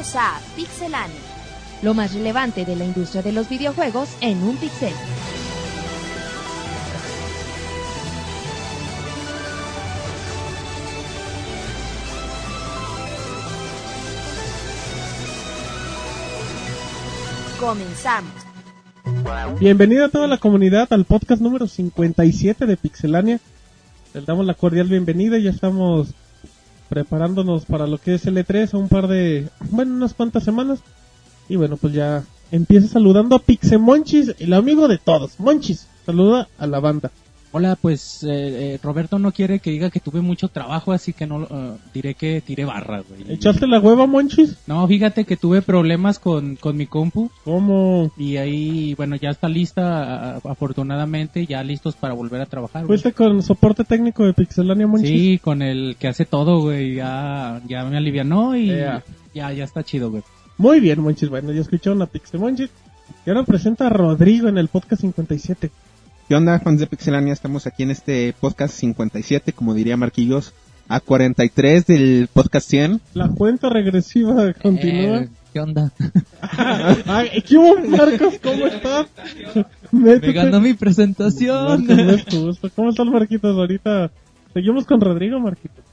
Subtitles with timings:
[0.00, 1.20] Bienvenidos a Pixelania.
[1.82, 4.94] Lo más relevante de la industria de los videojuegos en un pixel.
[17.60, 18.32] Comenzamos.
[19.60, 23.38] Bienvenida a toda la comunidad al podcast número 57 de Pixelania.
[24.14, 26.14] Les damos la cordial bienvenida y ya estamos
[26.90, 30.80] preparándonos para lo que es el E3 a un par de, bueno, unas cuantas semanas.
[31.48, 35.38] Y bueno, pues ya empieza saludando a Pixemonchis, el amigo de todos.
[35.38, 37.12] Monchis, saluda a la banda.
[37.52, 38.28] Hola, pues eh,
[38.74, 42.14] eh, Roberto no quiere que diga que tuve mucho trabajo, así que no eh, diré
[42.14, 43.24] que tiré barra, güey.
[43.32, 44.56] ¿Echaste la hueva, Monchis?
[44.68, 48.12] No, fíjate que tuve problemas con, con mi compu ¿Cómo?
[48.16, 52.86] y ahí, bueno, ya está lista, a- afortunadamente, ya listos para volver a trabajar.
[52.86, 52.98] güey.
[53.00, 55.08] ¿Fuiste con soporte técnico de Pixelania, Monchis?
[55.10, 59.02] Sí, con el que hace todo, güey, ya, ya me alivianó y Ea.
[59.34, 60.22] ya, ya está chido, güey.
[60.56, 61.28] Muy bien, Monchis.
[61.28, 62.70] Bueno, ya escucharon a Pixemonchis.
[63.26, 65.70] Y ahora presenta a Rodrigo en el podcast 57.
[66.30, 67.32] ¿Qué onda, fans de Pixelania?
[67.32, 70.54] Estamos aquí en este podcast 57, como diría Marquillos,
[70.86, 73.00] a 43 del podcast 100.
[73.14, 75.22] La cuenta regresiva continúa.
[75.22, 75.90] Eh, ¿Qué onda?
[77.08, 78.34] Ay, ¿Qué hubo, Marcos?
[78.40, 79.08] ¿Cómo estás?
[79.90, 80.28] Métete.
[80.28, 81.84] Me ganó mi presentación.
[81.84, 82.70] Marcos, no es justo.
[82.76, 83.56] ¿Cómo estás, Marquitos?
[83.56, 84.12] Ahorita
[84.54, 85.84] seguimos con Rodrigo, Marquitos.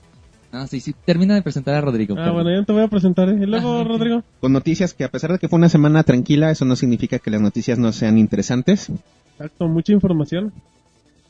[0.51, 2.13] Ah, sí, sí, termina de presentar a Rodrigo.
[2.13, 2.33] Ah, perdón.
[2.35, 3.27] bueno, ya te voy a presentar.
[3.29, 3.39] ¿eh?
[3.41, 4.23] Y luego, Rodrigo.
[4.39, 7.31] Con noticias que a pesar de que fue una semana tranquila, eso no significa que
[7.31, 8.91] las noticias no sean interesantes.
[9.39, 10.51] Exacto, mucha información.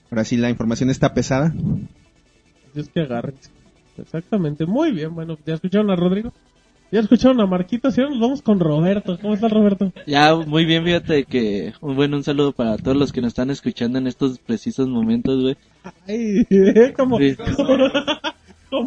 [0.09, 1.53] Ahora sí, la información está pesada.
[2.71, 3.49] Así es que agárrense.
[3.97, 5.13] Exactamente, muy bien.
[5.13, 6.31] Bueno, ya escucharon a Rodrigo.
[6.89, 9.17] Ya escucharon a Marquitos y ahora nos vamos con Roberto.
[9.21, 9.91] ¿Cómo estás, Roberto?
[10.05, 13.49] Ya, muy bien, fíjate que, un bueno, un saludo para todos los que nos están
[13.49, 15.57] escuchando en estos precisos momentos, güey.
[16.07, 16.45] Ay,
[16.95, 17.35] como, Sí.
[17.57, 17.77] como,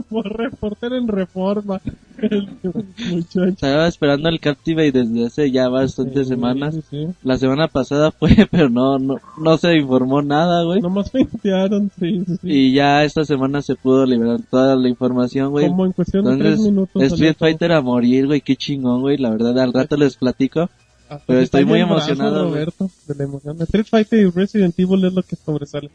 [0.09, 1.81] como reportero en reforma.
[3.47, 6.77] Estaba esperando el Captivate desde hace ya bastantes Sí, semanas.
[6.91, 7.07] sí.
[7.23, 10.81] La semana pasada fue, pero no, no, no se informó nada, güey.
[10.81, 12.49] Nomás pentearon, sí, sí, sí.
[12.49, 15.69] Y ya esta semana se pudo liberar toda la información, güey.
[15.69, 17.03] Como en cuestión de tres Entonces, minutos.
[17.13, 17.37] Street.
[17.39, 19.17] Fighter a morir, güey, qué chingón, güey.
[19.17, 20.69] La verdad, al rato les platico.
[21.09, 22.45] Hasta pero se estoy muy emocionado.
[22.45, 23.57] Roberto, de la emoción.
[23.63, 25.91] Street Fighter y Resident Evil es lo que sobresale.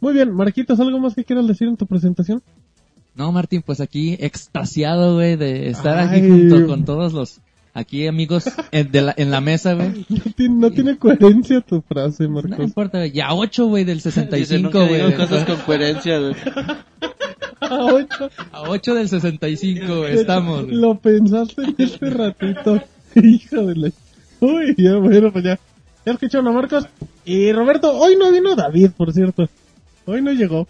[0.00, 2.40] Muy bien, Marquitos, ¿algo más que quieras decir en tu presentación?
[3.18, 6.20] No, Martín, pues aquí extasiado, güey, de estar Ay.
[6.20, 7.40] aquí junto con todos los
[7.74, 10.06] aquí amigos en, de la, en la mesa, güey.
[10.08, 12.60] No tiene, no tiene coherencia tu frase, No Marcos.
[12.60, 13.10] importa, güey.
[13.10, 15.16] Ya 8, güey, del Dice, 65, nunca digo güey.
[15.16, 16.34] cosas con coherencia, güey.
[17.60, 18.30] A ocho.
[18.52, 20.68] A 8 del 65, güey, estamos.
[20.68, 22.80] Lo pensaste en este ratito.
[23.16, 23.90] Hijo de la...
[24.40, 25.58] Uy, ya, bueno, pues ya.
[26.06, 26.86] Ya escucharon a Marcos.
[27.24, 29.48] Y Roberto, hoy no vino David, por cierto.
[30.06, 30.68] Hoy no llegó.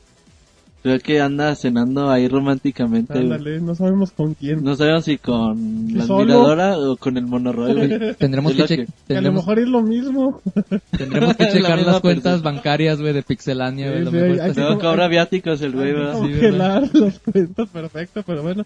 [0.89, 3.19] Creo que anda cenando ahí románticamente.
[3.19, 4.65] Ándale, no sabemos con quién.
[4.65, 6.23] No sabemos si con la ¿Solo?
[6.23, 8.15] admiradora o con el monorroy.
[8.19, 10.41] Tendremos Es que, que- Que a lo tendremos, mejor es lo mismo.
[10.97, 12.51] tendremos que La checar misma las cuentas persona.
[12.53, 13.99] bancarias, güey, de Pixelania, güey.
[13.99, 14.61] Sí, lo sí, mejor hay- está hay así.
[14.61, 16.21] que- No cobra viáticos el güey, ¿verdad?
[16.23, 16.51] Sí,
[17.03, 18.65] las cuentas, perfecto, pero bueno.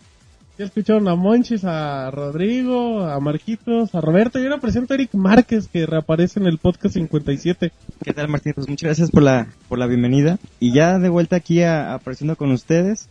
[0.63, 5.13] Ya escucharon a Monchis, a Rodrigo, a Marquitos, a Roberto y ahora presento a Eric
[5.13, 7.73] Márquez que reaparece en el podcast 57.
[8.05, 8.53] ¿Qué tal, Martín?
[8.55, 10.39] Pues muchas gracias por la, por la bienvenida.
[10.61, 13.09] Y ya de vuelta aquí a- apareciendo con ustedes.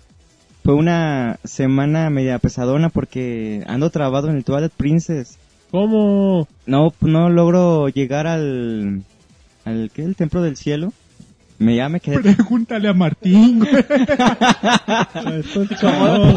[0.64, 5.38] Fue una semana media pesadona porque ando trabado en el Twilight Princess.
[5.72, 6.48] ¿Cómo?
[6.66, 9.02] No, no logro llegar al,
[9.66, 10.04] al, ¿qué?
[10.04, 10.94] El Templo del Cielo.
[11.62, 12.20] Me, ya me quedé.
[12.20, 13.80] Pregúntale a Martín, es
[15.80, 16.36] cabrón.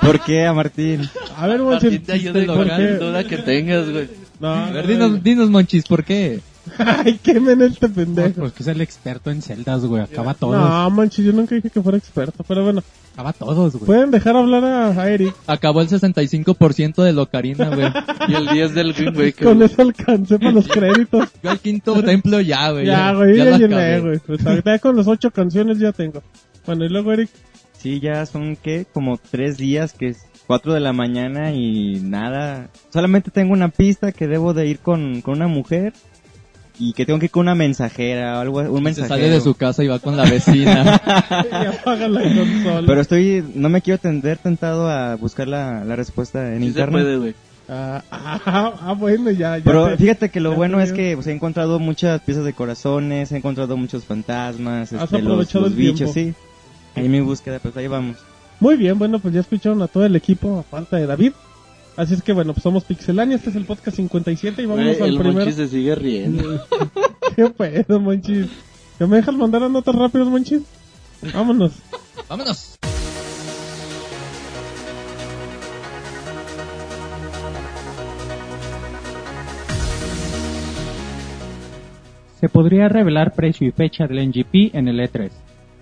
[0.00, 1.08] ¿Por qué a Martín?
[1.36, 2.86] A ver, Martín Monchis, te ayuda ¿por qué?
[2.94, 4.08] duda que tengas, güey.
[4.40, 6.40] No, A ver, dinos, dinos, Monchis, ¿por qué?
[6.78, 8.40] Ay, quemen este pendejo.
[8.42, 10.02] Porque es el experto en celdas, güey.
[10.02, 10.56] Acaba todos.
[10.56, 12.82] No, Monchis, yo nunca dije que fuera experto, pero bueno.
[13.14, 13.86] Acaba todos, güey.
[13.86, 15.34] Pueden dejar hablar a, a Eric.
[15.46, 17.88] Acabó el 65% de Locarina, güey.
[18.28, 19.46] Y el 10 del Wind Waker.
[19.46, 21.28] Con eso alcancé para los créditos.
[21.42, 22.86] Yo al quinto templo ya, güey.
[22.86, 24.00] ya, güey, ya, la llené, acabé.
[24.00, 24.18] güey.
[24.18, 26.22] Pues ahorita con las ocho canciones ya tengo.
[26.66, 27.30] Bueno, y luego Eric.
[27.78, 28.86] Sí, ya son, ¿qué?
[28.92, 32.68] Como tres días que es cuatro de la mañana y nada.
[32.92, 35.92] Solamente tengo una pista que debo de ir con, con una mujer
[36.78, 39.08] y que tengo que ir con una mensajera o algo, un Se mensajero.
[39.14, 41.00] sale de su casa y va con la vecina.
[41.62, 42.82] y apaga la consola.
[42.86, 46.66] Pero estoy, no me quiero tender tentado a buscar la, la respuesta en Sí se
[46.68, 47.02] internet.
[47.02, 47.34] puede, güey.
[47.68, 48.40] Ah, ah,
[48.82, 49.64] ah, bueno, ya, ya.
[49.64, 53.32] Pero te- fíjate que lo bueno es que pues, he encontrado muchas piezas de corazones,
[53.32, 56.34] he encontrado muchos fantasmas, Has este, los, aprovechado los el bichos, tiempo.
[56.94, 57.00] sí.
[57.00, 58.16] Ahí mi búsqueda, pues ahí vamos.
[58.60, 61.32] Muy bien, bueno, pues ya escucharon a todo el equipo a falta de David.
[61.96, 65.08] Así es que bueno, pues somos Pixelania, este es el podcast 57 y vamos al
[65.08, 65.34] el primer.
[65.34, 66.62] Monchis se sigue riendo.
[67.36, 68.48] ¿Qué pedo, Monchis?
[68.98, 70.62] ¿Que me dejas mandar a notas rápidas, Monchis?
[71.32, 71.72] Vámonos.
[72.28, 72.78] Vámonos.
[82.40, 85.30] Se podría revelar precio y fecha del NGP en el E3.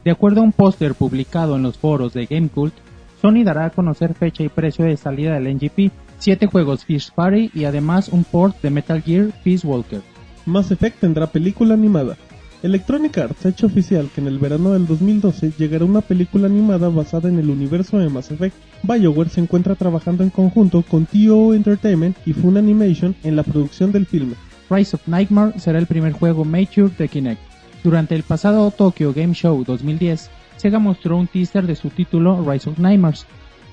[0.04, 2.74] De acuerdo a un póster publicado en los foros de GameCult,
[3.24, 7.50] Sony dará a conocer fecha y precio de salida del NGP, 7 juegos Fish Party
[7.54, 10.02] y además un port de Metal Gear Peace Walker.
[10.44, 12.18] Mass Effect tendrá película animada.
[12.62, 16.90] Electronic Arts ha hecho oficial que en el verano del 2012 llegará una película animada
[16.90, 18.54] basada en el universo de Mass Effect.
[18.82, 23.90] BioWare se encuentra trabajando en conjunto con TO Entertainment y Fun Animation en la producción
[23.90, 24.34] del filme.
[24.68, 27.40] Rise of Nightmare será el primer juego mature de Kinect.
[27.82, 32.70] Durante el pasado Tokyo Game Show 2010, Sega mostró un teaser de su título Rise
[32.70, 33.26] of Nightmares.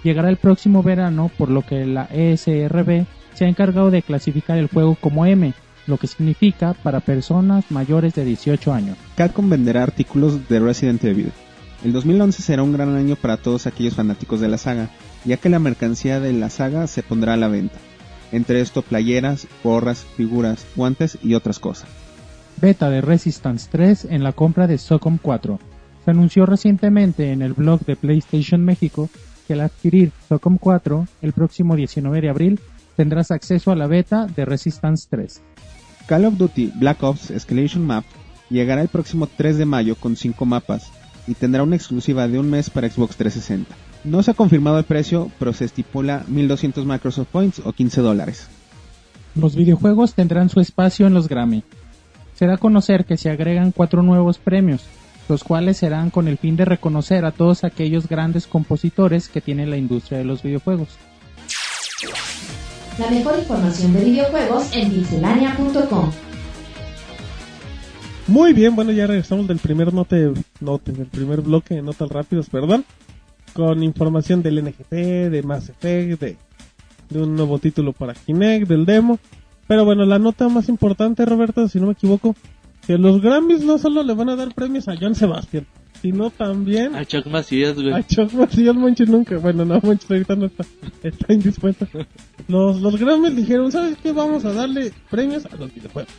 [0.04, 4.68] Llegará el próximo verano, por lo que la ESRB se ha encargado de clasificar el
[4.68, 5.54] juego como M,
[5.88, 8.98] lo que significa para personas mayores de 18 años.
[9.16, 11.32] Capcom venderá artículos de Resident Evil.
[11.84, 14.90] El 2011 será un gran año para todos aquellos fanáticos de la saga,
[15.26, 17.78] ya que la mercancía de la saga se pondrá a la venta.
[18.32, 21.90] Entre esto playeras, gorras, figuras, guantes y otras cosas.
[22.62, 25.60] Beta de Resistance 3 en la compra de SOCOM 4.
[26.04, 29.10] Se anunció recientemente en el blog de PlayStation México
[29.48, 32.60] que al adquirir SOCOM 4 el próximo 19 de abril
[32.96, 35.42] tendrás acceso a la beta de Resistance 3.
[36.08, 38.04] Call of Duty Black Ops Escalation Map
[38.50, 40.92] llegará el próximo 3 de mayo con 5 mapas
[41.28, 43.76] y tendrá una exclusiva de un mes para Xbox 360.
[44.04, 48.48] No se ha confirmado el precio, pero se estipula 1200 Microsoft Points o 15 dólares.
[49.36, 51.64] Los videojuegos tendrán su espacio en los Grammy.
[52.36, 54.84] Se da a conocer que se agregan cuatro nuevos premios,
[55.30, 59.66] los cuales serán con el fin de reconocer a todos aquellos grandes compositores que tiene
[59.66, 60.90] la industria de los videojuegos.
[63.00, 66.12] La mejor información de videojuegos en pixelania.com.
[68.28, 72.50] Muy bien, bueno, ya regresamos del primer note, note, del primer bloque de notas rápidos,
[72.50, 72.86] perdón,
[73.54, 76.38] con información del NGP, de Mass Effect, de,
[77.10, 79.20] de un nuevo título para Kinect, del demo.
[79.68, 82.36] Pero bueno, la nota más importante, Roberto, si no me equivoco,
[82.92, 85.66] que los Grammys no solo le van a dar premios a John Sebastian,
[86.02, 87.94] sino también A Chuck Macías, güey.
[87.94, 89.38] a Chuck Macías Monchi nunca.
[89.38, 90.66] Bueno, no, Monchi ahorita no está,
[91.04, 91.88] está indispuesto.
[92.48, 94.12] Los, los Grammys dijeron, ¿sabes qué?
[94.12, 96.12] Vamos a darle premios a los videojuegos.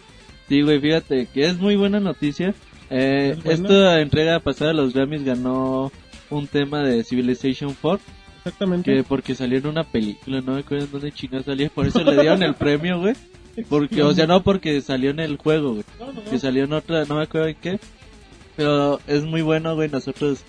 [0.48, 2.54] Sí, güey, fíjate que es muy buena noticia.
[2.90, 3.62] Eh, ¿Es buena?
[3.68, 5.90] esta entrega pasada los Grammys ganó
[6.30, 8.04] un tema de Civilization 4,
[8.38, 8.94] Exactamente.
[8.94, 12.02] que porque salió en una película, no me acuerdo en dónde chingados salía, por eso
[12.02, 13.14] le dieron el premio, güey.
[13.68, 15.84] Porque, o sea, no porque salió en el juego, güey.
[15.98, 16.30] No, no, no.
[16.30, 17.78] Que salió en otra, no me acuerdo en qué.
[18.56, 19.88] Pero es muy bueno, güey.
[19.88, 20.40] Nosotros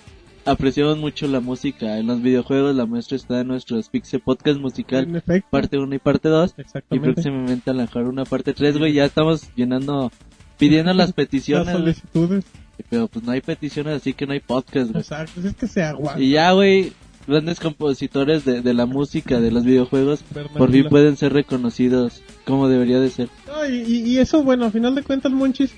[0.44, 2.74] apreciamos mucho la música en los videojuegos.
[2.74, 6.54] La muestra está en nuestro Pixel Podcast musical, parte 1 y parte 2.
[6.90, 8.92] Y próximamente a lo mejor una parte 3, güey.
[8.94, 10.10] Ya estamos llenando,
[10.58, 11.94] pidiendo las Las peticiones, güey.
[11.94, 12.44] solicitudes.
[12.90, 15.00] Pero pues no hay peticiones, así que no hay podcast, güey.
[15.02, 16.20] Exacto, es que se aguanta.
[16.20, 16.92] Y ya, güey,
[17.26, 20.24] grandes compositores de, de la música, de los videojuegos,
[20.56, 23.28] por fin pueden ser reconocidos como debería de ser.
[23.46, 25.72] No, y, eso, bueno, a final de cuentas, Monchis,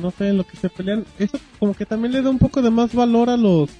[0.00, 2.60] no sé en lo que se pelean, eso como que también le da un poco
[2.62, 3.70] de más valor a los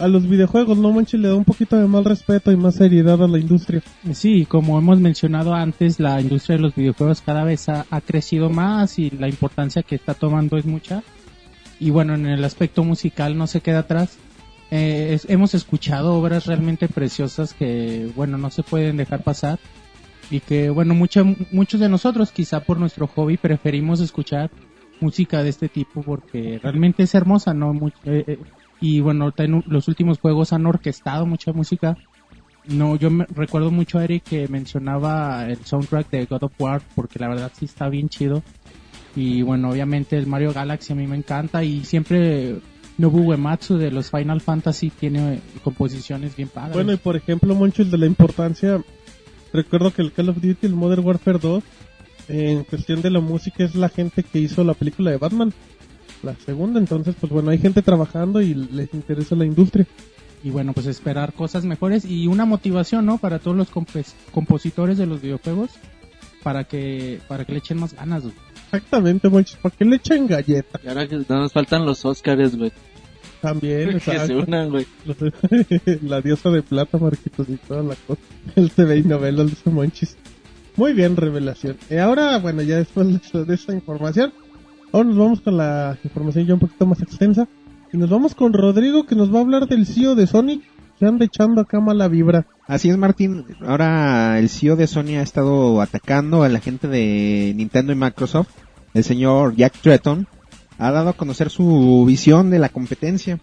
[0.00, 1.20] a los videojuegos, ¿no, Monchis?
[1.20, 3.80] Le da un poquito de más respeto y más seriedad a la industria.
[4.12, 8.50] Sí, como hemos mencionado antes, la industria de los videojuegos cada vez ha, ha crecido
[8.50, 11.04] más y la importancia que está tomando es mucha.
[11.78, 14.16] Y bueno, en el aspecto musical no se queda atrás.
[14.72, 19.60] Eh, es- hemos escuchado obras realmente preciosas que, bueno, no se pueden dejar pasar.
[20.30, 24.50] Y que, bueno, mucha- muchos de nosotros, quizá por nuestro hobby, preferimos escuchar
[25.00, 27.74] música de este tipo porque realmente es hermosa, ¿no?
[27.74, 28.38] Mu- eh, eh,
[28.80, 29.32] y bueno,
[29.66, 31.96] los últimos juegos han orquestado mucha música
[32.66, 36.80] no, yo me recuerdo mucho a Eric que mencionaba el soundtrack de God of War
[36.94, 38.42] porque la verdad sí está bien chido.
[39.14, 42.56] Y bueno, obviamente el Mario Galaxy a mí me encanta y siempre
[42.96, 46.72] Nobu Uematsu de los Final Fantasy tiene composiciones bien padres.
[46.72, 48.82] Bueno, y por ejemplo, Monchis, de la importancia,
[49.54, 51.64] recuerdo que el Call of Duty, el Modern Warfare 2,
[52.28, 55.52] en cuestión de la música es la gente que hizo la película de Batman.
[56.22, 59.86] La segunda, entonces, pues bueno, hay gente trabajando y les interesa la industria.
[60.42, 63.16] y bueno, pues esperar cosas mejores y una motivación, ¿no?
[63.18, 63.70] Para todos los
[64.30, 65.70] compositores de los videojuegos
[66.44, 68.22] para que para que le echen más ganas.
[68.22, 68.34] güey.
[68.66, 70.80] Exactamente, Monchis, ¿para qué le echan galleta?
[70.84, 72.72] Y ahora que no nos faltan los Oscars, güey.
[73.44, 74.86] También, Que se unan, güey.
[76.02, 78.20] la diosa de plata, Marquitos, y toda la cosa.
[78.56, 80.16] El TV y novelas de Monchis.
[80.76, 81.76] Muy bien, revelación.
[81.90, 84.32] Y ahora, bueno, ya después de esa- información,
[84.92, 87.46] ahora nos vamos con la información ya un poquito más extensa.
[87.92, 90.62] Y nos vamos con Rodrigo, que nos va a hablar del CEO de Sony,
[90.98, 92.46] que anda echando acá mala vibra.
[92.66, 93.44] Así es, Martín.
[93.60, 98.48] Ahora el CEO de Sony ha estado atacando a la gente de Nintendo y Microsoft.
[98.94, 100.26] El señor Jack Tretton
[100.78, 103.38] ha dado a conocer su visión de la competencia.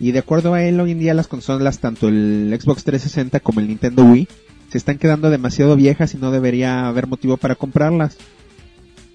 [0.00, 3.60] Y de acuerdo a él, hoy en día las consolas, tanto el Xbox 360 como
[3.60, 4.26] el Nintendo Wii,
[4.70, 8.16] se están quedando demasiado viejas y no debería haber motivo para comprarlas.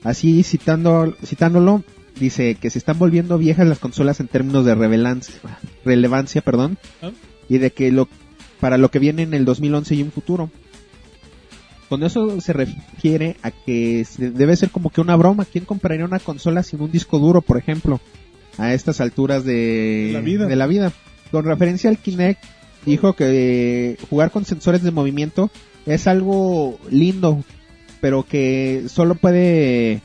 [0.03, 1.83] Así, citando, citándolo,
[2.19, 5.35] dice que se están volviendo viejas las consolas en términos de relevancia,
[5.83, 7.11] relevancia perdón, Ah.
[7.49, 8.07] y de que lo
[8.59, 10.49] para lo que viene en el 2011 y un futuro.
[11.89, 15.45] Con eso se refiere a que debe ser como que una broma.
[15.45, 18.01] ¿Quién compraría una consola sin un disco duro, por ejemplo?
[18.57, 20.47] A estas alturas de, La vida.
[20.47, 20.91] de la vida.
[21.31, 22.43] Con referencia al Kinect,
[22.85, 25.49] dijo que eh, jugar con sensores de movimiento
[25.85, 27.43] es algo lindo,
[28.01, 30.01] pero que solo puede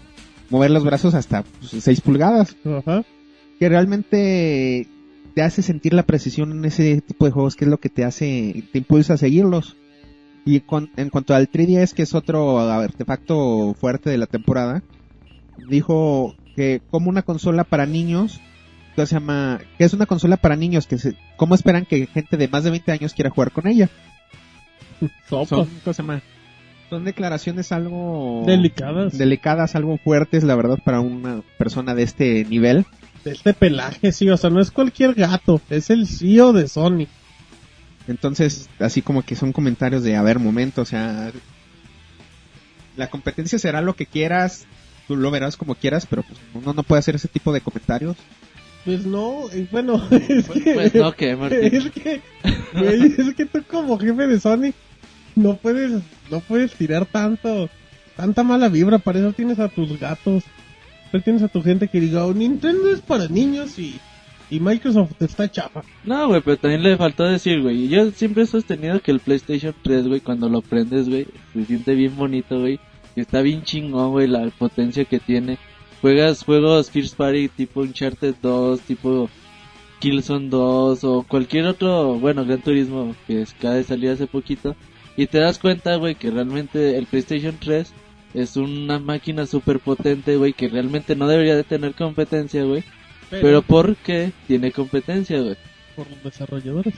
[0.51, 2.57] mover los brazos hasta 6 pulgadas.
[2.65, 3.05] Ajá.
[3.59, 4.87] Que realmente
[5.35, 8.05] te hace sentir la precisión en ese tipo de juegos, que es lo que te
[8.05, 9.77] hace, te impulsa a seguirlos.
[10.45, 14.83] Y con- en cuanto al 3DS, que es otro artefacto fuerte de la temporada,
[15.69, 18.41] dijo que como una consola para niños,
[18.97, 22.37] que se llama, que es una consola para niños, que se, ¿cómo esperan que gente
[22.37, 23.89] de más de 20 años quiera jugar con ella?
[25.29, 26.23] Son, ¿cómo se llama?
[26.91, 29.17] Son declaraciones algo Delicadas.
[29.17, 32.85] delicadas, algo fuertes, la verdad, para una persona de este nivel.
[33.25, 34.29] De este pelaje, sí.
[34.29, 35.61] O sea, no es cualquier gato.
[35.71, 37.07] Es el CEO de Sony.
[38.09, 41.31] Entonces, así como que son comentarios de, a ver, momento, o sea,
[42.97, 44.67] la competencia será lo que quieras,
[45.09, 48.17] tú lo verás como quieras, pero pues uno no puede hacer ese tipo de comentarios.
[48.85, 50.75] Pues no, bueno, es Pues, que...
[50.75, 51.61] pues no, que Martín.
[51.73, 52.21] Es que,
[52.75, 54.73] güey, es que tú como jefe de Sony
[55.37, 57.71] no puedes, no puedes tirar tanto,
[58.17, 60.43] tanta mala vibra, para eso tienes a tus gatos,
[61.13, 63.99] tú tienes a tu gente que diga, "Oh, Nintendo es para niños y,
[64.53, 65.83] y Microsoft está chafa.
[66.05, 67.89] No, güey, pero también le faltó decir, güey.
[67.89, 71.95] Yo siempre he sostenido que el PlayStation 3, güey, cuando lo prendes, güey, se siente
[71.95, 72.79] bien bonito, güey.
[73.17, 75.57] Está bien chingón, güey, la potencia que tiene.
[76.03, 79.31] Juegas juegos First Party tipo Uncharted 2, tipo
[80.01, 84.77] Killzone 2 o cualquier otro, bueno, Gran Turismo que acaba de salir hace poquito.
[85.17, 87.91] Y te das cuenta, güey, que realmente el PlayStation 3
[88.35, 92.85] es una máquina súper potente, güey, que realmente no debería de tener competencia, güey.
[93.41, 95.57] Pero ¿por qué tiene competencia, güey?
[95.97, 96.95] por los desarrolladores.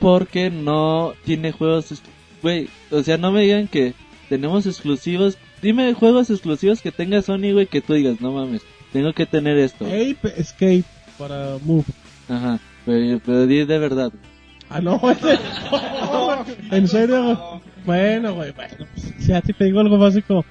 [0.00, 2.02] porque no tiene juegos,
[2.42, 3.94] güey, o sea, no me digan que
[4.28, 8.62] tenemos exclusivos, dime juegos exclusivos que tenga Sony, güey, que tú digas, no mames,
[8.92, 9.86] tengo que tener esto.
[9.86, 10.84] Ape Escape
[11.16, 11.84] para Move.
[12.28, 14.12] Ajá, pero, pero di de verdad.
[14.70, 15.38] Ah, no, ese-
[16.76, 17.60] en serio, güey?
[17.86, 20.44] Bueno, güey, bueno, pues, si así te digo algo básico,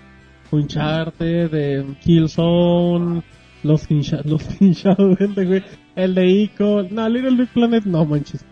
[0.51, 3.21] Uncharted, de Killzone,
[3.63, 4.47] los Insha- los
[5.35, 5.63] de, güey,
[5.95, 8.43] el de Ico, no, Little Big Planet, no manches,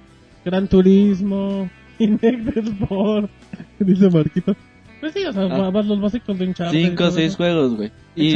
[0.44, 3.30] Gran Turismo, Kinect Sport,
[3.80, 4.56] dice Marquito.
[5.00, 5.72] Pues sí, o sea, Ah.
[5.72, 7.92] más los básicos de y Cinco o seis juegos, güey.
[8.16, 8.34] Y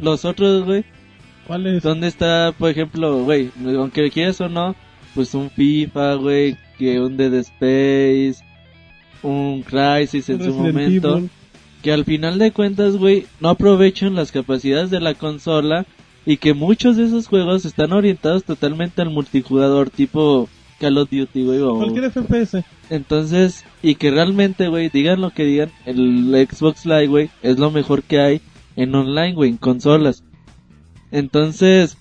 [0.00, 0.84] los otros, güey,
[1.46, 1.82] ¿Cuál es?
[1.82, 4.74] ¿dónde está, por ejemplo, güey, aunque quieras o no,
[5.14, 8.44] pues un FIFA, güey, que un Dead Space,
[9.22, 11.16] un Crisis en su momento.
[11.18, 11.30] Evil.
[11.82, 15.84] que al final de cuentas, güey, no aprovechan las capacidades de la consola
[16.26, 20.48] y que muchos de esos juegos están orientados totalmente al multijugador tipo
[20.78, 21.60] Call of Duty, güey.
[21.60, 22.64] o- Cualquier FPS.
[22.90, 27.70] Entonces, y que realmente, güey, digan lo que digan, el Xbox Live, güey, es lo
[27.70, 28.40] mejor que hay
[28.76, 30.22] en online, güey, en consolas.
[31.10, 31.96] Entonces,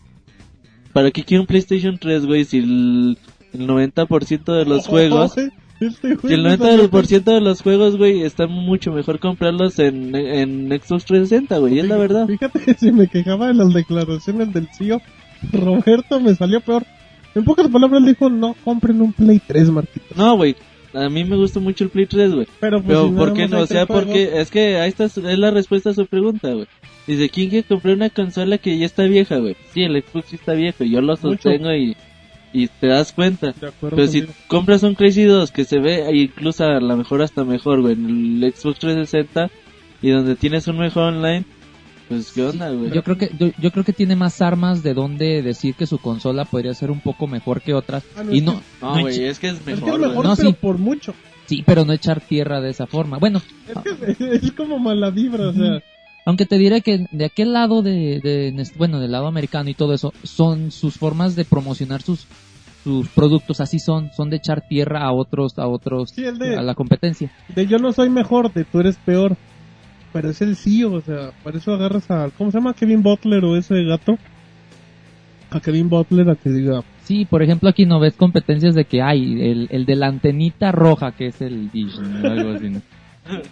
[0.94, 3.18] ¿para qué quiero un PlayStation 3, güey, si el,
[3.54, 5.36] el 90% de los juegos...
[5.82, 10.16] Este Que el me salió 90% de los juegos, güey, está mucho mejor comprarlos en,
[10.16, 12.28] en Xbox 360, güey, es la verdad.
[12.28, 15.02] Fíjate que si me quejaba de las declaraciones del CEO,
[15.52, 16.86] Roberto me salió peor.
[17.34, 20.06] En pocas palabras dijo, no compren un Play 3, Marquito.
[20.16, 20.56] No, güey,
[20.94, 22.48] a mí me gusta mucho el Play 3, güey.
[22.60, 23.62] Pero, pues, Pero, si ¿por qué no?
[23.62, 26.68] O sea, porque es que ahí está, es la respuesta a su pregunta, güey.
[27.08, 29.56] Dice, ¿quién quiere comprar una consola que ya está vieja, güey?
[29.74, 31.98] Sí, el Xbox sí está viejo, yo lo sostengo y,
[32.54, 33.54] y te das cuenta.
[33.60, 37.22] De acuerdo Pero si compras un Crazy 2 que se ve incluso a lo mejor
[37.22, 39.50] hasta mejor, güey, en el Xbox 360
[40.02, 41.46] y donde tienes un mejor online,
[42.10, 42.92] pues qué onda, güey.
[42.92, 45.98] Yo creo que yo, yo creo que tiene más armas de donde decir que su
[46.00, 49.24] consola podría ser un poco mejor que otras Ah, no, y no, No, no güey,
[49.26, 50.56] es que es Es que mejor, es mejor, No, pero sí.
[50.60, 51.14] por mucho.
[51.46, 53.18] sí, pero no echar tierra de esa forma.
[53.18, 55.82] Bueno, Es que es, es como mala vibra, o sea.
[56.26, 59.94] aunque te diré que de aquel lado de, de bueno, del lado americano y todo
[59.94, 62.26] eso, son sus formas de promocionar sus
[62.84, 66.62] sus productos así son, son de echar tierra a otros a otros Sí, de- a
[66.62, 67.30] la competencia.
[67.56, 69.36] De yo no soy mejor, de tú eres peor.
[70.14, 72.74] Pero es el CEO, o sea, para eso agarras a, ¿cómo se llama?
[72.74, 74.18] Kevin Butler o ese gato.
[75.52, 79.02] A Kevin Butler a que diga, Sí, por ejemplo, aquí no ves competencias de que
[79.02, 82.30] hay el, el de la antenita roja, que es el Dish, ¿no?
[82.30, 82.82] algo así, ¿no?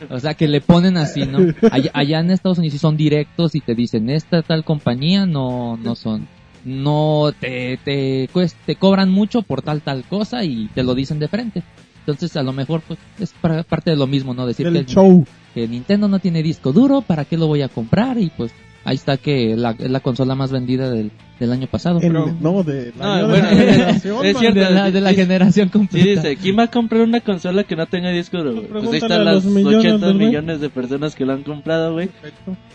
[0.09, 1.39] O sea, que le ponen así, ¿no?
[1.71, 5.77] Allá, allá en Estados Unidos sí son directos y te dicen, esta tal compañía no,
[5.77, 6.27] no son,
[6.65, 11.19] no te, te, cuest- te cobran mucho por tal, tal cosa y te lo dicen
[11.19, 11.63] de frente.
[12.01, 14.45] Entonces, a lo mejor, pues, es para- parte de lo mismo, ¿no?
[14.47, 15.25] Decir el que, show.
[15.53, 18.17] que Nintendo no tiene disco duro, ¿para qué lo voy a comprar?
[18.17, 18.51] Y pues,
[18.83, 21.99] ahí está que la, es la consola más vendida del, del año pasado.
[21.99, 24.59] Pero- no, de la, No, año de bueno, la generación, es cierto.
[24.59, 26.07] de la, de la Sí, generación Sí, completa.
[26.23, 28.63] dice, ¿quién va a comprar una consola que no tenga disco duro?
[28.71, 30.27] Pues ahí están las los millones 80 del güey.
[30.29, 32.09] millones de personas que lo han comprado, güey.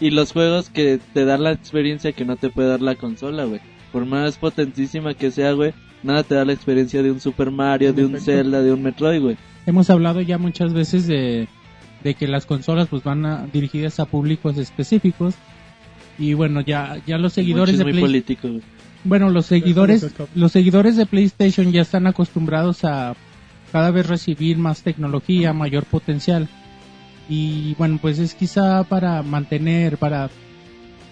[0.01, 3.45] Y los juegos que te dan la experiencia que no te puede dar la consola,
[3.47, 3.61] güey.
[3.95, 5.73] Por más potentísima que sea, güey,
[6.03, 8.21] nada te da la experiencia de un Super Mario, de un.
[8.21, 9.37] Zelda, de un Metroid, güey.
[9.67, 11.47] Hemos hablado ya muchas veces de,
[12.03, 15.37] de que las consolas pues van a- dirigidas a públicos específicos
[16.19, 18.63] y bueno ya ya los seguidores Mucho es de muy Play- político, güey.
[19.05, 23.15] bueno los seguidores los seguidores de PlayStation ya están acostumbrados a
[23.73, 26.49] cada vez recibir más tecnología mayor potencial
[27.29, 30.29] y bueno pues es quizá para mantener para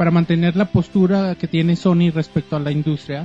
[0.03, 3.25] para mantener la postura que tiene Sony respecto a la industria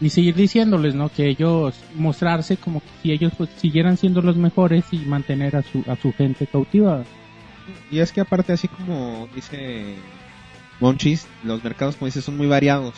[0.00, 4.86] y seguir diciéndoles no que ellos mostrarse como si ellos pues siguieran siendo los mejores
[4.92, 7.04] y mantener a su a su gente cautiva
[7.90, 9.96] Y es que aparte, así como dice
[10.80, 12.94] Monchis, los mercados, como dice, son muy variados.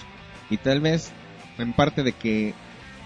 [0.48, 1.10] Y tal vez,
[1.58, 2.54] en parte de que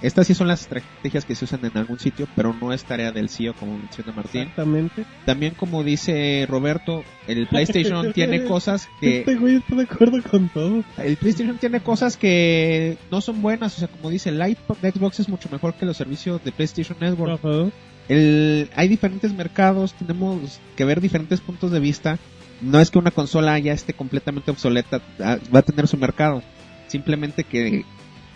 [0.03, 3.13] estas sí son las estrategias que se usan en algún sitio, pero no es tarea
[3.13, 4.43] del CEO, como menciona Martín.
[4.43, 5.05] Exactamente.
[5.25, 9.21] También, como dice Roberto, el PlayStation tiene cosas que...
[9.21, 10.85] Este güey está de acuerdo con todo.
[10.99, 14.91] El PlayStation tiene cosas que no son buenas, o sea, como dice, el iPod de
[14.91, 17.41] Xbox es mucho mejor que los servicios de PlayStation Network.
[17.45, 17.71] Ajá.
[18.09, 22.19] el, hay diferentes mercados, tenemos que ver diferentes puntos de vista.
[22.61, 26.43] No es que una consola ya esté completamente obsoleta, ah, va a tener su mercado.
[26.87, 27.85] Simplemente que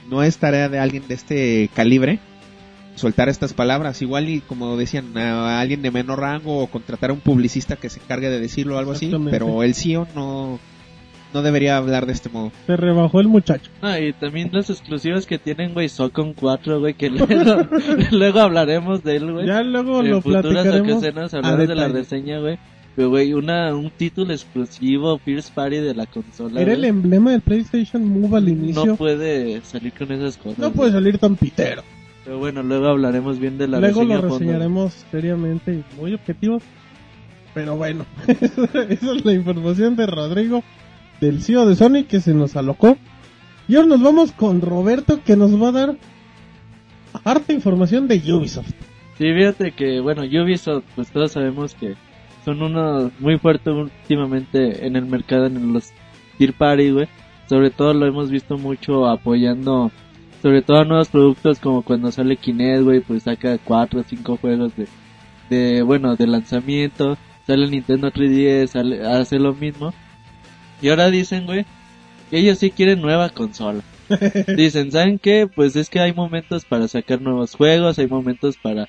[0.09, 2.19] no es tarea de alguien de este calibre
[2.99, 4.03] soltar estas palabras.
[4.03, 7.89] Igual y como decían, a alguien de menor rango o contratar a un publicista que
[7.89, 10.59] se encargue de decirlo o algo así, pero el CEO no,
[11.33, 12.53] no debería hablar de este modo.
[12.67, 13.71] Se rebajó el muchacho.
[13.83, 17.67] No, y también las exclusivas que tienen, güey, Socon 4, güey, que luego,
[18.11, 19.47] luego hablaremos de él, güey.
[19.47, 20.93] Ya luego en lo futuras platicaremos.
[20.93, 22.59] ocasiones a hablaremos de la reseña, güey.
[22.99, 27.43] Pero, güey, una, un título exclusivo, First Party de la consola, Era el emblema del
[27.43, 28.85] PlayStation Move al inicio.
[28.85, 30.59] no puede salir con esas cosas.
[30.59, 30.77] No güey.
[30.79, 31.85] puede salir tan pitero.
[32.25, 36.15] Pero bueno, luego hablaremos bien de la Luego lo a fondo, reseñaremos seriamente y muy
[36.15, 36.65] objetivos.
[37.55, 40.65] Pero bueno, esa es la información de Rodrigo,
[41.21, 42.97] del CEO de Sony, que se nos alocó.
[43.69, 45.97] Y ahora nos vamos con Roberto, que nos va a dar
[47.23, 48.73] harta información de Ubisoft.
[49.19, 51.95] Sí, fíjate que, bueno, Ubisoft, pues todos sabemos que
[52.49, 55.93] son unos muy fuertes últimamente en el mercado, en los
[56.39, 57.07] Tier Party, güey.
[57.47, 59.91] Sobre todo lo hemos visto mucho apoyando,
[60.41, 64.39] sobre todo a nuevos productos como cuando sale Kinect, güey, pues saca cuatro o cinco
[64.39, 64.87] juegos de,
[65.51, 67.19] de, bueno, de lanzamiento.
[67.47, 69.93] Sale el Nintendo 3DS, sale, hace lo mismo.
[70.81, 71.67] Y ahora dicen, güey,
[72.31, 73.83] que ellos sí quieren nueva consola.
[74.57, 75.47] Dicen, ¿saben qué?
[75.55, 78.89] Pues es que hay momentos para sacar nuevos juegos, hay momentos para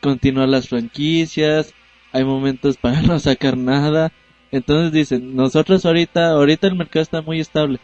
[0.00, 1.74] continuar las franquicias,
[2.14, 4.12] hay momentos para no sacar nada.
[4.52, 7.80] Entonces dicen, nosotros ahorita, ahorita el mercado está muy estable.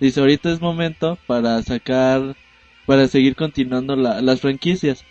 [0.00, 2.34] Dice, ahorita es momento para sacar,
[2.86, 5.04] para seguir continuando la- las franquicias.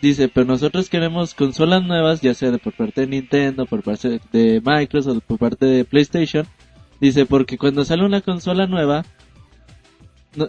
[0.00, 4.20] Dice, pero nosotros queremos consolas nuevas, ya sea de por parte de Nintendo, por parte
[4.32, 6.46] de Microsoft, por parte de PlayStation.
[7.00, 9.04] Dice, porque cuando sale una consola nueva,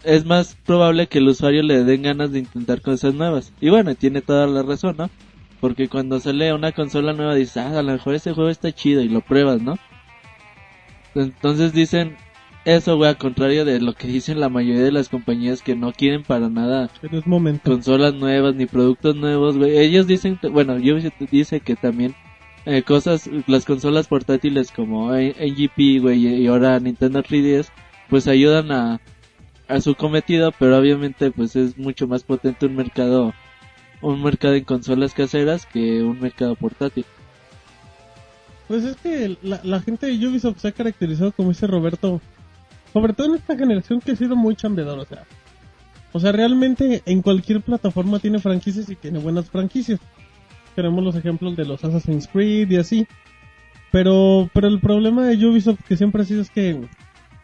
[0.03, 3.53] es más probable que el usuario le den ganas de intentar cosas nuevas.
[3.61, 5.09] Y bueno, tiene toda la razón, ¿no?
[5.65, 9.01] Porque cuando sale una consola nueva dices, ah, a lo mejor ese juego está chido
[9.01, 9.79] y lo pruebas, ¿no?
[11.15, 12.17] Entonces dicen
[12.65, 15.91] eso, güey, al contrario de lo que dicen la mayoría de las compañías que no
[15.91, 16.91] quieren para nada
[17.63, 19.75] consolas nuevas ni productos nuevos, güey.
[19.75, 22.13] Ellos dicen, bueno, Ubisoft dice que también
[22.67, 27.69] eh, cosas, las consolas portátiles como NGP, güey, y ahora Nintendo 3DS,
[28.07, 29.01] pues ayudan a,
[29.67, 33.33] a su cometido, pero obviamente pues es mucho más potente un mercado,
[34.01, 37.05] un mercado en consolas caseras que un mercado portátil.
[38.67, 42.19] Pues es que la, gente de Ubisoft se ha caracterizado, como dice Roberto,
[42.93, 45.23] sobre todo en esta generación que ha sido muy chambeador, o sea.
[46.13, 49.99] O sea, realmente en cualquier plataforma tiene franquicias y tiene buenas franquicias.
[50.73, 53.07] Tenemos los ejemplos de los Assassin's Creed y así.
[53.91, 56.81] Pero, pero el problema de Ubisoft que siempre ha sido es que,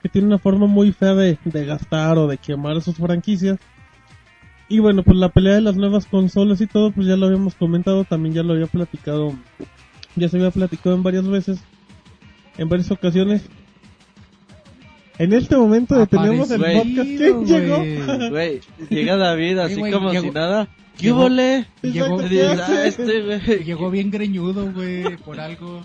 [0.01, 3.59] que tiene una forma muy fea de, de gastar o de quemar sus franquicias.
[4.71, 7.55] Y bueno, pues la pelea de las nuevas consolas y todo, pues ya lo habíamos
[7.55, 9.33] comentado, también ya lo había platicado
[10.15, 11.59] ya se había platicado en varias veces,
[12.57, 13.49] en varias ocasiones.
[15.17, 17.07] En este momento detenemos el Apareció, podcast.
[17.17, 18.29] ¿Quién llegó?
[18.29, 18.61] Güey.
[18.89, 20.67] Llega David así güey, como llegó- si nada.
[20.97, 21.65] ¿Qué llegó- hubo, le?
[21.83, 22.87] Llegó- Exacto, Y dices, ¿qué "Ah, hace?
[22.87, 23.63] este.
[23.63, 25.83] Llegó bien greñudo, güey, por algo.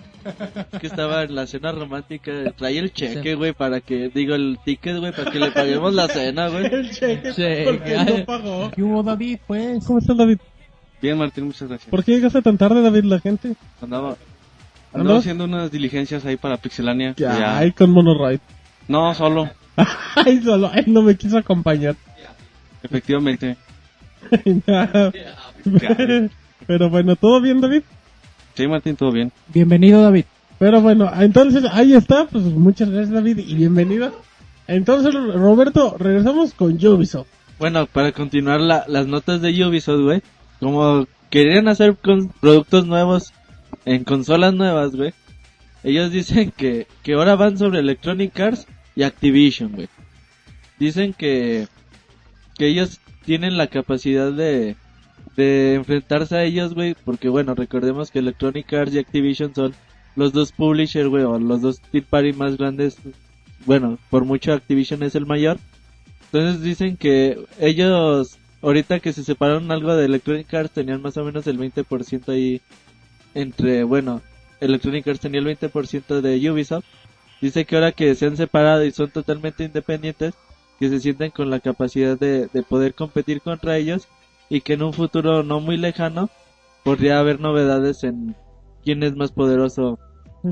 [0.72, 2.32] Es que estaba en la cena romántica.
[2.56, 6.08] Trae el cheque, güey, para que, digo, el ticket, güey, para que le paguemos la
[6.08, 6.66] cena, güey.
[6.72, 7.64] El cheque, Cheque.
[7.64, 8.70] porque no pagó.
[8.74, 9.38] ¿Qué hubo, David?
[9.46, 9.84] Pues.
[9.86, 10.38] ¿Cómo estás, David?
[11.00, 11.88] Bien, Martín, muchas gracias.
[11.90, 13.54] ¿Por qué llegaste tan tarde, David, la gente?
[13.80, 14.16] Andaba,
[14.92, 15.16] ¿Ando?
[15.16, 17.14] haciendo unas diligencias ahí para Pixelania.
[17.16, 17.58] Ya, Ya.
[17.58, 18.40] ahí con Monoride.
[18.88, 19.50] No, solo,
[20.16, 21.96] Ay, solo, él no me quiso acompañar.
[22.82, 23.56] efectivamente.
[26.66, 27.82] Pero bueno, ¿todo bien, David?
[28.54, 29.32] Sí, Martín, todo bien.
[29.52, 30.24] Bienvenido, David.
[30.58, 34.12] Pero bueno, entonces ahí está, pues muchas gracias David y bienvenido.
[34.66, 37.28] Entonces, Roberto, regresamos con Ubisoft.
[37.58, 40.22] Bueno, para continuar la- las notas de Ubisoft, güey.
[40.60, 43.32] Como querían hacer con productos nuevos
[43.84, 45.12] en consolas nuevas, güey.
[45.84, 49.88] Ellos dicen que, que ahora van sobre Electronic Arts y Activision, güey.
[50.78, 51.68] Dicen que,
[52.58, 54.74] que ellos tienen la capacidad de,
[55.36, 56.96] de enfrentarse a ellos, güey.
[57.04, 59.74] Porque bueno, recordemos que Electronic Arts y Activision son
[60.16, 62.96] los dos publishers, güey, o los dos third más grandes.
[63.66, 65.58] Bueno, por mucho Activision es el mayor.
[66.32, 71.24] Entonces dicen que ellos, ahorita que se separaron algo de Electronic Arts, tenían más o
[71.24, 72.60] menos el 20% ahí
[73.34, 74.22] entre, bueno,
[74.60, 76.86] Electronic Arts tenía el 20% de Ubisoft.
[77.40, 80.34] Dice que ahora que se han separado y son totalmente independientes,
[80.78, 84.08] que se sienten con la capacidad de, de poder competir contra ellos
[84.48, 86.30] y que en un futuro no muy lejano
[86.84, 88.36] podría haber novedades en
[88.84, 89.98] quién es más poderoso.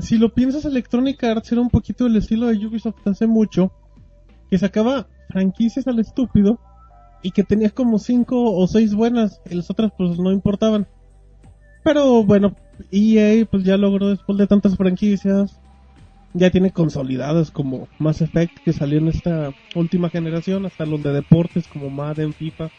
[0.01, 3.71] Si lo piensas, Electronic Arts era un poquito el estilo de Ubisoft hace mucho,
[4.49, 6.59] que sacaba franquicias al estúpido
[7.23, 10.87] y que tenía como cinco o seis buenas y las otras pues no importaban.
[11.83, 12.55] Pero bueno,
[12.91, 15.59] EA pues ya logró después de tantas franquicias,
[16.37, 21.11] ya tiene consolidadas como Mass Effect que salió en esta última generación, hasta los de
[21.13, 22.69] deportes como Madden, FIFA.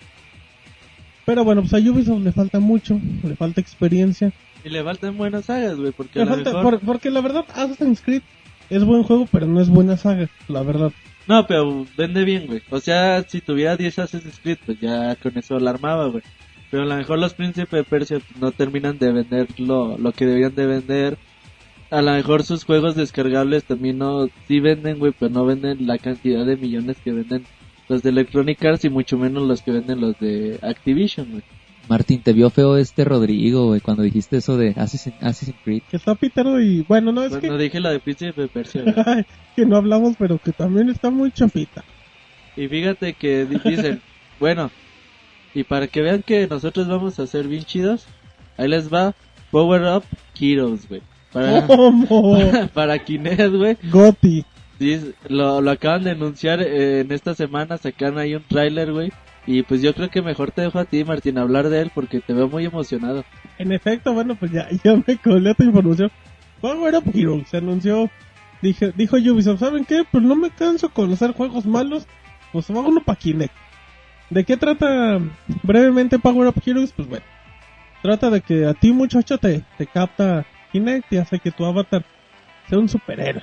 [1.24, 4.32] Pero bueno, pues a Ubisoft le falta mucho, le falta experiencia.
[4.64, 6.78] Y le faltan buenas sagas, güey, porque a Le lo falta- mejor...
[6.78, 8.22] por- porque la verdad, Assassin's Creed
[8.70, 10.92] es buen juego, pero no es buena saga, la verdad.
[11.26, 12.62] No, pero vende bien, güey.
[12.70, 16.22] O sea, si tuviera 10 Assassin's Creed, pues ya con eso la armaba, güey.
[16.70, 20.26] Pero a lo mejor los Príncipes de Persia no terminan de vender lo, lo que
[20.26, 21.18] debían de vender.
[21.90, 25.98] A lo mejor sus juegos descargables también no, sí venden, güey, pero no venden la
[25.98, 27.44] cantidad de millones que venden
[27.88, 31.42] los de Electronic Arts y mucho menos los que venden los de Activision, güey.
[31.88, 35.82] Martín, te vio feo este Rodrigo, güey, cuando dijiste eso de Assassin- Assassin's Creed.
[35.88, 38.82] Que está Pitero y bueno, no es Cuando que, dije lo de Príncipe de Persia,
[39.54, 41.84] que no hablamos, pero que también está muy chapita.
[42.56, 44.00] Y fíjate que di- dicen,
[44.40, 44.72] bueno,
[45.54, 48.06] y para que vean que nosotros vamos a ser bien chidos,
[48.56, 49.14] ahí les va
[49.52, 50.02] Power Up
[50.40, 51.02] Heroes, güey.
[51.36, 52.38] Para, ¿Cómo?
[52.72, 53.76] para Kinect, güey.
[53.90, 54.44] Goti.
[55.28, 59.12] Lo, lo acaban de anunciar eh, en esta semana, sacaron ahí un tráiler, güey.
[59.46, 62.20] Y pues yo creo que mejor te dejo a ti, Martín, hablar de él porque
[62.20, 63.22] te veo muy emocionado.
[63.58, 66.10] En efecto, bueno, pues ya, ya me colé tu información.
[66.62, 68.10] Power Up Hero se anunció.
[68.62, 70.04] Dije, dijo Ubisoft, ¿saben qué?
[70.10, 72.06] Pues no me canso con hacer juegos malos.
[72.50, 73.52] Pues va uno para Kinect.
[74.30, 75.20] ¿De qué trata
[75.62, 76.92] brevemente Power Up Heroes?
[76.92, 77.24] Pues bueno,
[78.02, 82.04] trata de que a ti muchacho te, te capta Kinect y hace que tu avatar
[82.68, 83.42] sea un superhéroe.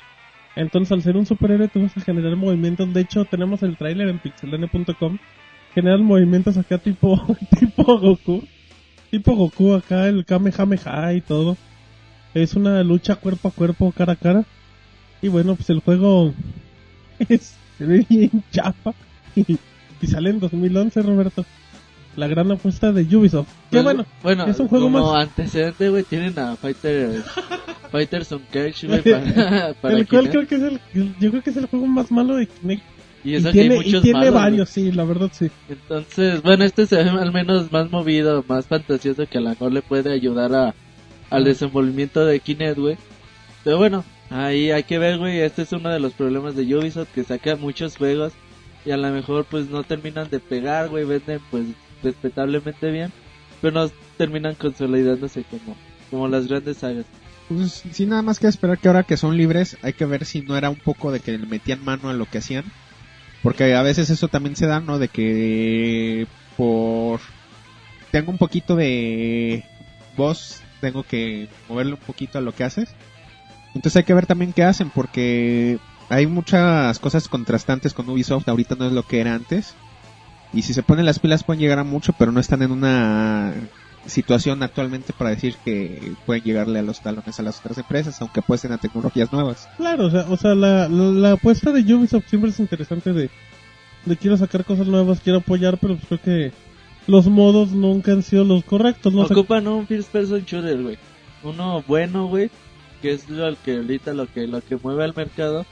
[0.56, 2.94] Entonces al ser un superhéroe tú vas a generar movimientos.
[2.94, 5.18] De hecho tenemos el tráiler en pixelane.com.
[5.74, 7.20] Generan movimientos acá tipo,
[7.60, 8.44] tipo Goku.
[9.10, 11.58] Tipo Goku acá, el Kamehameha y todo.
[12.34, 14.46] Es una lucha cuerpo a cuerpo, cara a cara.
[15.22, 16.34] Y bueno, pues el juego
[17.30, 18.94] es bien chapa.
[19.36, 19.58] Y,
[20.02, 21.46] y sale en 2011, Roberto.
[22.16, 23.48] La gran apuesta de Ubisoft.
[23.72, 27.24] Que bueno, bueno, es un juego como más- antecedente, güey, tienen a Fighter,
[27.92, 30.80] Fighters on Cage, güey, para, para el cual creo que es el,
[31.20, 32.84] yo creo que es el juego más malo de Kinect.
[33.26, 35.50] Y eso que tiene, hay y tiene malos, varios, sí, la verdad sí.
[35.70, 39.72] Entonces, bueno, este se ve al menos más movido, más fantasioso que a lo mejor
[39.72, 40.76] le puede ayudar a,
[41.30, 42.98] al desenvolvimiento de Kinect, güey.
[43.64, 47.14] Pero bueno, ahí hay que ver, güey, este es uno de los problemas de Ubisoft
[47.16, 48.34] que saca muchos juegos
[48.86, 51.64] y a lo mejor pues no terminan de pegar, güey, venden pues
[52.04, 53.12] respetablemente bien,
[53.62, 55.76] pero no terminan consolidándose como,
[56.12, 57.06] como las grandes sagas.
[57.50, 60.42] Pues sí, nada más que esperar que ahora que son libres, hay que ver si
[60.42, 62.66] no era un poco de que le metían mano a lo que hacían.
[63.42, 65.00] Porque a veces eso también se da, ¿no?
[65.00, 67.20] De que por...
[68.12, 69.66] Tengo un poquito de
[70.16, 72.90] voz, tengo que moverle un poquito a lo que haces.
[73.76, 78.76] Entonces hay que ver también qué hacen, porque hay muchas cosas contrastantes con Ubisoft, ahorita
[78.76, 79.76] no es lo que era antes.
[80.54, 83.54] Y si se ponen las pilas pueden llegar a mucho, pero no están en una
[84.06, 88.42] situación actualmente para decir que pueden llegarle a los talones a las otras empresas, aunque
[88.42, 89.68] apuesten a tecnologías nuevas.
[89.78, 93.30] Claro, o sea, o sea la, la, la apuesta de Ubisoft siempre es interesante de,
[94.06, 96.52] de quiero sacar cosas nuevas, quiero apoyar, pero pues creo que
[97.08, 99.22] los modos nunca han sido los correctos, ¿no?
[99.24, 100.98] Ocupan un first person shooter, güey.
[101.44, 102.50] Uno bueno, güey,
[103.02, 105.66] que es lo que ahorita lo que lo que mueve al mercado.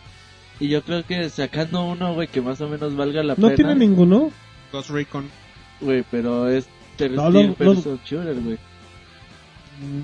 [0.59, 3.55] Y yo creo que sacando uno, güey, que más o menos valga la no pena.
[3.55, 4.31] tiene ninguno.
[4.71, 5.25] Ghost Recon.
[5.79, 6.67] Güey, pero es
[7.11, 8.57] No, lo- person shooter, güey.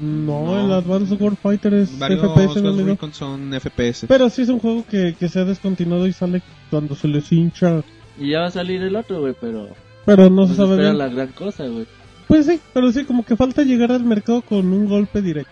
[0.02, 0.66] No, No.
[0.66, 2.86] el Advanced Warfighter es Varios FPS, ¿no, Ghost?
[2.88, 4.08] Recon son FPS.
[4.08, 7.32] Pero sí es un juego que, que se ha descontinuado y sale cuando se les
[7.32, 7.84] hincha.
[8.20, 9.70] Y ya va a salir el otro, güey, pero
[10.06, 10.98] Pero no no se se sabe bien.
[10.98, 11.86] la gran cosa, güey.
[12.28, 15.52] Pues sí, pero sí, como que falta llegar al mercado con un golpe directo.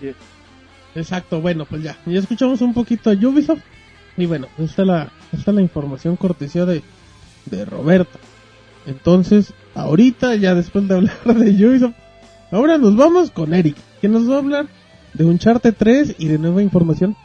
[0.00, 0.10] Sí.
[0.96, 1.96] Exacto, bueno, pues ya.
[2.06, 3.62] Ya escuchamos un poquito a Ubisoft.
[4.16, 6.82] Y bueno, esta es la, esta es la información cortesía de,
[7.46, 8.18] de Roberto.
[8.86, 11.94] Entonces, ahorita, ya después de hablar de Ubisoft,
[12.50, 14.66] ahora nos vamos con Eric, que nos va a hablar
[15.14, 17.16] de Uncharted 3 y de nueva información.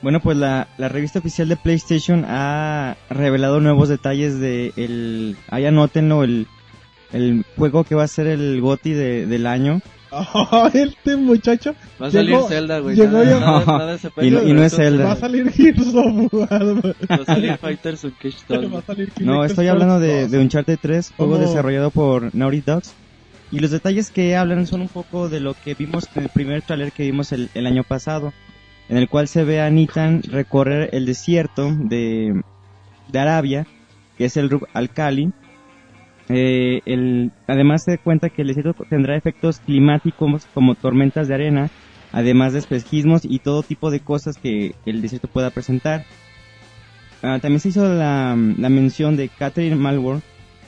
[0.00, 5.66] Bueno, pues la, la revista oficial de PlayStation ha revelado nuevos detalles de el, ahí
[5.66, 6.46] anótenlo, el,
[7.12, 9.80] el juego que va a ser el GOTI de, del año.
[10.10, 12.96] Ah, este muchacho Va a salir Llegó- Zelda, güey.
[12.96, 15.04] llegó nada, nada- nada se Y no- pega, y no es Zelda.
[15.04, 16.48] va a salir Gears of War.
[17.10, 20.30] Va a salir Fighters a salir No, estoy hablando de, 2.
[20.30, 21.44] de Uncharted 3, juego ¿Cómo?
[21.46, 22.94] desarrollado por Naughty Dogs.
[23.50, 26.62] Y los detalles que hablan son un poco de lo que vimos en el primer
[26.62, 28.32] tráiler que vimos el, el año pasado,
[28.90, 32.42] en el cual se ve a Nathan recorrer el desierto de,
[33.10, 33.66] de Arabia,
[34.18, 35.32] que es el Rub al-Khali.
[36.28, 41.70] Eh, el, además se cuenta que el desierto tendrá efectos climáticos como tormentas de arena,
[42.12, 46.04] además de espejismos y todo tipo de cosas que el desierto pueda presentar.
[47.22, 50.20] Ah, también se hizo la, la mención de Catherine Malward,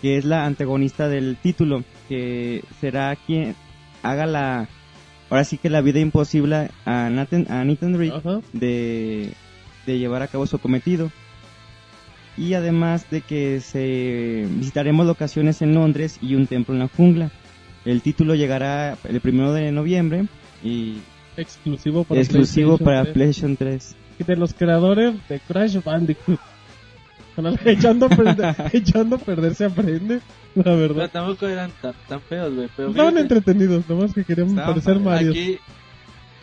[0.02, 3.54] que es la antagonista del título, que será quien
[4.02, 4.68] haga la,
[5.28, 8.40] ahora sí que la vida imposible a Nathan, a Nathan Ajá.
[8.52, 9.32] de,
[9.86, 11.10] de llevar a cabo su cometido.
[12.40, 17.30] Y además de que se visitaremos locaciones en Londres y un templo en la jungla.
[17.84, 20.24] El título llegará el primero de noviembre
[20.64, 20.98] y
[21.36, 23.14] Exclusivo para exclusivo PlayStation para 3.
[23.14, 23.96] PlayStation 3.
[24.20, 26.38] Y de los creadores de Crash Bandicoot.
[27.64, 30.20] Echando, a perder, echando a perder se aprende,
[30.54, 31.10] la Pero verdad.
[31.10, 32.68] tampoco eran tan, tan feos, güey.
[32.76, 34.98] Pero Estaban fíjate, entretenidos, nomás que querían Estaban parecer.
[35.00, 35.30] Mario.
[35.30, 35.58] Aquí,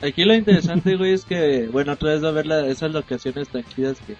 [0.02, 3.48] aquí lo interesante, güey, es que, bueno, otra vez va a ver la- esas locaciones
[3.50, 4.16] tranquilas que,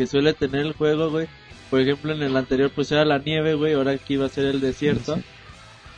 [0.00, 1.26] que suele tener el juego, güey.
[1.68, 3.74] Por ejemplo, en el anterior, pues era la nieve, güey.
[3.74, 5.16] Ahora aquí va a ser el desierto.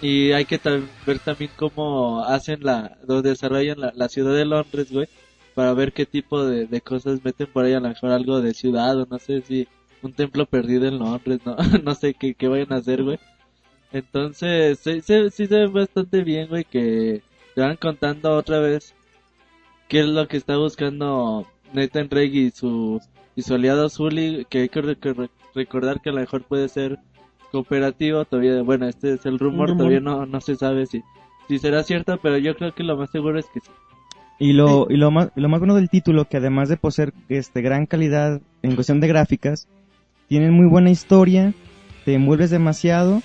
[0.00, 0.58] Y hay que
[1.06, 5.06] ver también cómo hacen la, desarrollan la, la ciudad de Londres, güey.
[5.54, 8.54] Para ver qué tipo de, de cosas meten por ahí, a lo mejor algo de
[8.54, 9.68] ciudad, o no sé si
[10.02, 13.20] un templo perdido en Londres, no, no sé qué, qué vayan a hacer, güey.
[13.92, 17.22] Entonces, sí, sí, sí se ve bastante bien, güey, que
[17.54, 18.96] te van contando otra vez
[19.86, 23.00] qué es lo que está buscando Nathan Drake y su,
[23.36, 26.98] y su aliado Zully, que hay que rec- recordar que a lo mejor puede ser
[27.50, 29.76] cooperativo, todavía, bueno, este es el rumor, rumor.
[29.78, 31.02] todavía no, no se sabe si,
[31.48, 33.70] si será cierto, pero yo creo que lo más seguro es que sí.
[34.38, 37.60] Y lo, y lo más, lo más bueno del título, que además de poseer este
[37.62, 39.68] gran calidad en cuestión de gráficas,
[40.28, 41.52] tienen muy buena historia,
[42.04, 43.22] te envuelves demasiado,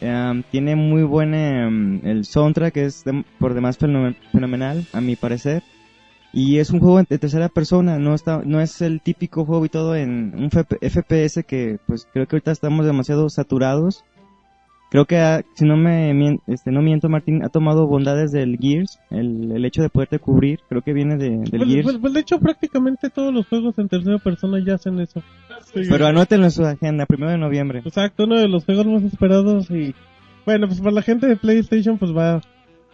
[0.00, 5.00] em, tiene muy buen em, el soundtrack, que es de- por demás fenomen- fenomenal, a
[5.00, 5.62] mi parecer.
[6.38, 9.68] Y es un juego de tercera persona, no está, no es el típico juego y
[9.68, 14.04] todo en un FP FPS que pues creo que ahorita estamos demasiado saturados.
[14.90, 18.98] Creo que ha- si no me este no miento Martín ha tomado bondades del Gears,
[19.10, 21.82] el, el hecho de poderte cubrir, creo que viene de, del Pues, Gears.
[21.84, 25.22] pues- pues, de hecho, prácticamente todos los juegos en tercera persona ya hacen eso.
[25.74, 25.82] Sí.
[25.90, 27.82] Pero anótenlo en su agenda, primero de noviembre.
[27.84, 29.94] Exacto, uno de los juegos más esperados y...
[30.46, 32.40] Bueno, pues para la gente de PlayStation, pues va,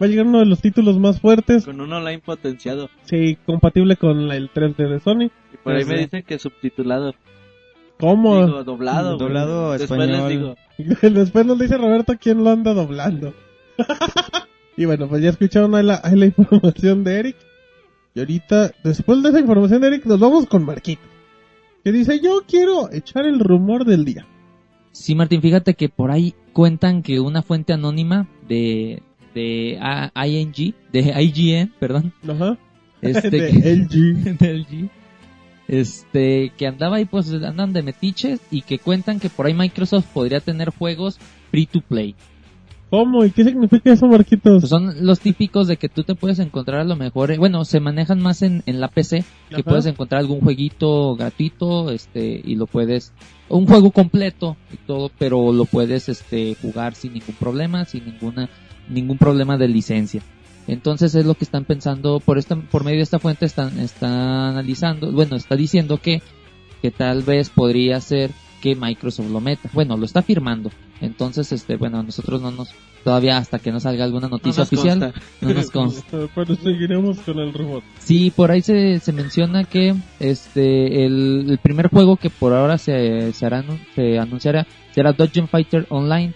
[0.01, 1.65] va a llegar uno de los títulos más fuertes.
[1.65, 2.89] Con un online potenciado.
[3.03, 5.31] Sí, compatible con la- el 3D de Sony.
[5.53, 7.13] Y por ahí me dicen que subtitulado.
[7.99, 8.45] ¿Cómo?
[8.45, 9.15] Digo, doblado.
[9.15, 9.19] güey.
[9.19, 10.29] Doblado Después español.
[10.29, 10.55] les digo.
[11.21, 13.33] Después nos dice Roberto quién lo anda doblando.
[14.77, 17.35] y bueno, pues ya escucharon ahí la, ahí la información de Eric.
[18.13, 21.01] Y ahorita, después de esa información de Eric, nos vamos con Marquito.
[21.83, 24.25] Que dice, yo quiero echar el rumor del día.
[24.91, 29.03] Sí, Martín, fíjate que por ahí cuentan que una fuente anónima de,
[29.35, 32.57] de A- ING, de IGN, perdón, Ajá.
[33.01, 34.37] este, de que- LG.
[34.39, 34.89] de LG,
[35.67, 40.05] este, que andaba ahí pues andan de metiches y que cuentan que por ahí Microsoft
[40.13, 41.19] podría tener juegos
[41.51, 42.15] free to play.
[42.91, 43.25] ¿Cómo?
[43.25, 44.61] ¿Y qué significa eso, Marquitos?
[44.61, 47.65] Pues son los típicos de que tú te puedes encontrar a lo mejor, eh, bueno,
[47.65, 52.55] se manejan más en, en la PC, que puedes encontrar algún jueguito gratuito, este, y
[52.55, 53.11] lo puedes,
[53.49, 58.49] un juego completo y todo, pero lo puedes, este, jugar sin ningún problema, sin ninguna,
[58.89, 60.21] ningún problema de licencia.
[60.67, 64.11] Entonces es lo que están pensando, por esta, por medio de esta fuente están, están
[64.13, 66.21] analizando, bueno, está diciendo que,
[66.81, 69.69] que tal vez podría ser que Microsoft lo meta.
[69.73, 70.71] Bueno, lo está firmando.
[70.99, 72.69] Entonces, este, bueno, nosotros no nos,
[73.03, 75.21] todavía hasta que no salga alguna No noticia oficial, consta.
[75.41, 76.17] no nos consta.
[76.33, 77.83] Pero seguiremos con el rumor.
[77.99, 82.79] Sí, por ahí se, se menciona que este el, el primer juego que por ahora
[82.79, 86.33] se, se, hará, se anunciará será Dungeon Fighter Online,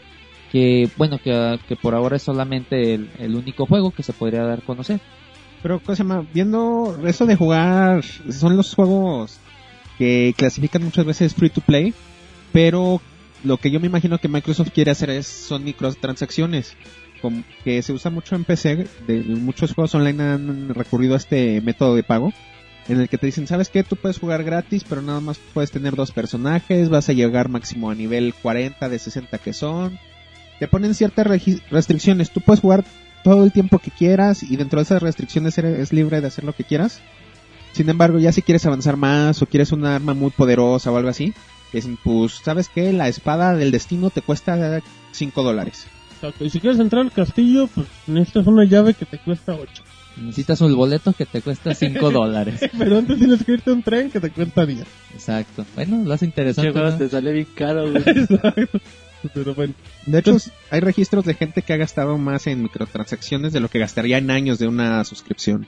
[0.51, 4.43] que bueno, que, que por ahora es solamente el, el único juego que se podría
[4.43, 4.99] dar a conocer.
[5.61, 6.25] Pero, ¿cómo se llama?
[6.33, 9.39] Viendo eso de jugar, son los juegos
[9.97, 11.93] que clasifican muchas veces free to play,
[12.53, 13.01] pero
[13.43, 16.75] lo que yo me imagino que Microsoft quiere hacer es son microtransacciones,
[17.21, 21.59] como que se usa mucho en PC, de, muchos juegos online han recurrido a este
[21.59, 22.31] método de pago,
[22.87, 23.83] en el que te dicen, ¿sabes qué?
[23.83, 27.91] Tú puedes jugar gratis, pero nada más puedes tener dos personajes, vas a llegar máximo
[27.91, 29.99] a nivel 40 de 60 que son.
[30.59, 31.25] Te ponen ciertas
[31.69, 32.83] restricciones, tú puedes jugar
[33.23, 36.53] todo el tiempo que quieras y dentro de esas restricciones eres libre de hacer lo
[36.53, 37.01] que quieras.
[37.73, 41.09] Sin embargo, ya si quieres avanzar más o quieres una arma muy poderosa o algo
[41.09, 41.33] así,
[41.71, 42.91] dicen, pues, ¿sabes qué?
[42.93, 45.85] La espada del destino te cuesta 5 dólares.
[46.15, 46.43] Exacto.
[46.43, 49.83] Y si quieres entrar al castillo, pues necesitas una llave que te cuesta 8.
[50.17, 52.59] Necesitas un boleto que te cuesta 5 dólares.
[52.77, 54.85] Pero antes tienes que irte a un tren que te cuesta 10.
[55.13, 55.65] Exacto.
[55.75, 56.71] Bueno, lo hace Che, interesante.
[56.71, 56.97] juego ¿no?
[56.97, 58.03] te sale bien caro, güey.
[58.05, 58.79] Exacto.
[59.33, 59.73] Pero bueno.
[60.05, 60.37] De hecho,
[60.71, 64.31] hay registros de gente que ha gastado más en microtransacciones de lo que gastaría en
[64.31, 65.67] años de una suscripción.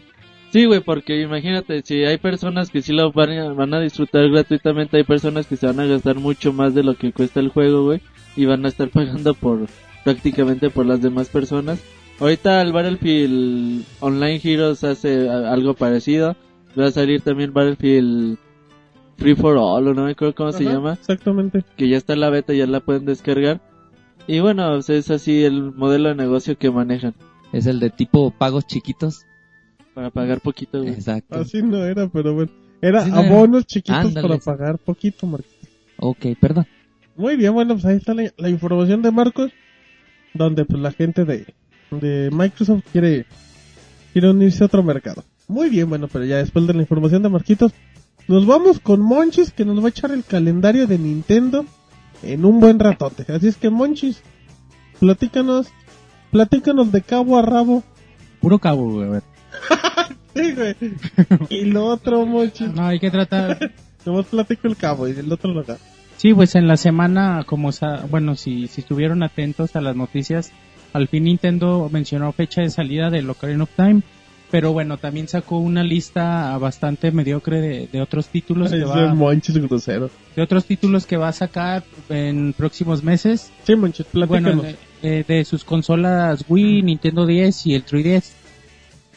[0.51, 4.29] Sí, güey, porque imagínate, si hay personas que sí lo van a, van a disfrutar
[4.29, 7.49] gratuitamente, hay personas que se van a gastar mucho más de lo que cuesta el
[7.49, 8.01] juego, güey,
[8.35, 9.67] y van a estar pagando por
[10.03, 11.81] prácticamente por las demás personas.
[12.19, 16.35] Ahorita el Battlefield Online Heroes hace algo parecido.
[16.77, 18.37] Va a salir también Battlefield
[19.21, 21.63] Free for All, o no me acuerdo cómo se llama, Exactamente.
[21.77, 23.61] que ya está en la beta, ya la pueden descargar.
[24.27, 27.13] Y bueno, es así el modelo de negocio que manejan,
[27.53, 29.25] Es el de tipo pagos chiquitos.
[29.93, 30.93] para pagar poquito, güey.
[30.93, 31.39] Exacto.
[31.39, 32.51] Así no era, pero bueno.
[32.81, 33.29] Era Sí, no era.
[33.29, 35.51] abonos chiquitos Ándale, para pagar poquito, Marcos.
[35.97, 36.65] Ok, perdón.
[37.15, 39.51] Muy bien, bueno, pues ahí está la, la información de Marcos,
[40.33, 41.45] donde pues la gente de,
[41.91, 43.25] de Microsoft quiere,
[44.13, 45.23] quiere unirse a otro mercado.
[45.47, 47.73] Muy bien, bueno, pero ya después de la información de Marquitos,
[48.27, 51.65] nos vamos con Monchis, que nos va a echar el calendario de Nintendo
[52.23, 53.31] en un buen ratote.
[53.31, 54.21] Así es que Monchis,
[54.99, 55.67] platícanos,
[56.31, 57.83] platícanos de cabo a rabo.
[58.39, 59.07] Puro cabo, güey.
[59.07, 59.23] a ver.
[60.33, 60.75] Sí, güey.
[61.49, 63.73] Y lo otro, Monchis, No, hay que tratar.
[64.05, 65.77] nomás platico el cabo y el otro lo da.
[66.15, 70.51] Sí, pues en la semana, como sa- bueno, si, si estuvieron atentos a las noticias,
[70.93, 74.03] al fin Nintendo mencionó fecha de salida del Ocarina of Time,
[74.51, 79.13] pero bueno, también sacó una lista bastante mediocre de, de otros títulos que va,
[79.67, 80.11] grosero.
[80.35, 83.51] de otros títulos que va a sacar en próximos meses.
[83.63, 84.55] Sí, platícanos.
[84.57, 88.33] Bueno, eh, de sus consolas Wii, Nintendo 10 y el 3DS.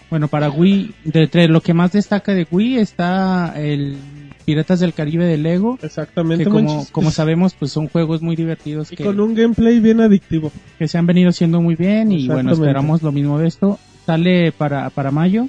[0.09, 3.97] Bueno, para Wii, de entre lo que más destaca de Wii está el
[4.44, 8.92] Piratas del Caribe de Lego, Exactamente, que como, como sabemos, pues son juegos muy divertidos
[8.92, 10.53] Y que, con un gameplay bien adictivo.
[10.79, 13.79] que se han venido haciendo muy bien y bueno, esperamos lo mismo de esto.
[14.06, 15.48] Sale para, para mayo.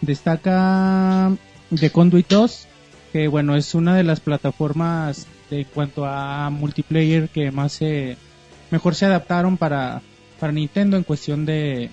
[0.00, 1.30] Destaca
[1.78, 2.66] The Conduit 2,
[3.12, 8.16] que bueno, es una de las plataformas de cuanto a multiplayer que más se,
[8.70, 10.02] mejor se adaptaron para,
[10.40, 11.90] para Nintendo en cuestión de,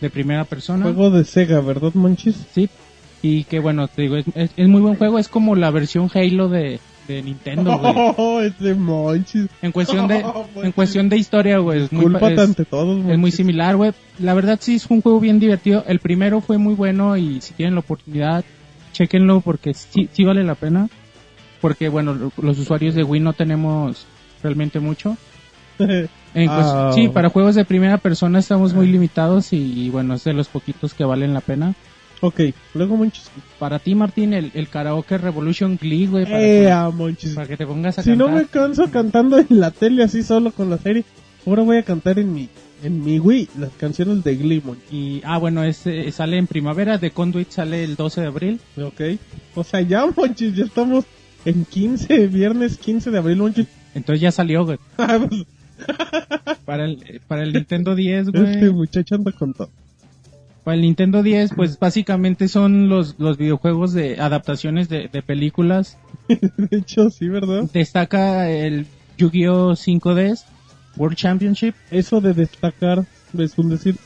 [0.00, 0.84] de primera persona.
[0.84, 2.36] Juego de Sega, ¿verdad, Monchis?
[2.54, 2.70] Sí.
[3.20, 6.10] Y que bueno, te digo, es, es, es muy buen juego, es como la versión
[6.12, 7.94] Halo de, de Nintendo, güey.
[8.16, 9.48] Oh, ese Monchis.
[9.60, 13.04] En cuestión de, Oh, en cuestión de historia, güey, es muy, Culpa es- ante todos,
[13.08, 13.92] es muy similar, güey.
[14.18, 15.84] La verdad sí es un juego bien divertido.
[15.86, 18.44] El primero fue muy bueno y si tienen la oportunidad,
[18.92, 20.88] chequenlo porque sí, sí vale la pena.
[21.60, 24.06] Porque bueno, lo- los usuarios de Wii no tenemos
[24.42, 25.16] realmente mucho.
[26.34, 26.92] En Ah.
[26.94, 30.94] Sí, para juegos de primera persona estamos muy limitados y, bueno, es de los poquitos
[30.94, 31.74] que valen la pena.
[32.22, 32.40] Ok,
[32.74, 33.30] luego Monchis.
[33.58, 37.34] Para ti, Martín, el, el karaoke Revolution Glee, güey, para, Eh, que, ah, Monchis.
[37.34, 38.42] para que te pongas a Si no cantar.
[38.42, 41.04] me canso cantando en la tele así solo con la serie,
[41.46, 42.48] ahora voy a cantar en mi,
[42.82, 44.92] en mi Wii las canciones de Glee, Monchis.
[44.92, 48.60] Y, ah, bueno, es, eh, sale en primavera, The Conduit sale el 12 de abril.
[48.80, 49.00] Ok.
[49.54, 51.04] O sea, ya, Monchis, ya estamos
[51.44, 53.66] en 15, viernes 15 de abril, Monchis.
[53.94, 54.78] Entonces ya salió, güey.
[56.64, 58.72] Para el, para el Nintendo 10, este güey.
[58.72, 59.68] muchacho anda con todo.
[60.64, 65.98] Para el Nintendo 10, pues básicamente son los, los videojuegos de adaptaciones de, de películas.
[66.28, 67.68] De hecho, sí, ¿verdad?
[67.72, 68.86] Destaca el
[69.18, 70.44] Yu-Gi-Oh 5DS
[70.96, 71.74] World Championship.
[71.90, 73.04] Eso de destacar
[73.36, 73.96] es un decir.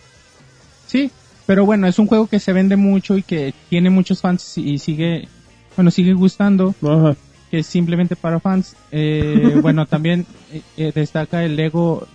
[0.86, 1.10] Sí,
[1.46, 4.78] pero bueno, es un juego que se vende mucho y que tiene muchos fans y
[4.78, 5.28] sigue,
[5.76, 7.16] bueno, sigue gustando, Ajá.
[7.50, 8.76] que es simplemente para fans.
[8.92, 12.06] Eh, bueno, también eh, eh, destaca el Lego,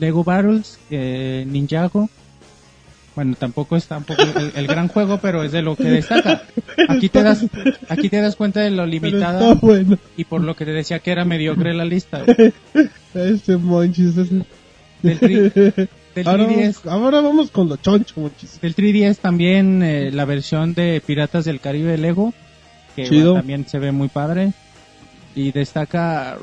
[0.00, 2.08] Lego Battles, eh, Ninjago.
[3.14, 6.42] Bueno, tampoco es tampoco el, el gran juego, pero es de lo que destaca.
[6.88, 7.46] Aquí te das,
[7.88, 9.96] aquí te das cuenta de lo limitada bueno.
[10.16, 12.22] y por lo que te decía que era mediocre la lista.
[13.14, 14.42] Ese Monchis, ese.
[15.02, 18.60] Del, tri- del Ahora 3DS, vamos, ahora vamos con lo choncho, Monchis.
[18.60, 22.32] del 3DS también eh, la versión de Piratas del Caribe Lego,
[22.96, 24.52] que bueno, también se ve muy padre.
[25.36, 26.36] Y destaca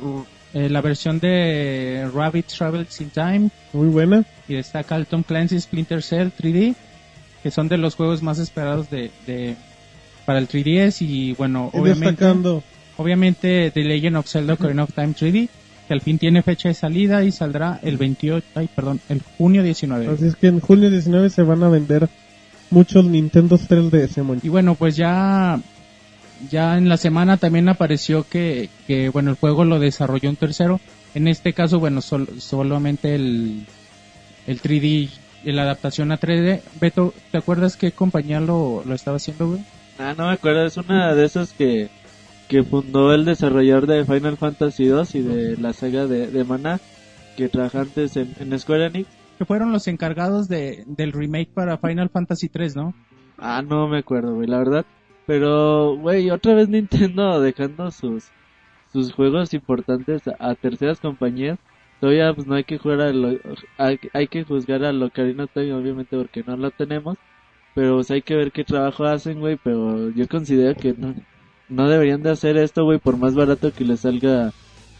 [0.53, 4.23] eh, la versión de Rabbit Travels in Time Muy buena.
[4.47, 6.75] y destaca el Tom Clancy Splinter Cell 3D,
[7.43, 9.55] que son de los juegos más esperados de, de
[10.25, 12.63] para el 3DS y bueno, Y obviamente, destacando.
[12.97, 15.49] obviamente The Legend of Zelda Ocarina of Time 3D,
[15.87, 19.63] que al fin tiene fecha de salida y saldrá el 28, ay, perdón, el junio
[19.63, 20.07] 19.
[20.07, 22.07] Así es que en junio 19 se van a vender
[22.69, 24.47] muchos Nintendo 3DS, Monchi.
[24.47, 25.59] Y bueno, pues ya
[26.49, 30.79] ya en la semana también apareció que, que bueno, el juego lo desarrolló un tercero.
[31.13, 33.65] En este caso, bueno, sol- solamente el,
[34.47, 35.09] el 3D,
[35.43, 36.61] y la adaptación a 3D.
[36.79, 39.61] Beto, ¿te acuerdas qué compañía lo, lo estaba haciendo, güey?
[39.99, 41.89] Ah, no me acuerdo, es una de esas que,
[42.47, 46.79] que fundó el desarrollador de Final Fantasy 2 y de la saga de, de Mana,
[47.37, 49.09] que trabaja antes en, en Square Enix.
[49.37, 52.93] Que fueron los encargados de, del remake para Final Fantasy 3, ¿no?
[53.39, 54.85] Ah, no me acuerdo, güey, la verdad.
[55.31, 58.25] Pero, güey, otra vez Nintendo dejando sus,
[58.91, 61.57] sus juegos importantes a, terceras compañías.
[62.01, 63.39] Todavía, pues no hay que jugar a lo,
[63.77, 67.17] hay, hay que juzgar a Locarino Time, obviamente, porque no lo tenemos.
[67.73, 69.57] Pero, pues hay que ver qué trabajo hacen, güey.
[69.63, 71.15] Pero yo considero que no,
[71.69, 74.51] no deberían de hacer esto, güey, por más barato que les salga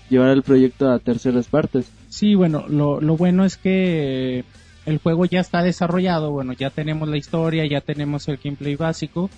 [0.10, 1.92] llevar el proyecto a terceras partes.
[2.08, 4.46] Sí, bueno, lo, lo bueno es que
[4.86, 9.30] el juego ya está desarrollado, bueno, ya tenemos la historia, ya tenemos el gameplay básico,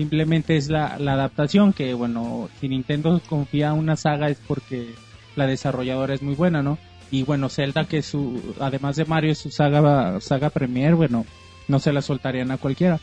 [0.00, 4.94] simplemente es la, la adaptación que, bueno, si Nintendo confía en una saga es porque
[5.36, 6.78] la desarrolladora es muy buena, ¿no?
[7.10, 11.26] Y bueno, Zelda que su, además de Mario es su saga, saga premier, bueno,
[11.68, 12.98] no se la soltarían a cualquiera.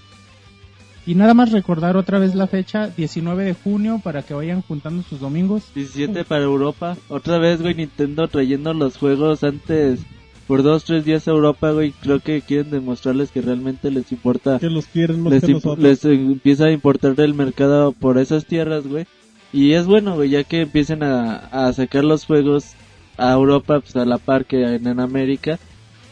[1.06, 5.04] Y nada más recordar otra vez la fecha, 19 de junio, para que vayan juntando
[5.04, 5.66] sus domingos.
[5.76, 6.98] 17 para Europa.
[7.10, 10.00] Otra vez, güey, Nintendo trayendo los juegos antes
[10.48, 11.92] por dos, tres días a Europa, güey.
[11.92, 14.60] Creo que quieren demostrarles que realmente les importa.
[14.60, 15.80] Que los quieren más Les, que nosotros.
[15.80, 19.06] les empieza a importar el mercado por esas tierras, güey.
[19.54, 22.72] Y es bueno, güey, ya que empiecen a, a sacar los juegos
[23.18, 25.60] a Europa, pues a la par que en, en América.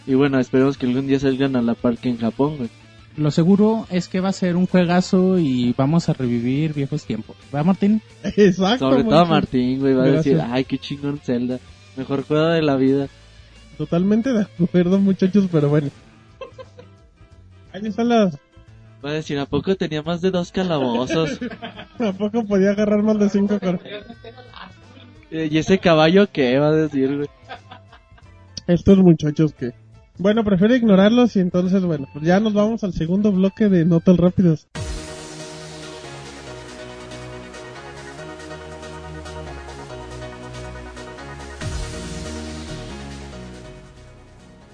[0.08, 2.70] Y bueno, esperemos que algún día salgan a la par que en Japón, güey.
[3.18, 7.38] Lo seguro es que va a ser un juegazo y vamos a revivir viejos tiempos.
[7.54, 8.02] ¿Va, Martín?
[8.24, 8.90] Exacto.
[8.90, 9.26] Sobre todo.
[9.26, 11.60] Martín, güey, va a decir, ay, qué chingón Zelda.
[11.96, 13.08] Mejor juego de la vida.
[13.78, 15.89] Totalmente de acuerdo, muchachos, pero bueno.
[17.73, 18.38] Ahí están las...
[19.03, 21.39] Va a decir, ¿a poco tenía más de dos calabozos?
[21.99, 23.59] ¿A poco podía agarrar más de cinco
[25.30, 27.30] Eh, ¿Y ese caballo qué va a decir, güey?
[28.67, 29.73] Estos muchachos que...
[30.17, 34.17] Bueno, prefiero ignorarlos y entonces, bueno, pues ya nos vamos al segundo bloque de Notas
[34.17, 34.67] Rápidas.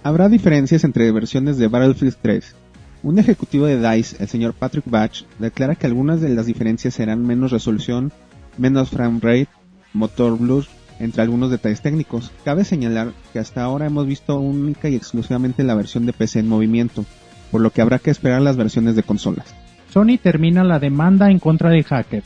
[0.04, 2.56] Habrá diferencias entre versiones de Battlefield 3.
[3.04, 7.26] Un ejecutivo de DICE, el señor Patrick Batch, declara que algunas de las diferencias serán
[7.26, 8.12] menos resolución,
[8.58, 9.50] menos frame rate,
[9.94, 10.66] motor blur,
[11.00, 12.32] entre algunos detalles técnicos.
[12.44, 16.50] Cabe señalar que hasta ahora hemos visto única y exclusivamente la versión de PC en
[16.50, 17.06] movimiento,
[17.52, 19.54] por lo que habrá que esperar las versiones de consolas.
[19.92, 22.24] Sony termina la demanda en contra del hacker.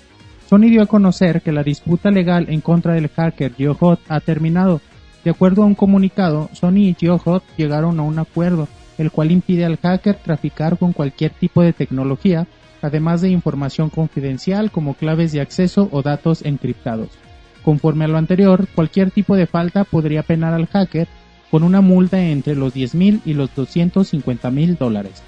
[0.49, 4.79] Sony dio a conocer que la disputa legal en contra del hacker GeoHot ha terminado.
[5.25, 8.67] De acuerdo a un comunicado, Sony y GeoHot llegaron a un acuerdo,
[8.99, 12.45] el cual impide al hacker traficar con cualquier tipo de tecnología,
[12.83, 17.09] además de información confidencial como claves de acceso o datos encriptados.
[17.63, 21.07] Conforme a lo anterior, cualquier tipo de falta podría penar al hacker
[21.49, 25.23] con una multa entre los 10.000 y los 250.000 dólares.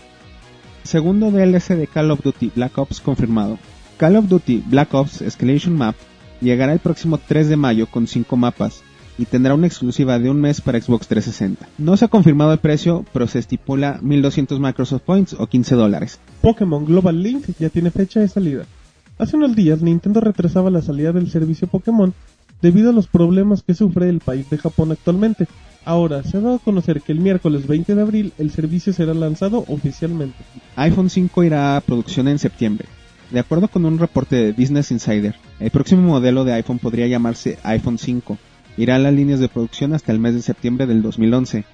[0.83, 3.57] Segundo DLC de Call of Duty Black Ops confirmado.
[3.97, 5.95] Call of Duty Black Ops Escalation Map
[6.39, 8.83] llegará el próximo 3 de mayo con 5 mapas
[9.17, 11.67] y tendrá una exclusiva de un mes para Xbox 360.
[11.77, 16.19] No se ha confirmado el precio, pero se estipula 1200 Microsoft Points o 15 dólares.
[16.41, 18.65] Pokémon Global Link ya tiene fecha de salida.
[19.17, 22.13] Hace unos días Nintendo retrasaba la salida del servicio Pokémon
[22.61, 25.47] debido a los problemas que sufre el país de Japón actualmente.
[25.85, 29.13] Ahora se ha dado a conocer que el miércoles 20 de abril el servicio será
[29.13, 30.37] lanzado oficialmente.
[30.75, 32.87] iPhone 5 irá a producción en septiembre.
[33.31, 37.57] De acuerdo con un reporte de Business Insider, el próximo modelo de iPhone podría llamarse
[37.63, 38.37] iPhone 5.
[38.77, 41.65] Irá a las líneas de producción hasta el mes de septiembre del 2011.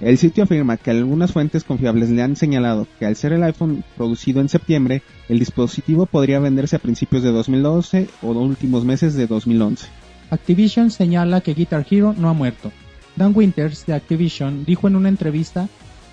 [0.00, 3.84] El sitio afirma que algunas fuentes confiables le han señalado que al ser el iPhone
[3.96, 9.28] producido en septiembre, el dispositivo podría venderse a principios de 2012 o últimos meses de
[9.28, 9.86] 2011.
[10.30, 12.72] Activision señala que Guitar Hero no ha muerto.
[13.14, 15.68] Dan Winters de Activision dijo en una entrevista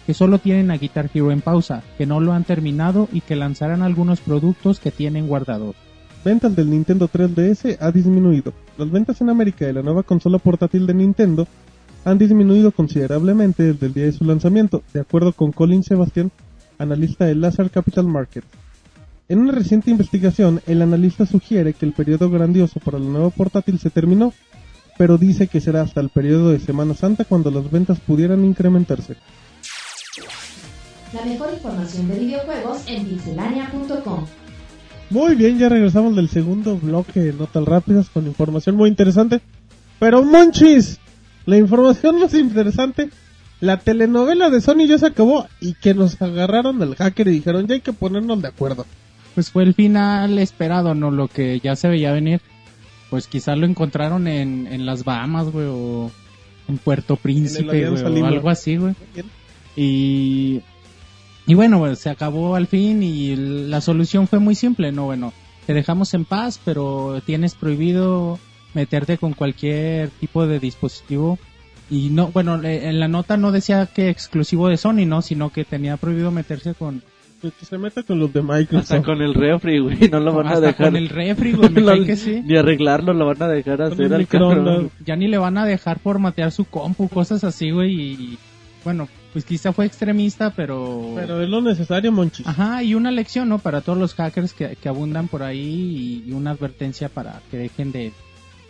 [0.05, 3.35] que solo tienen a Guitar Hero en pausa, que no lo han terminado y que
[3.35, 5.75] lanzarán algunos productos que tienen guardados.
[6.23, 8.53] Ventas del Nintendo 3DS ha disminuido.
[8.77, 11.47] Las ventas en América de la nueva consola portátil de Nintendo
[12.03, 16.31] han disminuido considerablemente desde el día de su lanzamiento, de acuerdo con Colin Sebastian,
[16.77, 18.43] analista de Lazar Capital Market.
[19.29, 23.79] En una reciente investigación, el analista sugiere que el periodo grandioso para la nueva portátil
[23.79, 24.33] se terminó.
[24.97, 29.15] pero dice que será hasta el periodo de Semana Santa cuando las ventas pudieran incrementarse.
[31.13, 33.07] La mejor información de videojuegos en.
[35.09, 39.41] Muy bien, ya regresamos del segundo bloque de Notas Rápidas con información muy interesante.
[39.99, 40.99] Pero Monchis,
[41.45, 43.09] la información más interesante,
[43.59, 47.67] la telenovela de Sony ya se acabó y que nos agarraron del hacker y dijeron
[47.67, 48.85] ya hay que ponernos de acuerdo.
[49.33, 51.11] Pues fue el final esperado, ¿no?
[51.11, 52.41] Lo que ya se veía venir.
[53.09, 56.11] Pues quizás lo encontraron en, en las Bahamas, güey, o
[56.67, 58.93] en Puerto Príncipe, Alianza güey, o algo así, güey.
[59.75, 60.61] Y,
[61.49, 65.05] y bueno, pues, se acabó al fin y la solución fue muy simple, ¿no?
[65.05, 65.33] Bueno,
[65.65, 68.37] te dejamos en paz, pero tienes prohibido
[68.75, 71.39] meterte con cualquier tipo de dispositivo.
[71.89, 75.23] Y no, bueno, en la nota no decía que exclusivo de Sony, ¿no?
[75.23, 77.01] Sino que tenía prohibido meterse con,
[77.41, 78.91] Pues que se meta con los de Microsoft.
[78.91, 80.85] Hasta con el refri, güey, no lo van a hasta dejar.
[80.89, 82.43] con el refri, güey, me que sí.
[82.45, 84.91] Ni arreglarlo lo van a dejar Con hacer el al cabrón.
[85.03, 88.37] Ya ni le van a dejar formatear su compu, cosas así, güey, y
[88.83, 91.13] bueno, pues quizá fue extremista, pero...
[91.15, 92.47] Pero es lo necesario, Monchis.
[92.47, 93.59] Ajá, y una lección, ¿no?
[93.59, 97.57] Para todos los hackers que, que abundan por ahí y, y una advertencia para que
[97.57, 98.11] dejen de,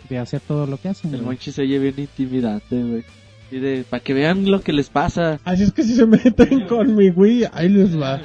[0.08, 1.10] de hacer todo lo que hacen.
[1.14, 1.36] El güey.
[1.36, 3.04] Monchi se oye bien intimidante, güey.
[3.50, 5.40] Y de, para que vean lo que les pasa.
[5.44, 8.20] Así es que si se meten con mi Wii, ahí les va.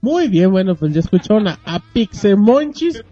[0.00, 3.02] Muy bien, bueno, pues ya escucharon a, a Pixemonchis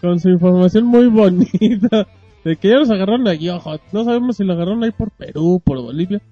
[0.00, 2.06] con su información muy bonita.
[2.44, 3.78] De que ya los agarraron aquí, ojo.
[3.92, 6.22] No sabemos si lo agarraron ahí por Perú, por Bolivia.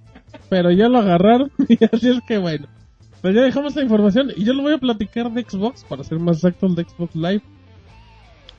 [0.49, 2.67] Pero ya lo agarraron y así es que bueno.
[3.21, 6.21] Pues ya dejamos la información y yo les voy a platicar de Xbox, para ser
[6.21, 7.43] más exacto el de Xbox Live.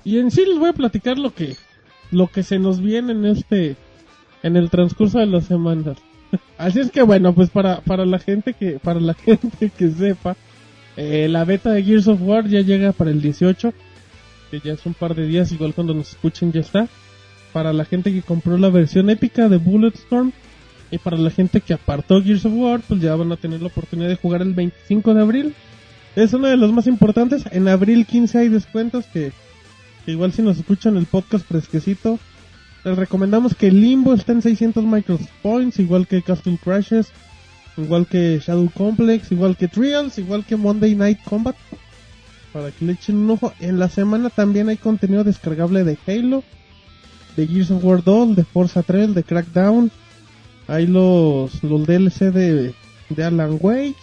[0.04, 1.56] Y en sí les voy a platicar lo que,
[2.12, 3.78] lo que se nos viene en este,
[4.44, 5.98] en el transcurso de las semanas.
[6.58, 10.36] Así es que bueno, pues para, para la gente que, para la gente que sepa,
[10.98, 13.74] eh, la beta de Gears of War ya llega para el 18,
[14.52, 16.88] que ya es un par de días, igual cuando nos escuchen ya está.
[17.54, 20.34] Para la gente que compró la versión épica de Bulletstorm
[20.92, 23.68] y para la gente que apartó Gears of War, pues ya van a tener la
[23.68, 25.56] oportunidad de jugar el 25 de abril.
[26.16, 27.44] Es una de las más importantes.
[27.52, 29.32] En abril 15 hay descuentos que,
[30.06, 32.20] que igual si nos escuchan el podcast fresquecito,
[32.84, 37.12] les recomendamos que Limbo está en 600 Microsoft Points, igual que Castle Crashes,
[37.78, 41.56] igual que Shadow Complex, igual que Trials, igual que Monday Night Combat.
[42.54, 43.54] Para que le echen un ojo.
[43.60, 46.44] En la semana también hay contenido descargable de Halo,
[47.36, 49.92] de Gears of War 2, de Forza 3, de Crackdown.
[50.70, 52.74] Hay los, los DLC de,
[53.10, 53.96] de Alan Wake.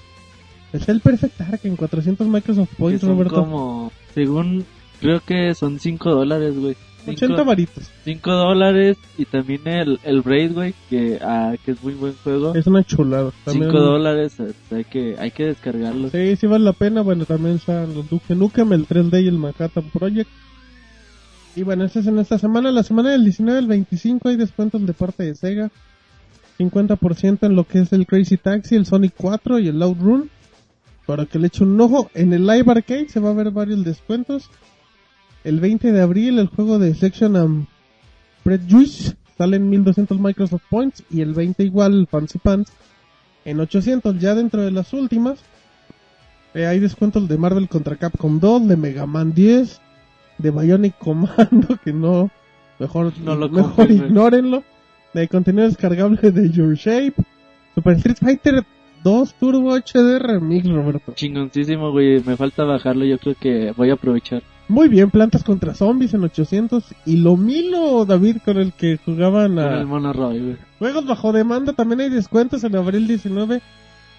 [0.72, 3.34] Es el Perfect Dark en 400 Microsoft Points, son Roberto.
[3.36, 4.64] como, según,
[5.00, 6.76] creo que son 5 dólares, güey.
[7.06, 7.88] 80 varitos.
[8.04, 12.52] 5 dólares y también el, el Braid, güey, que, ah, que es muy buen juego.
[12.56, 13.30] Es una chulada.
[13.30, 16.10] 5 También- dólares, eh, hay que, hay que descargarlo.
[16.10, 17.02] Sí, sí vale la pena.
[17.02, 20.28] Bueno, también están los Duke Nukem, el 3D y el Manhattan Project.
[21.54, 22.72] Y bueno, este es en esta semana.
[22.72, 25.70] La semana del 19 al 25 hay descuentos de parte de Sega.
[26.58, 30.30] 50% en lo que es el Crazy Taxi, el Sonic 4 y el Loud Run.
[31.06, 32.10] Para que le eche un ojo.
[32.14, 34.50] En el Live Arcade se va a ver varios descuentos.
[35.44, 37.66] El 20 de abril el juego de Section and
[38.42, 41.04] Prejuice sale en 1200 Microsoft Points.
[41.10, 42.72] Y el 20 igual el Fancy Pants
[43.44, 44.18] en 800.
[44.18, 45.38] Ya dentro de las últimas
[46.56, 49.78] eh, hay descuentos de Marvel contra Capcom 2, de Mega Man 10,
[50.38, 52.30] de Bionic Commando, que no,
[52.78, 54.64] mejor, No lo mejor ignórenlo,
[55.14, 57.14] de contenido descargable de Your Shape,
[57.74, 58.64] Super Street Fighter
[59.02, 61.12] 2 Turbo HD Remix, Roberto.
[61.14, 64.42] Chingoncísimo, güey, me falta bajarlo, yo creo que voy a aprovechar.
[64.68, 69.54] Muy bien, Plantas contra Zombies en 800, y lo Milo, David, con el que jugaban
[69.54, 69.78] Con a...
[69.78, 70.56] el Mono Roy, güey.
[70.80, 73.62] Juegos bajo demanda también hay descuentos en abril 19.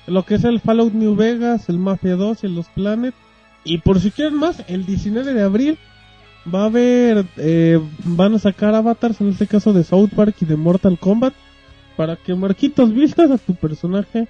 [0.08, 3.14] Lo que es el Fallout New Vegas, el Mafia 2 y los Planet.
[3.66, 5.78] Y por si quieren más, el 19 de abril
[6.54, 10.45] va a haber, eh, van a sacar avatars, en este caso de South Park y
[10.45, 11.34] de Mortal Kombat.
[11.95, 14.28] Para que Marquitos vistas a tu personaje,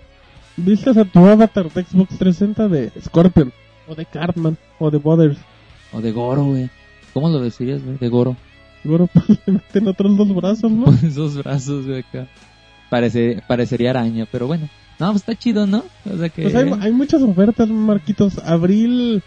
[0.55, 3.51] vistas a tu avatar de Xbox 360 de Scorpion,
[3.87, 5.37] o de Cartman, o de Butters.
[5.91, 6.69] O de Goro, güey.
[7.13, 7.97] ¿Cómo lo decirías, güey?
[7.97, 8.35] De Goro.
[8.83, 10.85] Luego pues, le meten otros dos brazos, ¿no?
[10.85, 12.27] Con esos brazos, güey, acá.
[12.89, 14.69] Parece, parecería araña, pero bueno.
[14.99, 15.83] No, pues está chido, ¿no?
[16.11, 16.43] O sea que...
[16.43, 18.39] Pues hay, hay muchas ofertas, Marquitos.
[18.39, 19.21] Abril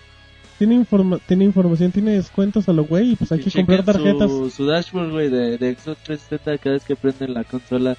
[0.60, 3.12] tiene, informa tiene información, tiene descuentos a lo güey.
[3.12, 4.30] y Pues hay que comprar tarjetas.
[4.30, 7.96] Su, su dashboard, güey, de, de Xbox 360 cada vez que prenden la consola.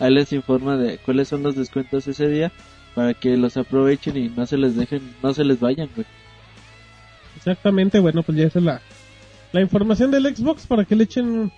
[0.00, 2.50] Ahí les informa de cuáles son los descuentos ese día
[2.96, 6.04] para que los aprovechen y no se les dejen, no se les vayan, güey.
[7.36, 8.80] Exactamente, bueno, pues ya esa es la,
[9.52, 11.52] la información del Xbox para que le echen.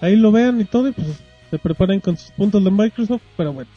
[0.00, 0.88] Ahí lo vean y todo.
[0.88, 1.06] Y pues
[1.52, 3.22] se preparen con sus puntos de Microsoft.
[3.36, 3.70] Pero bueno,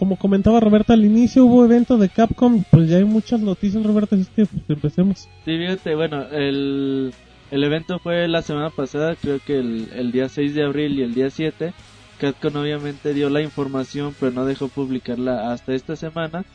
[0.00, 2.64] como comentaba Roberta al inicio, hubo evento de Capcom.
[2.70, 4.16] Pues ya hay muchas noticias, Roberta.
[4.16, 5.28] Así que pues, empecemos.
[5.44, 7.12] Sí, fíjate, bueno, el
[7.50, 11.02] El evento fue la semana pasada, creo que el, el día 6 de abril y
[11.02, 11.74] el día 7.
[12.18, 16.46] Capcom obviamente dio la información, pero no dejó publicarla hasta esta semana.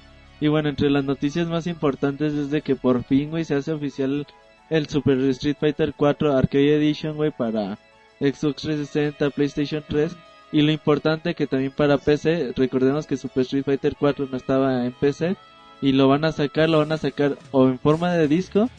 [0.41, 3.73] Y bueno, entre las noticias más importantes es de que por fin, güey, se hace
[3.73, 4.25] oficial
[4.71, 7.77] el Super Street Fighter 4 Arcade Edition, güey, para
[8.19, 10.15] Xbox 360, PlayStation 3.
[10.51, 14.85] Y lo importante que también para PC, recordemos que Super Street Fighter 4 no estaba
[14.85, 15.35] en PC.
[15.81, 18.69] Y lo van a sacar, lo van a sacar o en forma de disco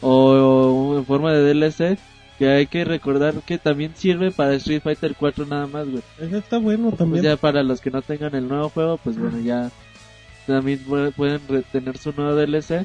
[0.00, 1.98] o en forma de DLC.
[2.38, 6.02] Que hay que recordar que también sirve para Street Fighter 4 nada más, güey.
[6.20, 7.24] Está bueno Pues también.
[7.24, 9.70] ya para los que no tengan el nuevo juego, pues bueno, ya
[10.46, 12.84] también pu- pueden retener su nuevo DLC.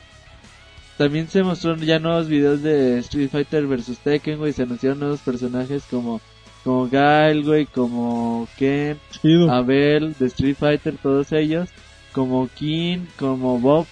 [0.97, 5.19] También se mostraron ya nuevos videos de Street Fighter vs Tekken, güey, se anunciaron nuevos
[5.19, 6.21] personajes como
[6.63, 9.51] como Guile, güey, como Ken, Chido.
[9.51, 11.69] Abel de Street Fighter, todos ellos,
[12.11, 13.87] como King, como Bob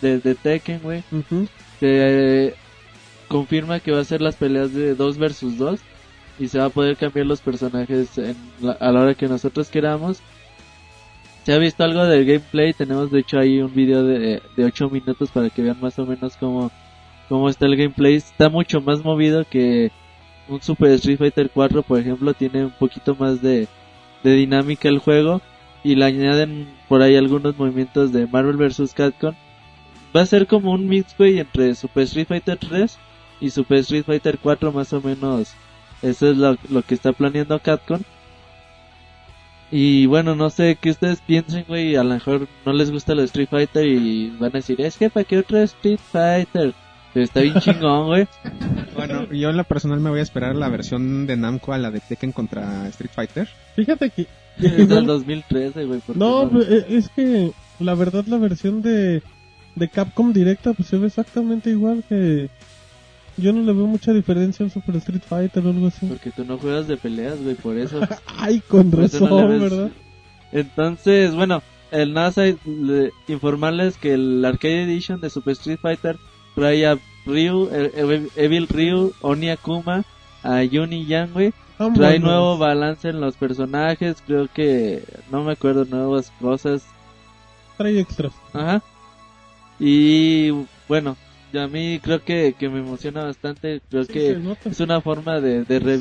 [0.00, 1.02] de, de Tekken, güey.
[1.12, 1.46] Ujú.
[1.80, 2.54] Se
[3.28, 5.80] confirma que va a ser las peleas de 2 versus 2
[6.38, 9.68] y se va a poder cambiar los personajes en la- a la hora que nosotros
[9.68, 10.20] queramos.
[11.44, 14.88] Se ha visto algo del gameplay, tenemos de hecho ahí un video de, de 8
[14.90, 16.70] minutos para que vean más o menos cómo,
[17.28, 18.14] cómo está el gameplay.
[18.16, 19.90] Está mucho más movido que
[20.48, 23.68] un Super Street Fighter 4, por ejemplo, tiene un poquito más de,
[24.22, 25.40] dinámica el juego
[25.84, 28.92] y le añaden por ahí algunos movimientos de Marvel vs.
[28.94, 29.34] Capcom.
[30.14, 32.98] Va a ser como un güey, entre Super Street Fighter 3
[33.40, 35.54] y Super Street Fighter 4 más o menos.
[36.02, 38.00] Eso es lo, lo que está planeando Capcom.
[39.70, 41.96] Y bueno, no sé qué ustedes piensen, güey.
[41.96, 45.10] A lo mejor no les gusta el Street Fighter y van a decir, es que
[45.10, 46.74] para qué otro Street Fighter.
[47.14, 48.28] Pero está bien chingón, güey.
[48.96, 51.90] Bueno, yo en la personal me voy a esperar la versión de Namco a la
[51.92, 53.48] de Tekken contra Street Fighter.
[53.76, 54.22] Fíjate que...
[54.58, 56.00] Es del igual- 2013, güey.
[56.16, 59.22] No, pues, eh, es que la verdad la versión de,
[59.76, 62.50] de Capcom directa pues se ve exactamente igual que...
[63.36, 66.06] Yo no le veo mucha diferencia al Super Street Fighter o algo así.
[66.06, 68.00] Porque tú no juegas de peleas, güey, por eso.
[68.36, 69.90] Ay, con no razón, ves- ¿verdad?
[70.50, 76.16] Entonces, bueno, el NASA le- informarles que el Arcade Edition de Super Street Fighter
[76.58, 80.04] trae a Ryu, eh, eh, Evil Ryu, Oni Akuma,
[80.42, 81.52] a Yuni Yang, güey.
[81.94, 86.84] Trae nuevo balance en los personajes, creo que no me acuerdo nuevas cosas.
[87.76, 88.32] Trae extras.
[88.52, 88.82] Ajá.
[89.78, 90.50] Y
[90.88, 91.16] bueno,
[91.54, 95.64] a mí creo que, que me emociona bastante, creo Sí, que es una forma de
[95.64, 96.00] de, re-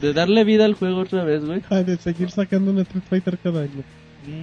[0.00, 1.62] de darle vida al juego otra vez, güey.
[1.84, 3.82] De seguir sacando un Street Fighter cada año.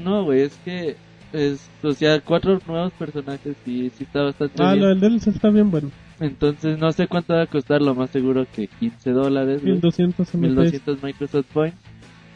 [0.04, 0.96] No, güey, es que
[1.34, 4.82] es, o sea, cuatro nuevos personajes y sí está bastante Ah, bien.
[4.84, 5.92] lo del DLC está bien bueno.
[6.20, 9.74] Entonces no sé cuánto va a costar, lo más seguro que 15 dólares, güey.
[9.74, 10.42] 1200 MT.
[10.48, 11.78] 1200 Microsoft Points.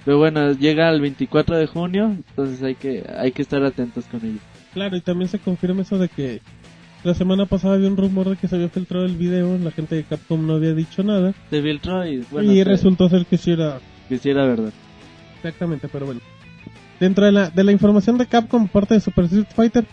[0.04, 4.26] Pero bueno, llega el 24 de junio, entonces hay que hay que estar atentos con
[4.26, 4.40] ello.
[4.74, 6.42] Claro, y también se confirma eso de que
[7.04, 9.96] la semana pasada había un rumor de que se había filtrado el video, la gente
[9.96, 13.52] de Capcom no había dicho nada, Se filtró y bueno, y resultó ser que sí
[13.52, 13.80] era
[14.10, 14.72] que sí era verdad.
[15.38, 16.22] exactamente, pero bueno.
[17.00, 19.86] Dentro de la, de la información de Capcom, parte de Super Street Fighter,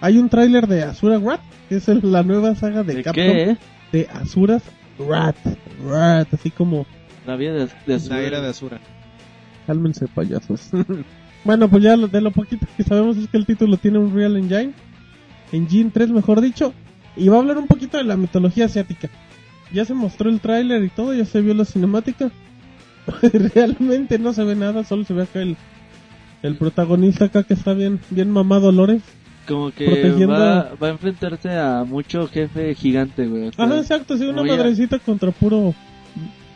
[0.00, 3.22] hay un tráiler de Asura Wrath, que es el- la nueva saga de, ¿De Capcom
[3.24, 3.56] qué,
[3.92, 4.62] de Asuras
[4.98, 5.36] Wrath,
[5.84, 6.86] Wrath, así como
[7.26, 8.16] La vida de, de Azura.
[8.16, 8.80] La era de Azura.
[9.66, 10.70] Cálmense, payasos.
[11.44, 14.14] bueno, pues ya lo- de lo poquito que sabemos es que el título tiene un
[14.14, 14.72] Real Engine.
[15.52, 16.72] Engine 3, mejor dicho.
[17.16, 19.08] Y va a hablar un poquito de la mitología asiática.
[19.72, 22.30] Ya se mostró el tráiler y todo, ya se vio la cinemática.
[23.54, 25.56] Realmente no se ve nada, solo se ve acá el,
[26.42, 29.02] el protagonista acá que está bien, bien mamado Lores.
[29.48, 33.50] Como que protegiendo- va, va a enfrentarse a mucho jefe gigante, güey.
[33.56, 35.74] Ajá, exacto, sí, una a- madrecita contra puro,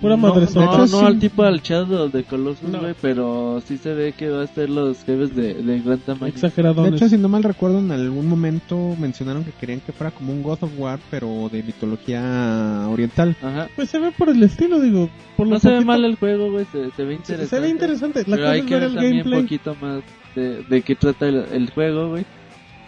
[0.05, 0.65] pura no, madresota.
[0.67, 1.05] No, no Sí.
[1.05, 2.81] al tipo al Shadow de Colossus, No.
[2.81, 6.25] güey, pero sí se ve que va a ser los jefes de, de gran tamaño.
[6.27, 6.95] De Exageradones.
[6.95, 10.43] hecho, si no mal recuerdo, en algún momento mencionaron que querían que fuera como un
[10.43, 13.37] God of War, pero de mitología oriental.
[13.43, 13.69] Ajá.
[13.75, 15.09] Pues se ve por el estilo, digo.
[15.37, 17.47] Por No se ve poquito- mal el juego, güey, se, se ve se, interesante.
[17.47, 18.19] se ve interesante.
[18.21, 19.43] La Pero cosa hay es que ver el también un gameplay.
[19.43, 20.03] poquito más
[20.37, 22.25] de, de qué trata el, el juego, güey.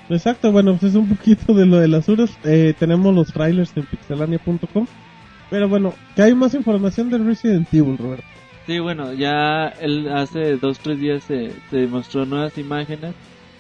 [0.09, 2.31] Exacto, bueno, pues es un poquito de lo de las Uras.
[2.45, 4.87] Eh, tenemos los trailers en pixelania.com.
[5.51, 8.27] Pero bueno, que hay más información de Resident Evil, Roberto.
[8.67, 13.15] Sí, bueno, ya el, hace dos, tres días se, se mostró nuevas imágenes.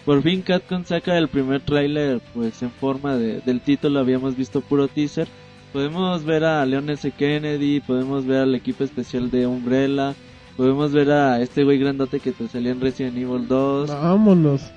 [0.05, 4.61] Por fin Capcom saca el primer tráiler pues en forma de, del título, habíamos visto
[4.61, 5.29] puro teaser.
[5.73, 7.11] Podemos ver a Leon S.
[7.11, 10.15] Kennedy, podemos ver al equipo especial de Umbrella,
[10.57, 13.91] podemos ver a este güey grandote que te salía en Resident Evil 2.
[13.91, 14.71] Vámonos.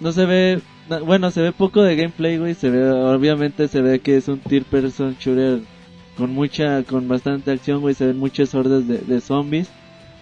[0.00, 0.60] No se ve,
[1.04, 4.38] bueno, se ve poco de gameplay, güey, se ve, obviamente se ve que es un
[4.38, 5.60] tier person shooter
[6.16, 9.68] con mucha, con bastante acción, güey, se ven muchas hordas de, de zombies,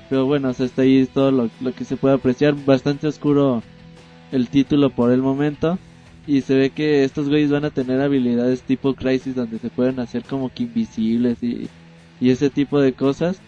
[0.09, 3.63] pero bueno, o sea, hasta ahí todo lo, lo que se puede apreciar, bastante oscuro
[4.33, 5.79] el título por el momento,
[6.27, 10.01] Y se ve que estos güeyes van a tener habilidades tipo Crisis donde se pueden
[10.01, 11.69] hacer como que invisibles y,
[12.21, 13.41] y ese tipo de cosas.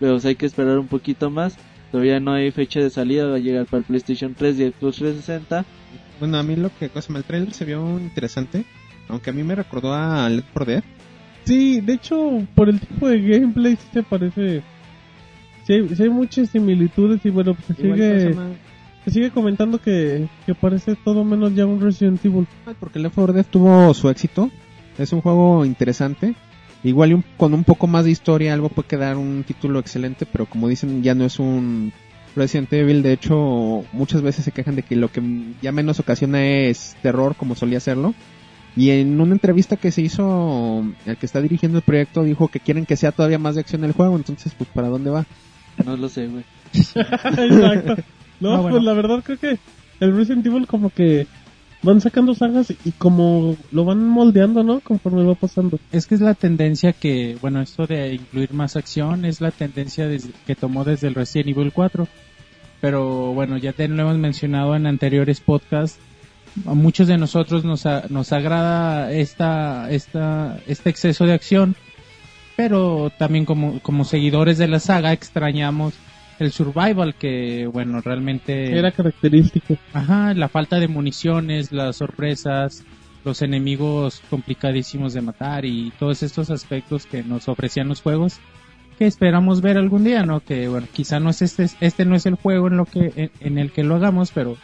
[0.00, 1.56] Pero pues, hay que esperar un poquito más.
[1.92, 4.72] Todavía no hay fecha de salida, va a llegar para el PlayStation 3 y el
[4.72, 5.64] Xbox 360.
[6.18, 8.64] Bueno, a mí lo que cosa, el trailer se vio interesante,
[9.08, 10.84] aunque a mí me recordó a Left 4 Dead.
[11.44, 14.62] Sí, de hecho, por el tipo de gameplay sí te parece...
[15.66, 18.64] Sí hay, sí hay muchas similitudes y bueno, pues se sigue, ¿cómo se
[19.04, 22.46] se sigue comentando que, que parece todo menos ya un Resident Evil.
[22.80, 24.50] Porque Left 4 Dead tuvo su éxito.
[24.98, 26.34] Es un juego interesante.
[26.82, 30.24] Igual y un- con un poco más de historia algo puede quedar un título excelente,
[30.30, 31.92] pero como dicen ya no es un
[32.36, 33.02] Resident Evil.
[33.02, 35.20] De hecho, muchas veces se quejan de que lo que
[35.60, 38.14] ya menos ocasiona es terror como solía serlo.
[38.76, 42.60] Y en una entrevista que se hizo, el que está dirigiendo el proyecto dijo que
[42.60, 44.16] quieren que sea todavía más de acción el juego.
[44.16, 45.24] Entonces, pues, ¿para dónde va?
[45.84, 46.44] No lo sé, güey.
[46.74, 47.96] Exacto.
[48.40, 48.70] No, Ah, bueno.
[48.70, 49.58] pues la verdad creo que
[50.00, 51.26] el Resident Evil como que
[51.82, 54.80] van sacando sagas y como lo van moldeando, ¿no?
[54.80, 55.78] Conforme va pasando.
[55.92, 60.08] Es que es la tendencia que, bueno, esto de incluir más acción es la tendencia
[60.08, 62.08] desde- que tomó desde el Resident Evil 4.
[62.80, 65.98] Pero bueno, ya te lo hemos mencionado en anteriores podcasts.
[66.66, 71.74] A muchos de nosotros nos, a- nos agrada esta, esta, este exceso de acción.
[72.56, 75.94] Pero también como, como seguidores de la saga extrañamos
[76.38, 78.76] el survival que, bueno, realmente...
[78.78, 79.76] Era característico.
[79.92, 82.84] Ajá, la falta de municiones, las sorpresas,
[83.24, 88.38] los enemigos complicadísimos de matar y todos estos aspectos que nos ofrecían los juegos
[88.98, 90.38] que esperamos ver algún día, ¿no?
[90.38, 93.30] Que bueno, quizá no es este, este no es el juego en lo que en,
[93.40, 94.56] en el que lo hagamos, pero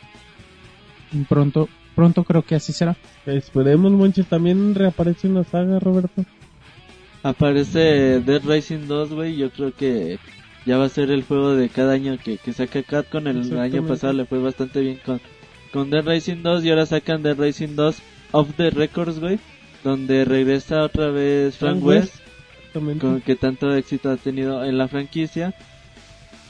[1.28, 1.68] pronto
[2.01, 2.96] pronto creo que así será.
[3.26, 4.26] Esperemos, Monches.
[4.26, 6.24] También reaparece una saga, Roberto.
[7.22, 9.36] Aparece Dead Rising 2, güey.
[9.36, 10.18] Yo creo que
[10.64, 13.26] ya va a ser el juego de cada año que, que saca Capcom.
[13.26, 15.20] El año pasado le fue bastante bien con,
[15.74, 17.96] con Dead Rising 2 y ahora sacan Dead Rising 2
[18.32, 19.38] Off the Records, güey.
[19.84, 22.14] Donde regresa otra vez Frank, Frank West,
[22.61, 23.01] Exactamente.
[23.01, 25.53] con que tanto éxito ha tenido en la franquicia.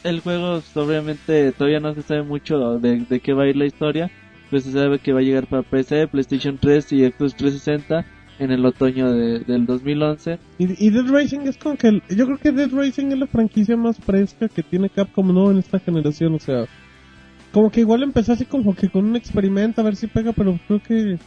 [0.04, 3.56] El juego, pues, obviamente, todavía no se sabe mucho de, de qué va a ir
[3.56, 4.12] la historia.
[4.50, 8.04] Pues se sabe que va a llegar para PC, PlayStation 3 y Xbox 360
[8.40, 10.38] en el otoño de- del 2011.
[10.58, 11.88] Y, y Dead Racing es como que...
[11.88, 15.50] el- yo creo que Dead Racing es la franquicia más fresca que tiene Capcom, ¿no?
[15.50, 16.64] En esta generación, o sea...
[17.52, 20.58] Como que igual empezó así como que con un experimento a ver si pega, pero
[20.68, 21.18] creo que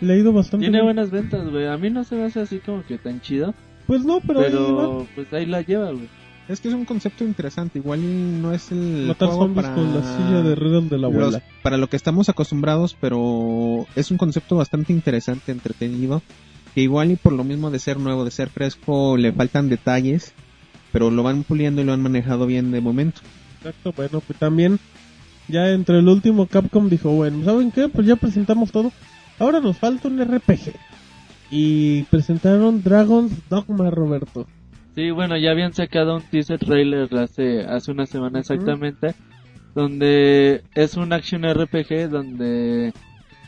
[0.00, 0.84] le ha ido bastante Tiene bien.
[0.86, 1.66] buenas ventas, güey.
[1.66, 3.54] A mí no se me hace así como que tan chido.
[3.86, 4.46] Pues no, pero, ahí.
[4.50, 6.08] Pero pues ahí la lleva, güey.
[6.48, 7.78] Es que es un concepto interesante.
[7.78, 9.74] Igual no es el Matar juego zombies para...
[9.74, 10.54] con la silla de
[10.90, 16.22] de la los- para lo que estamos acostumbrados, pero es un concepto bastante interesante, entretenido,
[16.74, 20.32] que igual y por lo mismo de ser nuevo, de ser fresco, le faltan detalles,
[20.92, 23.22] pero lo van puliendo y lo han manejado bien de momento.
[23.58, 24.78] Exacto, bueno, pues también
[25.48, 27.88] ya entre el último Capcom dijo, bueno, ¿saben qué?
[27.88, 28.92] Pues ya presentamos todo.
[29.38, 30.74] Ahora nos falta un RPG.
[31.50, 34.46] Y presentaron Dragon's Dogma, Roberto.
[34.94, 39.14] Sí, bueno, ya habían sacado un teaser trailer hace, hace una semana exactamente,
[39.74, 42.92] donde es un action RPG donde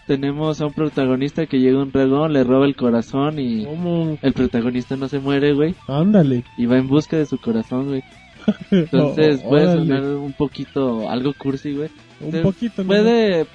[0.09, 4.18] tenemos a un protagonista que llega un dragón, le roba el corazón y ¿Cómo?
[4.22, 6.44] el protagonista no se muere, güey, Ándale.
[6.59, 8.03] y va en busca de su corazón, güey.
[8.70, 9.86] Entonces Oh, puede órale.
[9.86, 11.88] sonar un poquito algo cursi, güey.
[12.20, 12.88] Un poquito, ¿no?
[12.88, 13.47] Puede,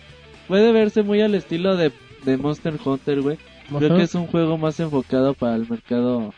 [0.47, 1.91] puede verse muy al estilo de,
[2.25, 3.37] de Monster Hunter, güey.
[3.77, 6.33] Creo que es un juego más enfocado para el mercado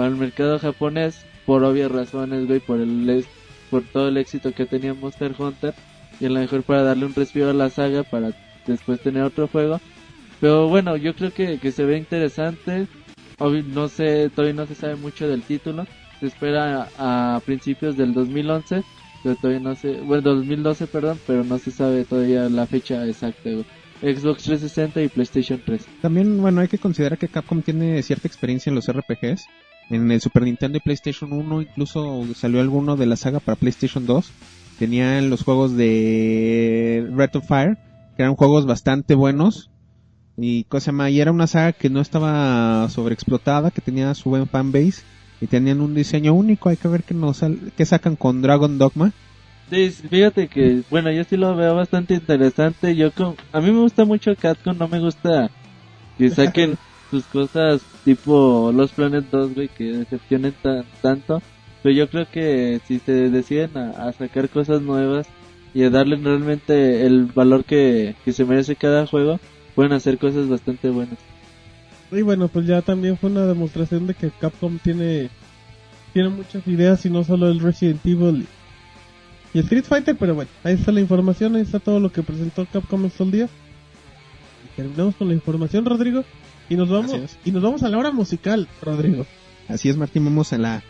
[0.00, 3.22] para el mercado japonés por obvias razones, güey, por el
[3.70, 5.74] por todo el éxito que tenía Monster Hunter
[6.18, 8.30] y a lo mejor para darle un respiro a la saga para
[8.66, 9.78] después tener otro juego.
[10.40, 12.86] Pero bueno, yo creo que, que se ve interesante.
[13.38, 15.86] Obvi- no sé, todavía no se sabe mucho del título.
[16.18, 18.82] Se espera a, a principios del 2011,
[19.22, 23.50] pero todavía no sé, bueno, 2012, perdón, pero no se sabe todavía la fecha exacta,
[23.50, 23.66] güey.
[24.00, 25.84] Xbox 360 y PlayStation 3.
[26.00, 29.44] También, bueno, hay que considerar que Capcom tiene cierta experiencia en los RPGs.
[29.90, 34.06] En el Super Nintendo y PlayStation 1 incluso salió alguno de la saga para PlayStation
[34.06, 34.32] 2.
[34.78, 37.76] Tenían los juegos de Red of Fire,
[38.16, 39.68] que eran juegos bastante buenos.
[40.36, 44.46] Y cosa llama, y era una saga que no estaba sobreexplotada, que tenía su buen
[44.48, 45.02] fanbase
[45.40, 46.68] y tenían un diseño único.
[46.68, 49.10] Hay que ver qué nos sal- qué sacan con Dragon Dogma.
[49.70, 52.96] Sí, fíjate que, bueno, yo sí lo veo bastante interesante.
[52.96, 55.50] Yo con, a mí me gusta mucho Capcom, no me gusta
[56.16, 56.76] que saquen
[57.10, 61.42] sus cosas tipo Los Planet 2, güey, que decepcionen tan, tanto.
[61.82, 65.26] Pero yo creo que si se deciden a, sacar cosas nuevas
[65.72, 69.40] y a darle realmente el valor que, que se merece cada juego,
[69.74, 71.18] pueden hacer cosas bastante buenas.
[72.12, 75.30] Y bueno, pues ya también fue una demostración de que Capcom tiene
[76.12, 78.46] tiene muchas ideas y no solo el Resident Evil
[79.52, 82.66] y Street Fighter, pero bueno, ahí está la información, ahí está todo lo que presentó
[82.66, 83.50] Capcom estos días.
[84.76, 86.24] terminamos con la información, Rodrigo.
[86.70, 89.26] Y nos vamos, Así y nos vamos a la hora musical, Rodrigo.
[89.68, 90.82] Así es, Martín, vamos a la...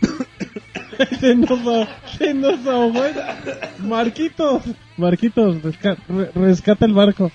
[1.20, 3.00] se nos, se nos ahogó.
[3.80, 4.62] Marquitos,
[4.96, 7.30] Marquitos, resca- re- rescata el barco.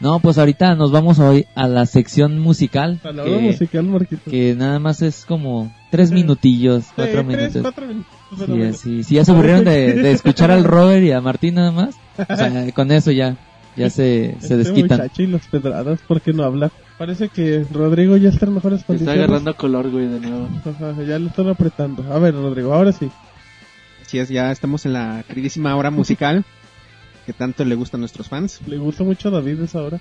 [0.00, 3.00] No, pues ahorita nos vamos hoy a la sección musical.
[3.02, 4.30] A la hora que, musical, Marquitos.
[4.30, 7.62] que nada más es como tres minutillos, Sí, cuatro tres, minutos.
[7.62, 8.12] cuatro minutos.
[8.36, 8.72] Sí, bueno.
[8.74, 11.96] sí, sí, ya se aburrieron de, de escuchar al Robert y a Martín nada más.
[12.16, 13.36] O sea, con eso ya,
[13.76, 14.98] ya se, se Este desquitan.
[15.00, 16.70] muchacho y los pedradas, ¿por qué no habla?
[16.98, 19.22] Parece que Rodrigo ya está en mejores Está condiciones.
[19.24, 20.48] agarrando color, güey, de nuevo.
[20.64, 22.12] Ajá, ya le están apretando.
[22.12, 23.08] A ver, Rodrigo, ahora sí.
[24.04, 26.44] Así es, ya estamos en la queridísima hora musical
[27.26, 28.60] que tanto le gusta a nuestros fans.
[28.66, 30.00] Le gusta mucho a David esa hora.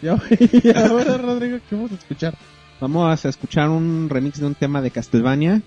[0.00, 2.34] Ya, y ahora, Rodrigo, ¿qué vamos a escuchar?
[2.80, 5.62] Vamos a escuchar un remix de un tema de Castlevania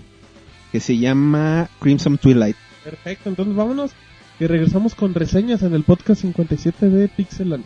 [0.72, 2.55] que se llama Crimson Twilight.
[2.84, 3.91] Perfecto, entonces vámonos
[4.39, 7.66] y regresamos con reseñas en el podcast 57 de Pixelania.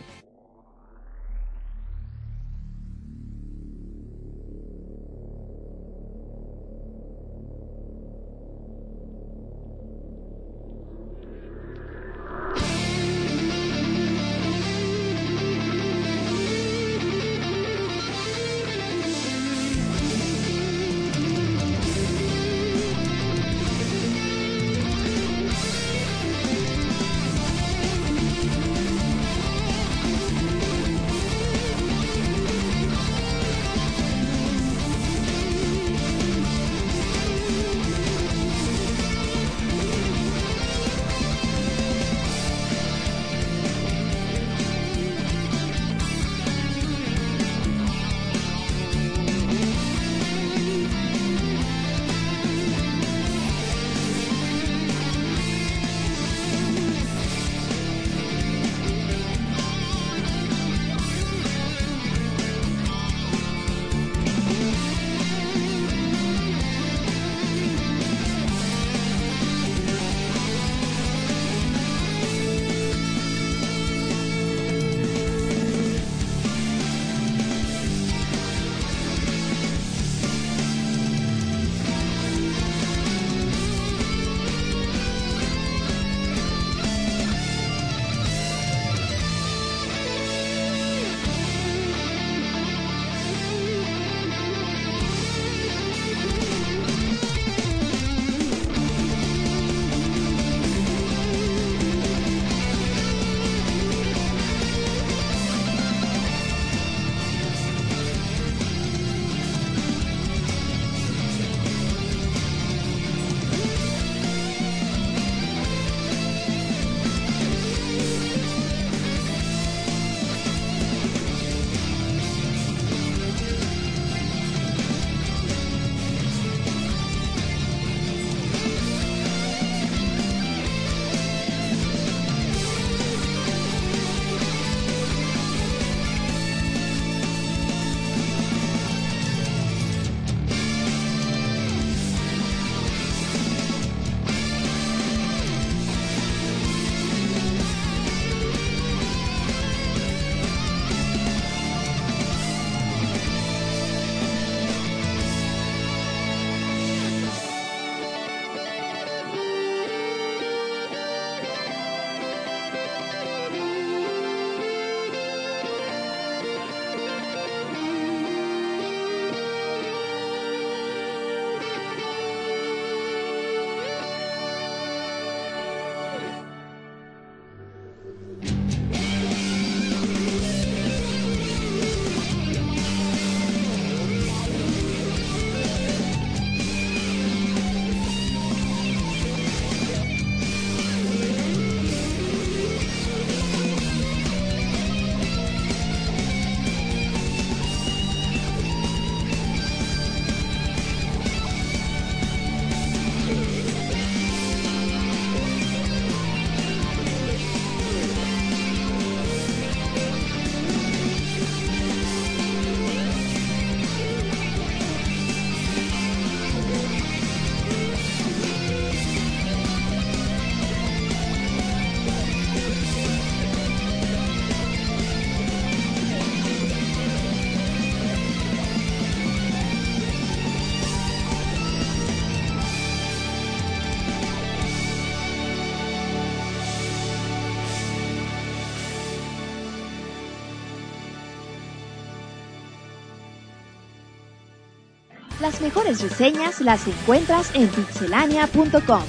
[245.42, 249.02] Las mejores reseñas las encuentras en pixelania.com.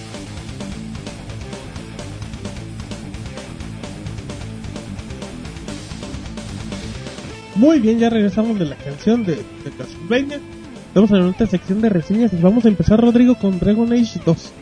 [7.54, 10.40] Muy bien, ya regresamos de la canción de, de Castlevania.
[10.88, 12.32] Estamos en nuestra sección de reseñas.
[12.42, 14.54] Vamos a empezar, Rodrigo, con Dragon Age 2.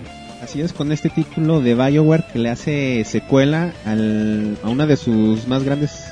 [0.44, 4.98] Así es, con este título de BioWare que le hace secuela al, a una de
[4.98, 6.11] sus más grandes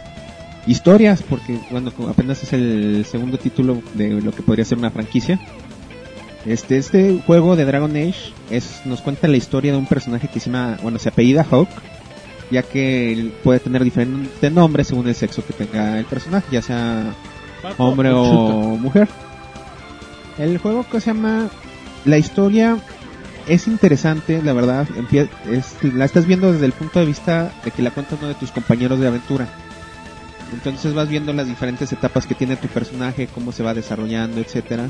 [0.67, 5.39] historias, porque bueno, apenas es el segundo título de lo que podría ser una franquicia.
[6.45, 10.39] Este, este juego de Dragon Age es, nos cuenta la historia de un personaje que
[10.39, 11.69] se llama, bueno, se apellida Hawk,
[12.49, 16.61] ya que él puede tener diferente nombre según el sexo que tenga el personaje, ya
[16.61, 17.13] sea
[17.77, 19.07] hombre o mujer.
[20.37, 21.49] El juego que se llama
[22.05, 22.77] La historia
[23.47, 24.87] es interesante, la verdad.
[25.51, 28.35] Es, la estás viendo desde el punto de vista de que la cuenta uno de
[28.35, 29.47] tus compañeros de aventura.
[30.53, 34.89] Entonces vas viendo las diferentes etapas que tiene tu personaje, cómo se va desarrollando, etcétera.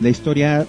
[0.00, 0.66] La historia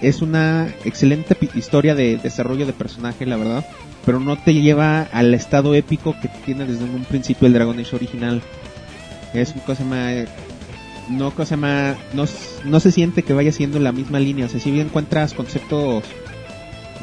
[0.00, 3.66] es una excelente historia de desarrollo de personaje, la verdad,
[4.04, 7.96] pero no te lleva al estado épico que tiene desde un principio el Dragon Age
[7.96, 8.42] original.
[9.32, 10.28] Es una cosa más
[11.08, 12.24] no cosa más no,
[12.64, 16.04] no se siente que vaya siendo la misma línea, o sea, si bien encuentras conceptos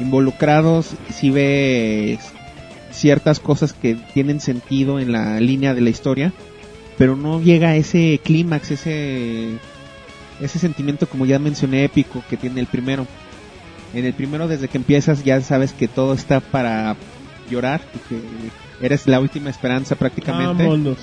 [0.00, 2.18] involucrados, si ves
[2.90, 6.32] ciertas cosas que tienen sentido en la línea de la historia,
[6.98, 9.58] pero no llega a ese clímax, ese
[10.40, 13.06] ese sentimiento como ya mencioné épico que tiene el primero.
[13.94, 16.96] En el primero desde que empiezas ya sabes que todo está para
[17.50, 18.20] llorar y que
[18.84, 20.64] eres la última esperanza prácticamente.
[20.64, 20.98] Vámonos.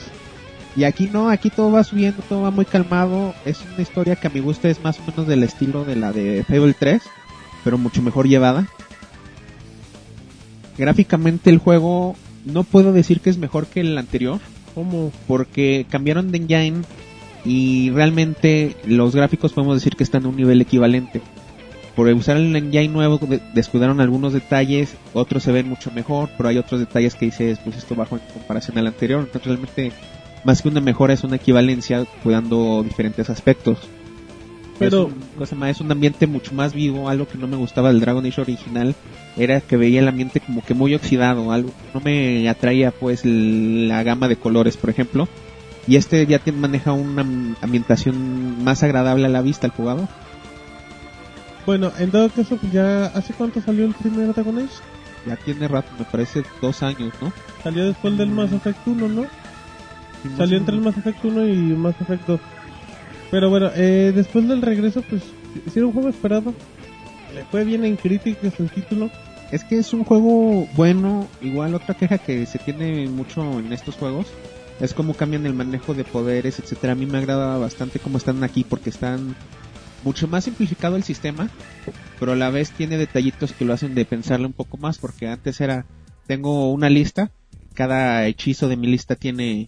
[0.76, 3.34] Y aquí no, aquí todo va subiendo, todo va muy calmado.
[3.46, 6.12] Es una historia que a mi gusto es más o menos del estilo de la
[6.12, 7.02] de Fable 3,
[7.64, 8.68] pero mucho mejor llevada.
[10.78, 12.16] Gráficamente el juego
[12.46, 14.40] no puedo decir que es mejor que el anterior,
[14.76, 15.12] ¿Cómo?
[15.28, 16.82] porque cambiaron de engine
[17.46, 21.22] y realmente los gráficos podemos decir que están a un nivel equivalente.
[21.96, 26.50] Por usar el engine nuevo de- descuidaron algunos detalles, otros se ven mucho mejor, pero
[26.50, 29.20] hay otros detalles que dices, pues esto bajo en comparación al anterior.
[29.22, 29.92] Entonces realmente
[30.46, 33.80] más que una mejora es una equivalencia cuidando diferentes aspectos.
[34.80, 37.58] Pero- es un, cosa más, es un ambiente mucho más vivo, algo que no me
[37.58, 38.96] gustaba del Dragon Age original
[39.38, 44.04] era que veía el ambiente como que muy oxidado, algo no me atraía pues la
[44.04, 45.28] gama de colores, por ejemplo.
[45.88, 50.08] Y este ya tiene, maneja una am- ambientación más agradable a la vista al jugador.
[51.66, 53.06] Bueno, en todo caso, pues ya...
[53.08, 54.68] ¿Hace cuánto salió el primer Dragon Age?
[55.28, 57.32] Ya tiene rato, me parece dos años, ¿no?
[57.64, 59.26] Salió después del Mass Effect 1, ¿no?
[60.38, 62.40] Salió entre el Mass Effect 1 y Mass Effect 2.
[63.32, 65.22] Pero bueno, eh, después del regreso, pues,
[65.76, 66.54] era un juego esperado.
[67.34, 69.10] Le fue bien en críticas el título.
[69.52, 73.96] Es que es un juego bueno, igual otra queja que se tiene mucho en estos
[73.96, 74.28] juegos
[74.80, 76.94] es cómo cambian el manejo de poderes, etcétera.
[76.94, 79.36] A mí me agrada bastante cómo están aquí porque están
[80.04, 81.50] mucho más simplificado el sistema,
[82.20, 85.28] pero a la vez tiene detallitos que lo hacen de pensarle un poco más porque
[85.28, 85.86] antes era
[86.28, 87.32] tengo una lista,
[87.74, 89.68] cada hechizo de mi lista tiene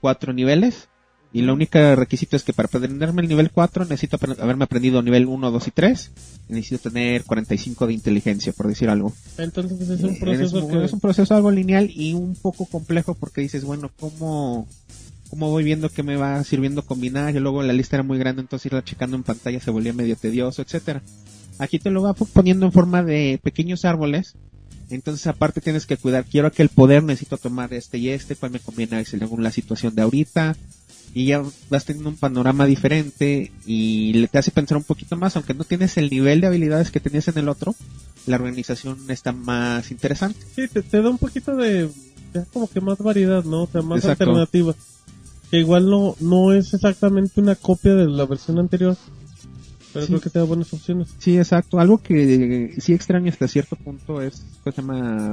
[0.00, 0.88] cuatro niveles
[1.34, 5.26] y lo único requisito es que para aprenderme el nivel 4 necesito haberme aprendido nivel
[5.26, 6.10] 1, 2 y 3
[6.48, 9.12] y necesito tener 45 de inteligencia, por decir algo.
[9.36, 10.84] Entonces es un Eh, proceso es, un- que...
[10.84, 14.66] es un proceso algo lineal y un poco complejo porque dices, bueno, ¿cómo,
[15.28, 17.34] cómo voy viendo que me va sirviendo combinar?
[17.34, 20.14] Y luego la lista era muy grande, entonces irla checando en pantalla se volvía medio
[20.16, 21.02] tedioso, etcétera.
[21.58, 24.34] Aquí te lo va poniendo en forma de pequeños árboles.
[24.90, 28.60] Entonces aparte tienes que cuidar, quiero aquel poder, necesito tomar este y este, cuál me
[28.60, 30.56] conviene según la situación de ahorita.
[31.14, 35.54] Y ya vas teniendo un panorama diferente y te hace pensar un poquito más, aunque
[35.54, 37.74] no tienes el nivel de habilidades que tenías en el otro,
[38.26, 40.38] la organización está más interesante.
[40.56, 41.88] Sí, te, te da un poquito de...
[42.34, 43.62] ya como que más variedad, ¿no?
[43.62, 44.24] O sea, más Exacto.
[44.24, 44.74] alternativa.
[45.50, 48.96] Que igual no, no es exactamente una copia de la versión anterior.
[49.94, 50.12] Pero Sí.
[50.12, 51.08] creo que te da buenas opciones.
[51.18, 51.78] Sí, exacto.
[51.78, 54.42] Algo que eh, sí extraño hasta cierto punto es.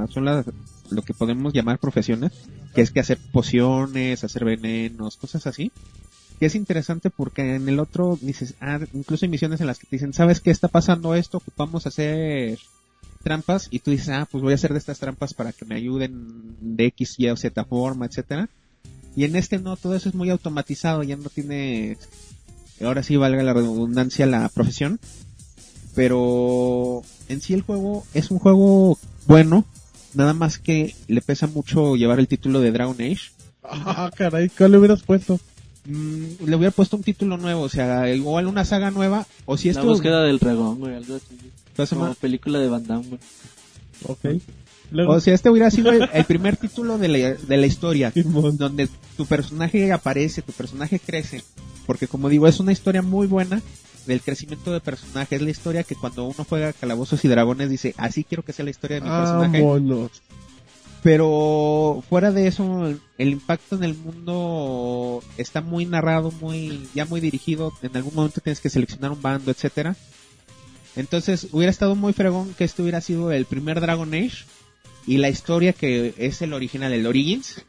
[0.08, 0.46] Son las,
[0.90, 2.32] lo que podemos llamar profesiones,
[2.74, 5.70] que es que hacer pociones, hacer venenos, cosas así.
[6.40, 9.86] Que es interesante porque en el otro dices, ah, incluso hay misiones en las que
[9.86, 11.36] te dicen, ¿sabes qué está pasando esto?
[11.38, 12.58] Ocupamos hacer
[13.22, 15.76] trampas y tú dices, ah, pues voy a hacer de estas trampas para que me
[15.76, 18.48] ayuden de X, Y o Z forma, etcétera.
[19.14, 21.98] Y en este no, todo eso es muy automatizado, ya no tiene,
[22.82, 25.00] ahora sí valga la redundancia, la profesión
[25.94, 29.64] pero en sí el juego es un juego bueno,
[30.14, 33.30] nada más que le pesa mucho llevar el título de Dragon Age.
[33.62, 35.38] Ah, caray, ¿cuál le hubieras puesto?
[35.84, 39.68] Mm, le hubiera puesto un título nuevo, o sea, igual una saga nueva, o si
[39.68, 39.86] La esto...
[39.86, 41.94] búsqueda del dragón, güey, algo así.
[41.94, 43.20] Como película de Van Damme, güey.
[44.06, 44.42] Ok.
[44.92, 48.12] Luego, O sea, este hubiera sido el, el primer título de la, de la historia,
[48.14, 51.42] donde tu personaje aparece, tu personaje crece,
[51.86, 53.62] porque como digo, es una historia muy buena,
[54.06, 55.36] del crecimiento de personaje.
[55.36, 58.64] Es la historia que cuando uno juega Calabozos y Dragones dice, así quiero que sea
[58.64, 59.60] la historia de mi personaje.
[59.62, 60.22] Vámonos.
[61.02, 67.20] Pero fuera de eso, el impacto en el mundo está muy narrado, muy ya muy
[67.20, 67.72] dirigido.
[67.82, 69.96] En algún momento tienes que seleccionar un bando, etcétera.
[70.94, 74.44] Entonces hubiera estado muy fregón que este hubiera sido el primer Dragon Age
[75.06, 77.62] y la historia que es el original, el Origins,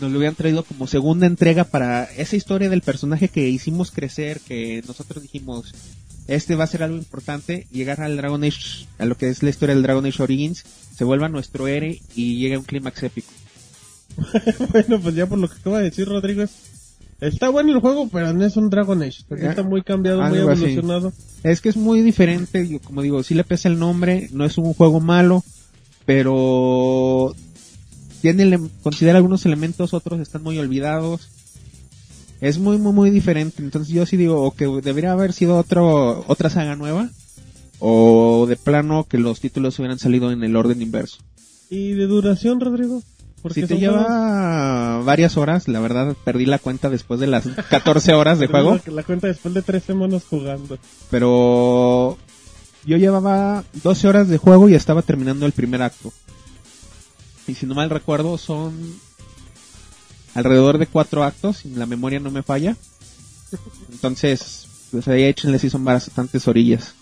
[0.00, 4.40] nos lo hubieran traído como segunda entrega para esa historia del personaje que hicimos crecer,
[4.40, 5.72] que nosotros dijimos,
[6.26, 9.50] este va a ser algo importante, llegar al Dragon Age, a lo que es la
[9.50, 10.64] historia del Dragon Age Origins,
[10.96, 13.30] se vuelva nuestro héroe y llegue a un clímax épico.
[14.72, 16.50] bueno, pues ya por lo que acaba de decir Rodrigo, es-
[17.20, 19.22] está bueno el juego, pero no es un Dragon Age.
[19.28, 19.46] porque.
[19.46, 20.64] Está muy cambiado, muy así.
[20.64, 21.12] evolucionado.
[21.44, 24.74] Es que es muy diferente, como digo, sí le pesa el nombre, no es un
[24.74, 25.44] juego malo,
[26.06, 27.34] pero
[28.20, 31.28] tiene considera algunos elementos, otros están muy olvidados.
[32.40, 36.24] Es muy muy muy diferente, entonces yo sí digo o que debería haber sido otro
[36.26, 37.08] otra saga nueva
[37.78, 41.18] o de plano que los títulos hubieran salido en el orden inverso.
[41.70, 43.02] ¿Y de duración, Rodrigo?
[43.42, 47.46] Porque Si te lleva juegos- varias horas, la verdad perdí la cuenta después de las
[47.46, 48.78] 14 horas de juego.
[48.86, 50.78] La, la cuenta después de tres semanas jugando.
[51.10, 52.16] pero
[52.84, 56.12] yo llevaba 12 horas de juego y estaba terminando el primer acto.
[57.46, 58.72] Y si no mal recuerdo son
[60.34, 62.76] alrededor de cuatro actos, si la memoria no me falla.
[63.90, 66.94] Entonces, pues ahí échenle si son bastantes orillas.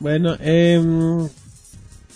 [0.00, 1.28] Bueno, em,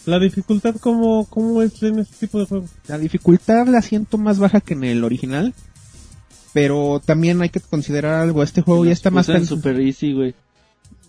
[0.07, 2.67] la dificultad, ¿cómo, ¿cómo es en este tipo de juego?
[2.87, 5.55] La dificultad la siento más baja que en el original.
[6.53, 10.35] Pero también hay que considerar algo, este juego ya está más super easy, güey.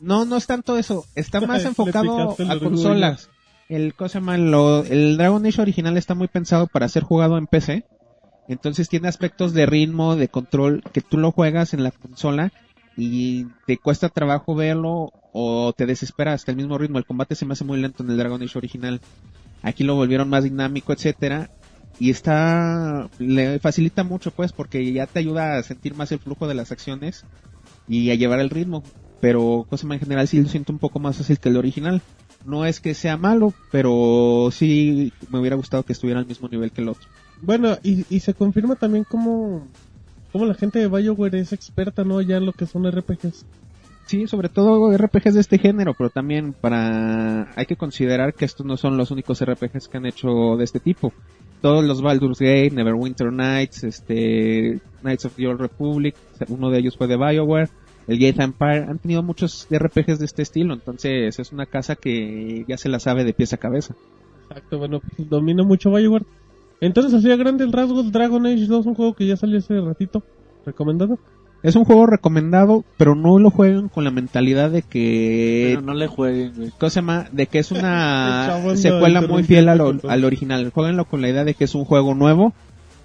[0.03, 1.05] No, no es tanto eso.
[1.15, 3.29] Está más enfocado a consolas.
[3.69, 7.85] El cosa malo, el Dragon Age original está muy pensado para ser jugado en PC.
[8.49, 12.51] Entonces tiene aspectos de ritmo, de control, que tú lo juegas en la consola
[12.97, 16.97] y te cuesta trabajo verlo o te desespera hasta el mismo ritmo.
[16.97, 18.99] El combate se me hace muy lento en el Dragon Age original.
[19.61, 21.49] Aquí lo volvieron más dinámico, etcétera.
[21.99, 26.47] Y está, le facilita mucho pues porque ya te ayuda a sentir más el flujo
[26.47, 27.23] de las acciones
[27.87, 28.83] y a llevar el ritmo.
[29.23, 32.01] Pero Cosma en general sí lo siento un poco más fácil que el original.
[32.45, 36.71] No es que sea malo, pero sí me hubiera gustado que estuviera al mismo nivel
[36.73, 37.07] que el otro.
[37.41, 39.65] Bueno, y, y se confirma también cómo,
[40.33, 42.19] cómo la gente de BioWare es experta, ¿no?
[42.19, 43.45] Ya en lo que son RPGs.
[44.07, 48.65] Sí, sobre todo RPGs de este género, pero también para hay que considerar que estos
[48.65, 51.13] no son los únicos RPGs que han hecho de este tipo.
[51.61, 56.13] Todos los Baldur's Gate, Neverwinter Nights, este Knights of the Old Republic,
[56.49, 57.69] uno de ellos fue de BioWare,
[58.07, 62.65] el Gate Empire, han tenido muchos RPGs de este estilo, entonces es una casa que
[62.67, 63.95] ya se la sabe de pies a cabeza.
[64.49, 66.25] Exacto, bueno, pues domina mucho BioWare.
[66.81, 70.21] Entonces, así a grandes rasgos, Dragon Age 2 un juego que ya salió hace ratito.
[70.65, 71.17] ¿Recomendado?
[71.63, 75.93] Es un juego recomendado, pero no lo jueguen con la mentalidad de que Pero no
[75.93, 76.71] le jueguen, güey.
[76.77, 77.27] ¿Cómo se llama?
[77.31, 80.71] De que es una secuela muy fiel al, al original.
[80.71, 82.51] Jueguenlo con la idea de que es un juego nuevo,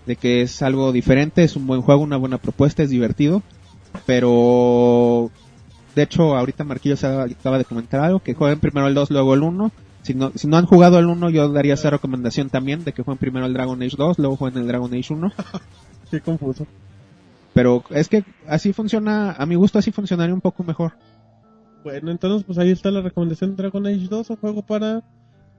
[0.07, 3.45] de que es algo diferente, es un buen juego, una buena propuesta, es divertido.
[4.07, 5.31] Pero,
[5.95, 9.35] de hecho, ahorita Marquillo se acaba de comentar algo, que jueguen primero el 2, luego
[9.35, 9.73] el 1.
[10.03, 13.03] Si no, si no han jugado el 1, yo daría esa recomendación también, de que
[13.03, 15.33] jueguen primero el Dragon Age 2, luego jueguen el Dragon Age 1.
[16.11, 16.67] Qué confuso.
[17.53, 20.93] Pero es que así funciona, a mi gusto así funcionaría un poco mejor.
[21.83, 25.03] Bueno, entonces pues ahí está la recomendación de Dragon Age 2, un juego para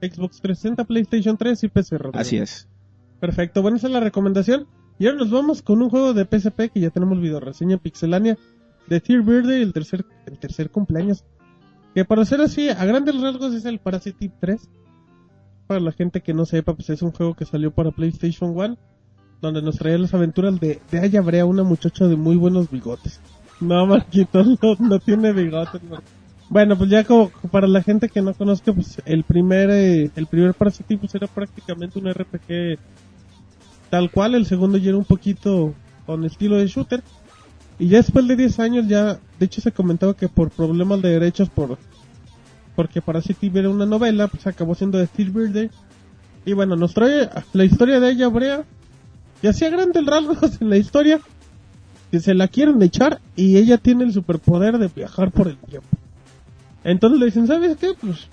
[0.00, 1.98] Xbox 360, PlayStation 3 y PC.
[1.98, 2.18] Rodrigo.
[2.18, 2.68] Así es.
[3.20, 4.66] Perfecto, bueno, esa es la recomendación.
[5.00, 8.36] Y ahora nos vamos con un juego de PSP que ya tenemos video reseña pixelánea
[8.86, 11.24] de Third Birthday, el tercer, el tercer cumpleaños.
[11.94, 14.68] Que para ser así, a grandes rasgos es el Parasite 3.
[15.66, 18.76] Para la gente que no sepa, pues es un juego que salió para PlayStation 1,
[19.40, 23.22] donde nos traía las aventuras de, de Aya Brea, una muchacha de muy buenos bigotes.
[23.58, 24.44] No, Marquito,
[24.80, 25.80] no, tiene bigotes.
[26.50, 30.26] Bueno, pues ya como para la gente que no conozca, pues el primer, eh, el
[30.26, 32.78] primer Parasite pues era prácticamente un RPG
[33.90, 35.74] tal cual, el segundo ya era un poquito
[36.06, 37.02] con estilo de shooter.
[37.78, 41.10] Y ya después de 10 años ya, de hecho se comentaba que por problemas de
[41.10, 41.78] derechos, por
[42.76, 45.70] porque Parasite era una novela, pues acabó siendo de Steel Birthday.
[46.46, 48.64] Y bueno, nos trae la historia de ella, Brea.
[49.42, 51.20] Y hacía grandes rasgos en la historia
[52.10, 55.88] que se la quieren echar y ella tiene el superpoder de viajar por el tiempo.
[56.84, 57.88] Entonces le dicen, ¿sabes qué?
[58.00, 58.28] Pues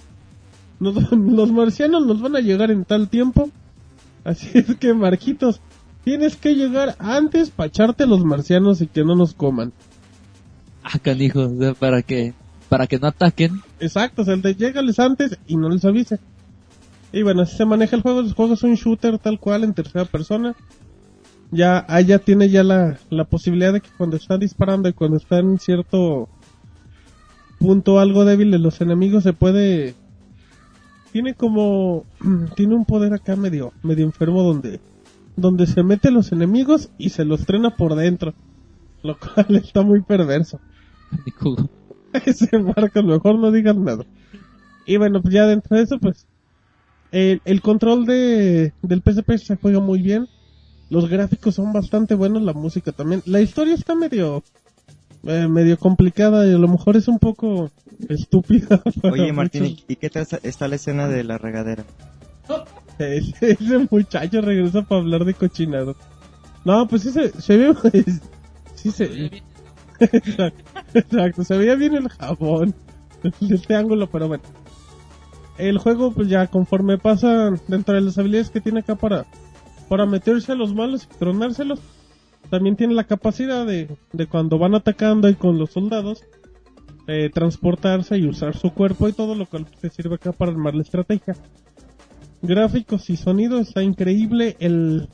[0.79, 3.49] nos- los marcianos nos van a llegar en tal tiempo.
[4.27, 5.61] Así es que, Marquitos,
[6.03, 9.71] tienes que llegar antes para echarte a los marcianos y que no nos coman.
[10.83, 12.33] Ah, canijo, o sea, para que,
[12.67, 13.61] para que no ataquen.
[13.79, 16.19] Exacto, o sea, el de llégales antes y no les avise.
[17.13, 18.19] Y bueno, así se maneja el juego.
[18.19, 20.57] El juego es un shooter tal cual en tercera persona.
[21.51, 25.15] Ya, ah, ya tiene ya la, la posibilidad de que cuando está disparando y cuando
[25.15, 26.27] está en cierto
[27.59, 29.95] punto algo débil de los enemigos se puede
[31.11, 32.05] tiene como
[32.55, 34.79] tiene un poder acá medio medio enfermo donde
[35.35, 38.33] donde se mete los enemigos y se los trena por dentro
[39.03, 40.59] lo cual está muy perverso.
[42.25, 44.05] Ese Marcos mejor no digas nada.
[44.85, 46.25] Y bueno pues ya dentro de eso pues
[47.11, 50.27] el, el control de del PSP se juega muy bien.
[50.89, 53.21] Los gráficos son bastante buenos la música también.
[53.25, 54.43] La historia está medio
[55.27, 57.69] eh, medio complicada y a lo mejor es un poco
[58.09, 59.85] estúpida Oye, Martín, muchos.
[59.87, 61.83] ¿y qué tal está- está la escena de la regadera?
[62.99, 65.95] Ese, ese muchacho regresa para hablar de cochinado.
[66.65, 67.75] No, pues sí se, se ve.
[68.73, 69.05] Sí se.
[69.99, 70.63] Exacto,
[70.93, 72.73] exacto, se veía bien el jabón.
[73.39, 74.43] De este ángulo, pero bueno.
[75.59, 79.25] El juego, pues ya conforme pasa dentro de las habilidades que tiene acá para,
[79.89, 81.79] para meterse a los malos y tronárselos,
[82.49, 86.23] también tiene la capacidad de, de cuando van atacando y con los soldados,
[87.07, 90.75] eh, transportarse y usar su cuerpo y todo lo que te sirve acá para armar
[90.75, 91.35] la estrategia
[92.41, 95.09] gráficos y sonido está increíble, el,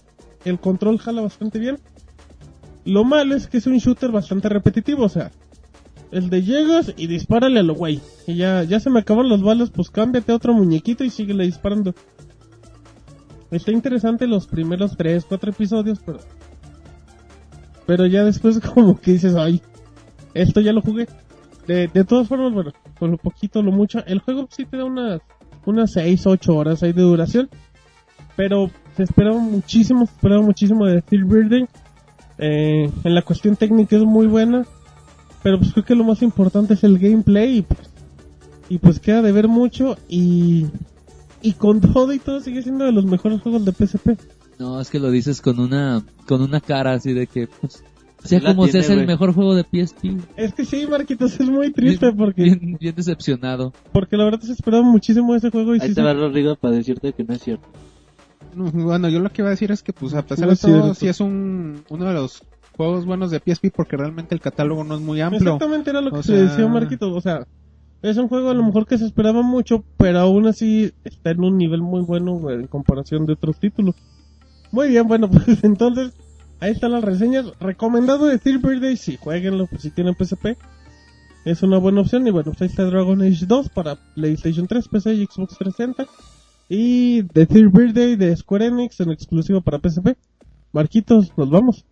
[0.45, 1.80] el control jala bastante bien.
[2.85, 5.31] Lo malo es que es un shooter bastante repetitivo, o sea,
[6.11, 8.01] el de llegas y dispárale a lo güey.
[8.27, 11.45] Y ya, ya se me acaban los balas, pues cámbiate a otro muñequito y síguele
[11.45, 11.93] disparando.
[13.51, 16.19] Está interesante los primeros 3, 4 episodios, pero...
[17.85, 19.61] Pero ya después como que dices, ay,
[20.34, 21.07] esto ya lo jugué.
[21.68, 24.85] De, de todas formas, bueno, con lo poquito, lo mucho, el juego sí te da
[24.85, 25.22] unas
[25.65, 27.49] unas 6, 8 horas ahí de duración.
[28.35, 31.65] Pero se esperaba muchísimo, se esperaba muchísimo de Steel Building.
[32.39, 34.65] Eh, en la cuestión técnica es muy buena.
[35.41, 37.57] Pero pues creo que lo más importante es el gameplay.
[37.57, 37.89] Y pues,
[38.69, 39.97] y pues queda de ver mucho.
[40.07, 40.68] Y,
[41.41, 44.10] y con todo y todo sigue siendo de los mejores juegos de PSP.
[44.60, 47.84] No, es que lo dices con una con una cara así de que pues
[48.24, 50.18] sea la como si tiene, es el mejor juego de PSP.
[50.38, 53.74] Es que sí, Marquitos, es muy triste Bien- porque, bien, bien decepcionado.
[53.92, 55.76] porque la verdad se esperaba muchísimo ese juego.
[55.76, 57.68] Y Ahí sí te se- va Rodrigo para decirte que no es cierto.
[58.56, 60.58] No, Bueno, yo lo que iba a decir es que, pues, a pesar No de
[60.58, 60.94] todo, cierto.
[60.94, 62.44] sí es un, uno de los
[62.78, 65.42] juegos buenos de PSP porque realmente el catálogo no es muy amplio.
[65.42, 67.46] Exactamente era lo que O se sea- decía Marquito, o sea,
[68.04, 71.44] es un juego a lo mejor que se esperaba mucho, pero aún así está en
[71.44, 73.96] un nivel muy bueno güey, en comparación de otros títulos.
[74.74, 76.14] Muy bien, bueno, pues entonces
[76.60, 77.45] ahí están las reseñas.
[77.60, 80.58] Recomendado de Steel Birthday, si jueguenlo, pues si tienen PSP.
[81.45, 84.88] Es una buena opción y bueno, pues ahí está Dragon Age 2 para PlayStation 3,
[84.88, 86.08] PC y Xbox 360.
[86.70, 90.18] Y The Third Birthday de Square Enix en exclusivo para PSP.
[90.72, 91.86] Marquitos, nos vamos.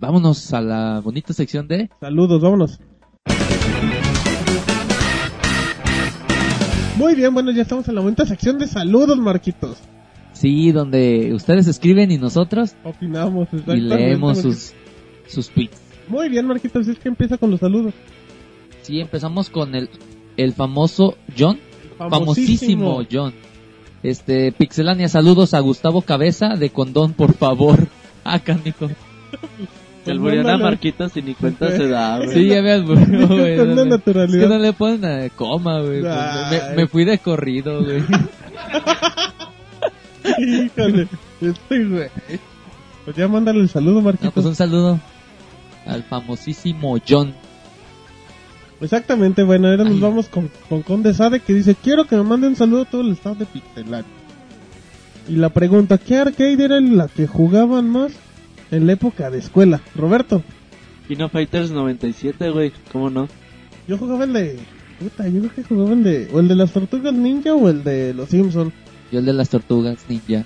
[0.00, 2.80] Vámonos a la bonita sección de Saludos, vámonos.
[6.96, 9.78] Muy bien, bueno, ya estamos en la bonita sección de saludos, Marquitos.
[10.44, 14.72] Sí, donde ustedes escriben y nosotros Opinamos, y leemos sus
[15.26, 15.80] sus tweets.
[16.08, 17.94] Muy bien, Marquitos, es que empieza con los saludos.
[18.82, 19.88] Sí, empezamos con el
[20.36, 21.58] el famoso John,
[21.96, 23.32] famosísimo John.
[24.02, 27.88] Este, Pixelania, saludos a Gustavo Cabeza de Condón, por favor.
[28.26, 28.88] Ah, canijo.
[30.06, 30.70] El Buriana Mándale.
[30.70, 32.30] Marquitos y ni cuenta se da, güey.
[32.30, 33.56] Sí, ya me alburió, güey.
[33.58, 34.42] Con una Es naturalidad.
[34.42, 36.00] que no le ponen eh, coma, güey.
[36.00, 38.02] pues, me, me fui de corrido, güey.
[40.38, 41.08] Híjole,
[41.40, 42.08] este güey.
[43.04, 44.32] Pues ya mándale el saludo, No, Marquitos.
[44.32, 44.98] pues un saludo
[45.86, 47.34] al famosísimo John.
[48.80, 52.48] Exactamente, bueno, ahora nos vamos con, con Conde Sade que dice, quiero que me mande
[52.48, 54.04] un saludo a todo el staff de Pixelar.
[55.28, 58.12] Y la pregunta, ¿qué arcade era la que jugaban más
[58.70, 59.80] en la época de escuela?
[59.94, 60.42] Roberto,
[61.08, 62.72] Kino Fighters 97, güey.
[62.92, 63.28] ¿Cómo no?
[63.86, 64.58] yo jugaba el de...
[64.98, 66.28] Puta, yo creo que jugaba el de...
[66.32, 68.72] O el de las tortugas ninja o el de los Simpson.
[69.12, 70.44] Yo el de las tortugas ninja.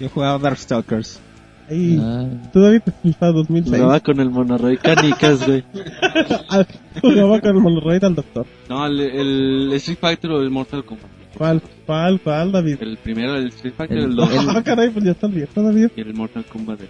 [0.00, 1.20] Yo jugaba Darkstalkers.
[1.68, 3.76] Ahí, Ah, todavía te FIFA 2006.
[3.76, 5.62] Jugaba con el Monoroy Canicas, güey.
[7.00, 8.46] Jugaba con el Monoroid al doctor.
[8.68, 11.06] No, el, el Street Fighter o el Mortal Kombat.
[11.36, 11.62] ¿Cuál?
[11.86, 12.20] ¿Cuál?
[12.20, 12.76] ¿Cuál, David?
[12.80, 14.30] El primero, el Street Fighter, El- el 2.
[14.32, 15.88] el- Ah, caray, pues ya está viejo, David.
[15.96, 16.80] Y el Mortal Kombat.
[16.80, 16.88] del-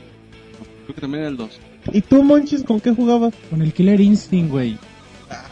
[0.86, 1.60] Creo que también era el 2.
[1.92, 3.34] ¿Y tú, Monchis, con qué jugabas?
[3.50, 4.78] Con el Killer Instinct, güey.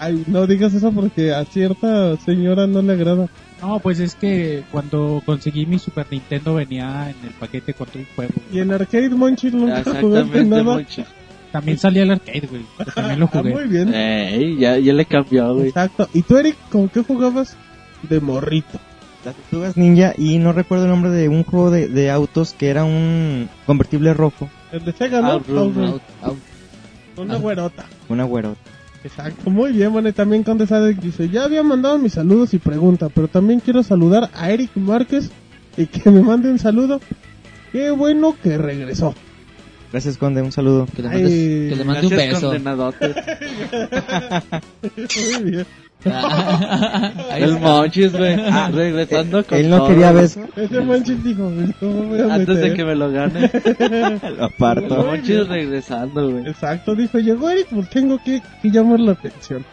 [0.01, 3.29] Ay, no digas eso porque a cierta señora no le agrada.
[3.61, 7.99] No, pues es que cuando conseguí mi Super Nintendo venía en el paquete con todo
[7.99, 8.33] el juego.
[8.53, 10.63] Y en arcade, Monchis, nunca jugaste nada.
[10.63, 11.05] Monchi.
[11.51, 12.63] También salía el arcade, güey.
[12.79, 13.53] que También lo Ah, jugué.
[13.55, 13.93] muy bien.
[13.95, 15.69] Ey, ya, ya le cambió, güey.
[15.69, 16.09] Exacto.
[16.15, 17.57] ¿Y tú, Eric, con qué jugabas
[18.09, 18.79] de morrito?
[19.25, 22.69] Las tortugas ninja y no recuerdo el nombre de un juego de, de autos que
[22.69, 25.33] era un convertible rojo, El de Sega, ¿no?
[25.41, 25.49] Out-
[26.23, 26.39] out-
[27.17, 27.87] Con una güerota.
[28.09, 28.61] una güerota.
[29.05, 32.59] Exacto, muy bien, bueno, y también Conde Sadek dice, ya había mandado mis saludos y
[32.59, 35.31] pregunta, pero también quiero saludar a Eric Márquez
[35.77, 37.01] y que me mande un saludo.
[37.73, 39.15] Qué bueno que regresó.
[39.93, 40.87] Gracias, Conde, un saludo.
[40.95, 42.47] que le mandes- Ay, que le mande un Gracias, beso.
[42.49, 43.15] condenadote.
[45.41, 45.67] Muy bien.
[46.05, 47.59] El.
[47.59, 48.37] Monchis, güey.
[48.73, 50.47] Regresando con Él no todo, quería beso.
[50.57, 51.51] Ese manches dijo,
[51.81, 53.51] ¿cómo voy a Antes de que me lo gane.
[53.79, 54.97] Lo El aparto.
[55.05, 56.47] Monchis regresando, güey.
[56.49, 59.65] Exacto, dijo, llegó Eric, pues tengo que, que llamar la atención.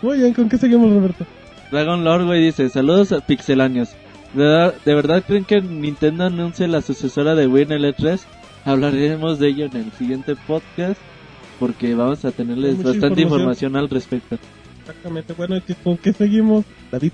[0.00, 1.26] Muy bien, ¿con qué seguimos, Roberto?
[1.70, 3.90] Dragon Lord, güey, dice, saludos a pixelanios.
[4.32, 8.20] ¿De verdad, ¿De verdad creen que Nintendo anuncie la sucesora de Wii en el E3?
[8.64, 11.00] Hablaremos de ello en el siguiente podcast
[11.58, 13.26] porque vamos a tenerles bastante información.
[13.26, 14.38] información al respecto.
[14.88, 16.64] Exactamente, bueno, ¿y ¿con qué seguimos?
[16.90, 17.12] David.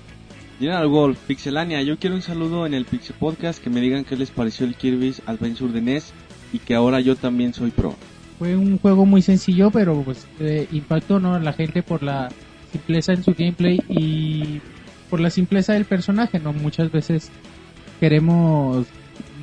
[0.59, 4.15] General Wolf, Pixelania, yo quiero un saludo en el Pixel Podcast, que me digan qué
[4.15, 6.13] les pareció el Kirby's Adventure de NES
[6.53, 7.93] y que ahora yo también soy pro.
[8.39, 11.35] Fue un juego muy sencillo, pero pues eh, impactó ¿no?
[11.35, 12.29] a la gente por la
[12.71, 14.61] simpleza en su gameplay y
[15.09, 16.53] por la simpleza del personaje, ¿no?
[16.53, 17.29] Muchas veces
[17.99, 18.87] queremos,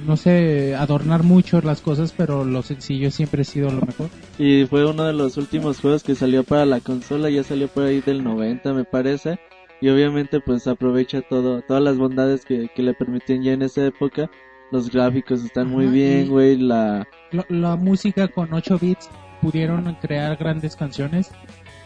[0.07, 4.09] no sé, adornar mucho las cosas, pero lo sencillo siempre ha sido lo mejor.
[4.39, 7.85] Y fue uno de los últimos juegos que salió para la consola, ya salió por
[7.85, 9.39] ahí del 90 me parece.
[9.81, 13.85] Y obviamente pues aprovecha todo, todas las bondades que, que le permitían ya en esa
[13.85, 14.31] época.
[14.71, 17.07] Los gráficos están muy bien, güey, la...
[17.49, 19.11] La música con 8 bits
[19.41, 21.31] pudieron crear grandes canciones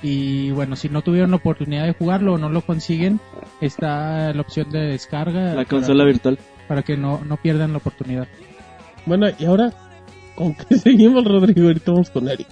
[0.03, 3.19] y bueno, si no tuvieron la oportunidad de jugarlo o no lo consiguen,
[3.61, 6.39] está la opción de descarga La para- consola virtual.
[6.69, 8.27] Para que no, no pierdan la oportunidad.
[9.07, 9.73] Bueno, y ahora,
[10.35, 11.69] ¿con qué seguimos, Rodrigo?
[11.69, 12.47] Ahorita vamos con Eric.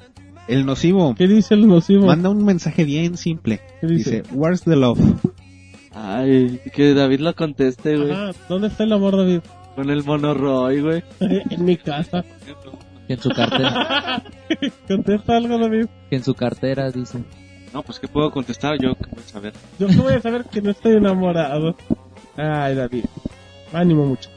[0.46, 2.06] El nocivo ¿Qué dice el nocivo?
[2.06, 3.60] manda un mensaje bien simple.
[3.80, 4.22] ¿Qué dice?
[4.22, 5.00] Dice, Where's the love?
[5.92, 8.10] Ay, que David lo conteste, güey.
[8.10, 9.40] Ajá, ¿dónde está el amor, David?
[9.74, 11.02] Con el monoroy, güey.
[11.20, 12.24] en mi casa.
[13.06, 14.22] Que en su cartera,
[14.88, 15.86] Contesta algo, David.
[16.10, 17.18] que en su cartera dice.
[17.72, 18.94] No, pues ¿qué puedo contestar yo?
[18.94, 19.52] ¿Qué puedo saber?
[19.78, 21.76] Yo que voy a saber que no estoy enamorado.
[22.36, 23.04] Ay, David.
[23.74, 24.30] Ánimo mucho.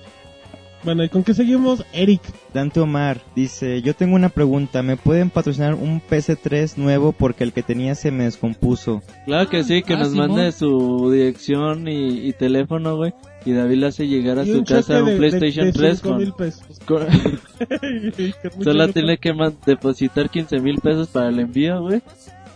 [0.84, 1.84] Bueno, ¿y con qué seguimos?
[1.92, 2.22] Eric.
[2.54, 7.52] Dante Omar dice, yo tengo una pregunta, ¿me pueden patrocinar un PC3 nuevo porque el
[7.52, 9.02] que tenía se me descompuso?
[9.26, 10.30] Claro que sí, que Ah, nos Simón.
[10.32, 13.14] mande su dirección y, y teléfono, güey.
[13.44, 15.98] Y David le hace llegar a Y su casa un de- de- PlayStation de 3
[15.98, 16.18] cinco con...
[16.20, 16.80] mil pesos.
[16.86, 17.08] con-
[18.64, 19.34] Solo tiene que
[19.66, 22.02] depositar 15 mil pesos para el envío, güey.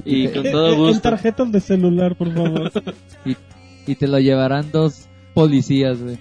[0.06, 1.02] Y con Eh, todo eh, En gusto.
[1.02, 2.72] tarjetas de celular, por favor.
[3.88, 6.18] Y te lo llevarán dos policías, güey.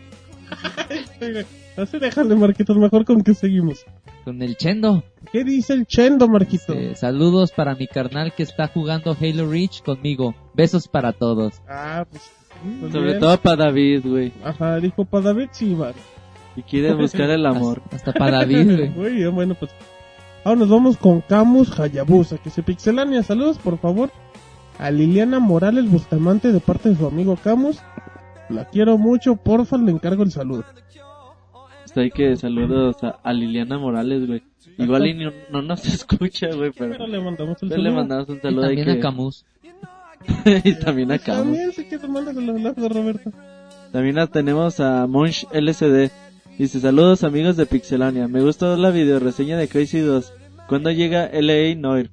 [1.77, 3.85] Así déjale, Marquitos, mejor con qué seguimos.
[4.25, 5.03] Con el Chendo.
[5.33, 6.75] ¿Qué dice el Chendo, Marquito?
[6.95, 10.35] Saludos para mi carnal que está jugando Halo Reach conmigo.
[10.55, 11.63] Besos para todos.
[11.69, 12.31] Ah, pues.
[12.93, 13.21] Sobre bien.
[13.21, 14.33] todo para David, güey.
[14.45, 15.93] Ajá, dijo para David sí, va.
[16.57, 17.81] Y quiere buscar el amor.
[17.85, 18.91] Hasta, hasta para David, güey.
[18.97, 19.71] Muy bien, bueno, pues.
[20.45, 23.23] Ahora nos vamos con Camus Hayabusa, que se pixelania.
[23.23, 24.11] Saludos, por favor,
[24.79, 27.79] a Liliana Morales Bustamante de parte de su amigo Camus.
[28.51, 30.65] La quiero mucho, porfa, le encargo el saludo.
[31.85, 34.43] Está ahí que saludos a, a Liliana Morales, güey.
[34.79, 36.93] Igual y no, no nos escucha, güey, pero...
[36.93, 38.01] Pero le mandamos el Pero le saludo.
[38.01, 38.93] mandamos un Y saludo ahí también que...
[38.93, 39.45] a Camus.
[40.65, 41.45] y también a Camus.
[41.45, 43.31] También sí que te mandas Roberto.
[43.93, 46.11] También la tenemos a Monch LCD.
[46.59, 48.29] Dice, saludos amigos de Pixelania.
[48.29, 50.33] Me gustó la video reseña de Crazy 2.
[50.69, 52.11] ¿Cuándo llega LA Noir?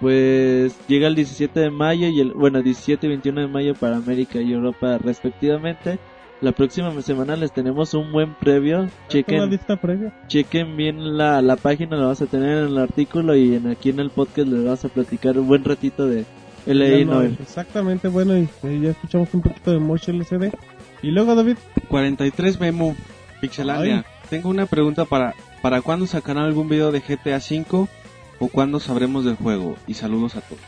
[0.00, 3.96] Pues llega el 17 de mayo y el, bueno, 17 y 21 de mayo para
[3.96, 5.98] América y Europa respectivamente.
[6.40, 8.88] La próxima semana les tenemos un buen previo.
[9.08, 10.14] Chequen, lista previa.
[10.28, 13.90] chequen bien la, la página, la vamos a tener en el artículo y en, aquí
[13.90, 16.24] en el podcast les vamos a platicar un buen ratito de
[16.66, 17.22] LA no.
[17.22, 20.52] Exactamente, bueno, y, y ya escuchamos un poquito de Mosh LCD.
[21.02, 21.56] Y luego, David,
[21.88, 22.94] 43 Memo,
[23.40, 24.04] Pixelania.
[24.30, 27.88] Tengo una pregunta para, ¿para cuándo sacarán algún video de GTA V
[28.38, 29.76] o cuándo sabremos del juego?
[29.86, 30.60] Y saludos a todos.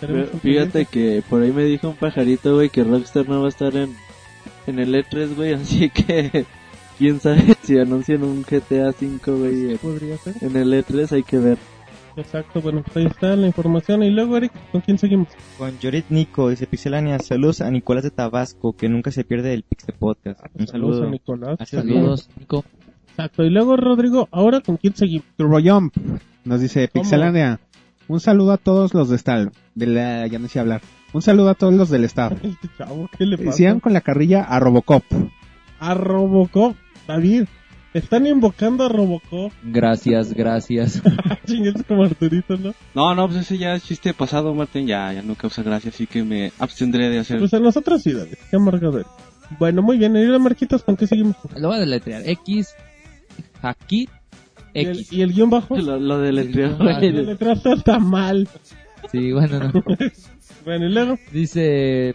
[0.00, 3.46] Pero un Fíjate que por ahí me dijo un pajarito, güey, que Rockstar no va
[3.46, 3.94] a estar en,
[4.66, 6.44] en el E3, güey, así que
[6.98, 9.76] quién sabe si anuncian un GTA 5, güey,
[10.18, 10.36] ser.
[10.42, 11.58] en el E3, hay que ver.
[12.16, 14.04] Exacto, bueno, pues ahí está la información.
[14.04, 15.28] Y luego, Eric, ¿con quién seguimos?
[15.58, 19.64] Con Yorit Nico, dice Pixelania, saludos a Nicolás de Tabasco, que nunca se pierde el
[19.64, 20.40] Pixel Podcast.
[20.54, 21.08] Un Saludos saludo.
[21.08, 21.58] a Nicolás.
[21.68, 22.64] Saludos, Nico.
[23.10, 25.26] Exacto, y luego, Rodrigo, ahora con quién seguimos.
[25.36, 25.96] Turbo Jump
[26.44, 26.88] nos dice.
[26.88, 27.60] Pixelania.
[28.06, 29.52] Un saludo a todos los de Stal.
[29.74, 30.82] De la, ya no sé hablar.
[31.14, 32.32] Un saludo a todos los del staff.
[32.42, 33.52] Este chavo, ¿qué le pasa?
[33.52, 35.04] Sigan con la carrilla a Robocop.
[35.78, 36.74] A Robocop,
[37.06, 37.44] David.
[37.94, 39.52] Están invocando a Robocop.
[39.62, 41.00] Gracias, gracias.
[41.46, 42.74] Chingues como Arturito, ¿no?
[42.94, 44.88] No, no, pues ese ya es chiste pasado, Martín.
[44.88, 47.38] Ya, ya no causa gracia, así que me abstendré de hacer.
[47.38, 48.34] Pues a nosotros sí, David.
[48.50, 49.12] Qué amargado eres.
[49.60, 50.16] Bueno, muy bien.
[50.16, 51.36] Y ahora, Marquitos, ¿con qué seguimos?
[51.56, 52.22] Lo voy a deletrear.
[52.28, 52.74] X,
[53.62, 54.08] aquí,
[54.74, 55.12] ¿Y el, X.
[55.12, 55.76] y el guion bajo?
[55.76, 56.20] Lo, lo Ah.
[56.30, 58.48] La letra está mal.
[59.10, 59.72] Sí, bueno, no.
[60.64, 61.18] Bueno, y luego.
[61.30, 62.14] Dice,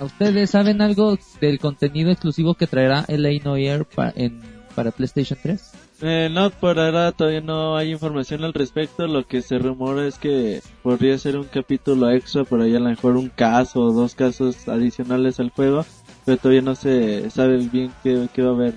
[0.00, 4.40] ¿a ustedes saben algo del contenido exclusivo que traerá LA Noir pa- en,
[4.74, 5.70] para PlayStation 3?
[6.04, 9.06] Eh, no, por ahora todavía no hay información al respecto.
[9.06, 12.88] Lo que se rumora es que podría ser un capítulo extra, por ahí a lo
[12.90, 15.86] mejor un caso o dos casos adicionales al juego.
[16.24, 18.74] Pero todavía no se sabe bien qué, qué va a haber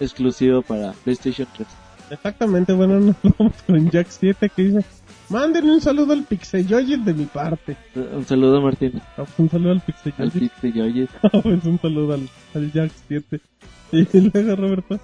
[0.00, 1.68] exclusivo para PlayStation 3.
[2.12, 4.84] Exactamente, bueno, nos vamos con Jack 7 que dice,
[5.30, 7.74] mándenme un saludo al Pixeyoyis de mi parte.
[7.96, 9.00] Un saludo, Martín.
[9.16, 10.32] Ah, un saludo al Al Pixeyoyis.
[10.60, 11.08] Pixeyoyis.
[11.22, 13.40] Ah, pues un saludo al, al Jack 7.
[13.92, 15.00] Y luego, Roberto.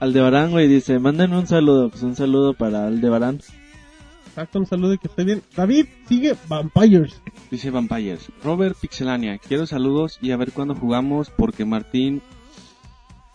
[0.00, 1.88] Aldebarán, güey, dice, manden un saludo.
[1.88, 3.40] Pues un saludo para Aldebarán.
[4.26, 5.42] Exacto, un saludo y que esté bien.
[5.56, 7.20] David, sigue Vampires.
[7.50, 8.28] Dice Vampires.
[8.42, 12.20] Robert Pixelania, quiero saludos y a ver cuándo jugamos porque Martín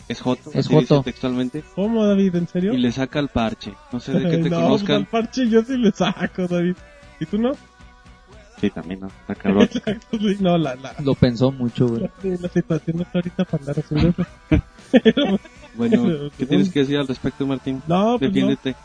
[0.09, 1.01] es Joto, Es joto.
[1.03, 2.35] textualmente, ¿Cómo, David?
[2.35, 2.73] ¿En serio?
[2.73, 3.73] y le saca el parche.
[3.93, 4.95] No sé de qué te no, pues conozcan.
[4.97, 6.75] al parche yo sí le saco, David.
[7.21, 7.51] ¿Y tú no?
[8.59, 9.07] Sí, también, ¿no?
[9.07, 9.63] Está cabrón.
[9.73, 10.35] Exacto, sí.
[10.41, 12.01] No, la, la, Lo pensó mucho, güey.
[12.01, 12.11] la,
[12.41, 14.09] la situación no está ahorita para andar haciendo
[14.49, 14.63] eso.
[14.91, 15.39] Pero,
[15.75, 17.81] Bueno, ¿qué tienes que decir al respecto, Martín?
[17.87, 18.35] No, pues no.
[18.35, 18.75] Defiéndete.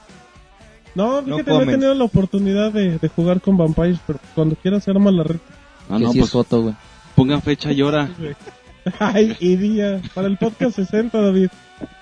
[0.95, 4.55] No, No fíjate, no he tenido la oportunidad de, de jugar con Vampires, pero cuando
[4.55, 5.41] quieras se arma la red.
[5.91, 6.75] Ah, no, sí pues es foto, güey.
[7.17, 8.09] pongan fecha y hora.
[8.99, 10.01] Ay, y día.
[10.15, 11.49] Para el podcast 60, David.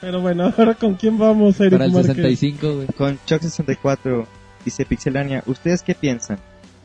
[0.00, 2.16] Pero bueno, ahora con quién vamos, Eric Para el Márquez?
[2.16, 2.86] 65, güey.
[2.88, 4.26] Con Chuck64
[4.64, 6.38] dice Pixelania, ¿ustedes qué piensan?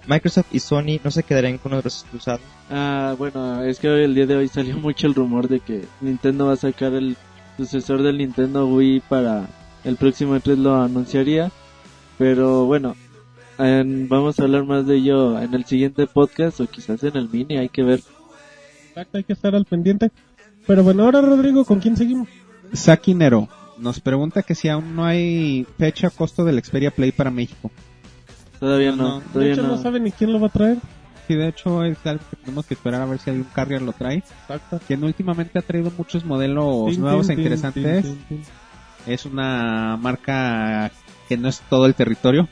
[0.07, 2.41] Microsoft y Sony no se quedarían con los brazos cruzados.
[2.69, 5.83] Ah, bueno, es que hoy, el día de hoy salió mucho el rumor de que
[6.01, 7.17] Nintendo va a sacar el
[7.57, 9.47] sucesor del Nintendo Wii para
[9.83, 11.51] el próximo E3 lo anunciaría.
[12.17, 12.95] Pero bueno,
[13.59, 17.27] en- vamos a hablar más de ello en el siguiente podcast o quizás en el
[17.29, 17.99] mini, hay que ver.
[18.97, 20.09] Exacto, hay que estar al pendiente.
[20.65, 22.27] Pero bueno, ahora Rodrigo, ¿con quién seguimos?
[22.73, 23.47] Saki Nero
[23.77, 27.69] nos pregunta que si aún no hay fecha o costo del Xperia Play para México.
[28.59, 29.67] Todavía No, no, de hecho, no.
[29.69, 29.77] no.
[29.77, 30.77] sabe ni quién lo va a traer.
[31.27, 33.93] Sí, de hecho es algo que tenemos que esperar a ver si algún carrier lo
[33.93, 34.15] trae.
[34.15, 34.79] Exacto.
[34.87, 38.15] Quien últimamente ha traído muchos modelos nuevos e interesantes.
[39.05, 40.89] Es una marca
[41.29, 42.49] que no es todo el territorio.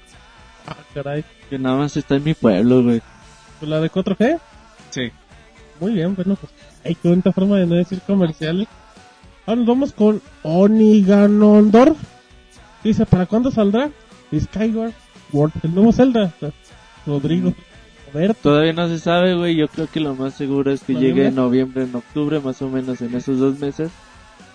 [0.67, 1.25] Ah, caray.
[1.49, 3.01] Que nada más está en mi pueblo, güey.
[3.59, 4.39] ¿Pues ¿La de 4G?
[4.91, 5.11] Sí.
[5.79, 6.51] Muy bien, bueno, pues.
[6.83, 8.67] Hay qué bonita forma de no decir comerciales.
[9.45, 11.95] Ahora nos vamos con Oniganondor.
[12.83, 13.89] Dice, ¿para cuándo saldrá?
[14.33, 14.93] Skyward
[15.31, 16.33] Sword, el nuevo Zelda.
[17.05, 17.53] Rodrigo.
[18.13, 18.39] Roberto.
[18.41, 19.55] Todavía no se sabe, güey.
[19.55, 21.15] Yo creo que lo más seguro es que ¿Noviembre?
[21.15, 23.91] llegue en noviembre, en octubre, más o menos en esos dos meses.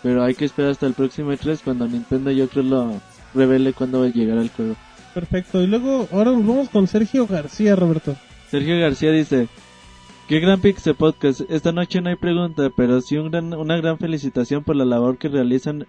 [0.03, 3.01] Pero hay que esperar hasta el próximo E3 cuando Nintendo yo creo lo
[3.35, 4.75] revele cuándo va a llegar el juego.
[5.15, 5.61] Perfecto.
[5.63, 8.17] Y luego, ahora nos vamos con Sergio García, Roberto.
[8.51, 9.49] Sergio García dice,
[10.31, 11.41] qué gran Pixel Podcast.
[11.51, 15.19] Esta noche no hay pregunta, pero sí un gran, una gran felicitación por la labor
[15.19, 15.89] que realizan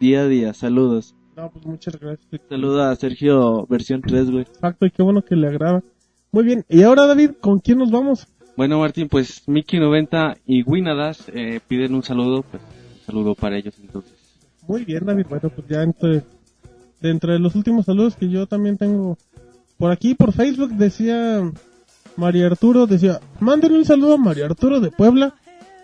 [0.00, 0.52] día a día.
[0.54, 1.14] Saludos.
[1.36, 2.42] No, pues muchas gracias.
[2.48, 4.42] Saluda a Sergio versión 3, güey.
[4.42, 5.84] Exacto, y qué bueno que le agrada.
[6.32, 6.64] Muy bien.
[6.68, 8.26] Y ahora, David, ¿con quién nos vamos?
[8.56, 13.76] Bueno, Martín, pues Mickey90 y Winadas eh, piden un saludo, pues un saludo para ellos
[13.80, 14.12] entonces.
[14.66, 15.26] Muy bien, David.
[15.28, 16.24] Bueno, pues ya entre,
[17.00, 19.16] dentro de los últimos saludos que yo también tengo
[19.78, 21.40] por aquí, por Facebook, decía
[22.20, 25.34] María Arturo, decía, mándenle un saludo a María Arturo de Puebla,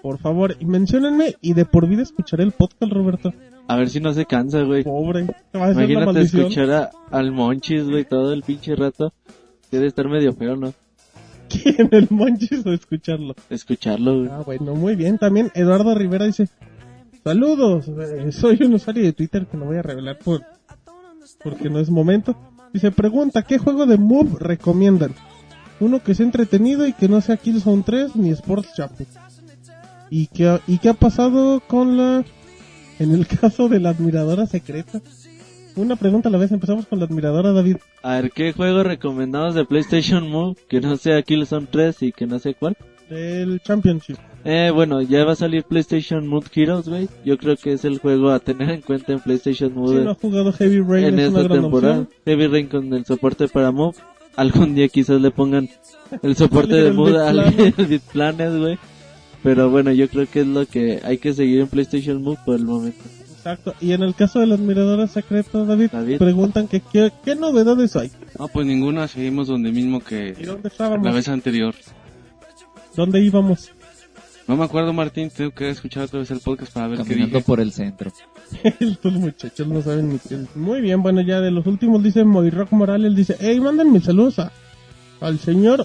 [0.03, 3.33] por favor, y menciónenme y de por vida escucharé el podcast, Roberto.
[3.69, 4.85] A ver si no se cansa, güey.
[4.85, 9.13] Pobre, te va a Imagínate escuchar a- al Monchis, güey, todo el pinche rato.
[9.73, 10.73] Debe estar medio feo, ¿no?
[11.49, 13.35] ¿Quién el monchis o escucharlo?
[13.51, 14.29] Escucharlo, güey.
[14.31, 15.17] Ah, bueno, muy bien.
[15.19, 16.49] También Eduardo Rivera dice,
[17.25, 20.43] saludos, eh, soy un usuario de Twitter que no voy a revelar por
[21.43, 22.37] porque no es momento.
[22.73, 25.13] Dice, pregunta, ¿qué juego de Move recomiendan?
[25.81, 29.09] Uno que sea entretenido y que no sea Killzone 3 ni Sports Champion.
[30.11, 32.24] ¿Y qué, ha- ¿Y qué ha pasado con la...
[32.98, 35.01] en el caso de la admiradora secreta?
[35.74, 37.77] Una pregunta a la vez, empezamos con la admiradora David.
[38.03, 40.57] A ver, ¿qué juegos recomendados de PlayStation Move?
[40.69, 42.77] Que no sea Killzone 3 y que no sé cuál.
[43.11, 44.16] Del Championship.
[44.44, 47.09] Eh, bueno, ya va a salir PlayStation Move Heroes, güey.
[47.24, 50.11] Yo creo que es el juego a tener en cuenta en PlayStation Si Move no
[50.12, 51.98] ha jugado Heavy Rain en es una esta gran temporada.
[52.01, 52.20] opción.
[52.24, 53.97] Heavy Rain con el soporte para Move.
[54.37, 55.69] Algún día quizás le pongan
[56.23, 57.89] el soporte de Beat al Planet.
[57.89, 58.79] Beat Planet, güey.
[59.43, 62.57] Pero bueno, yo creo que es lo que hay que seguir en PlayStation Move por
[62.57, 63.03] el momento.
[63.31, 63.75] Exacto.
[63.81, 66.19] Y en el caso de la admiradora secreta, David, David.
[66.19, 68.11] preguntan que qué, qué novedades hay.
[68.39, 71.75] No, pues ninguna, seguimos donde mismo que ¿Y dónde la vez anterior.
[72.97, 73.71] ¿Dónde íbamos?
[74.48, 77.39] No me acuerdo, Martín, tengo que escuchar otra vez el podcast para ver qué Caminando
[77.39, 77.47] dije.
[77.47, 78.12] por el centro.
[78.81, 80.39] Estos muchachos no saben ni qué.
[80.55, 84.52] Muy bien, bueno, ya de los últimos dice Moirock Morales, dice, hey, mándenme saludos a,
[85.20, 85.85] al señor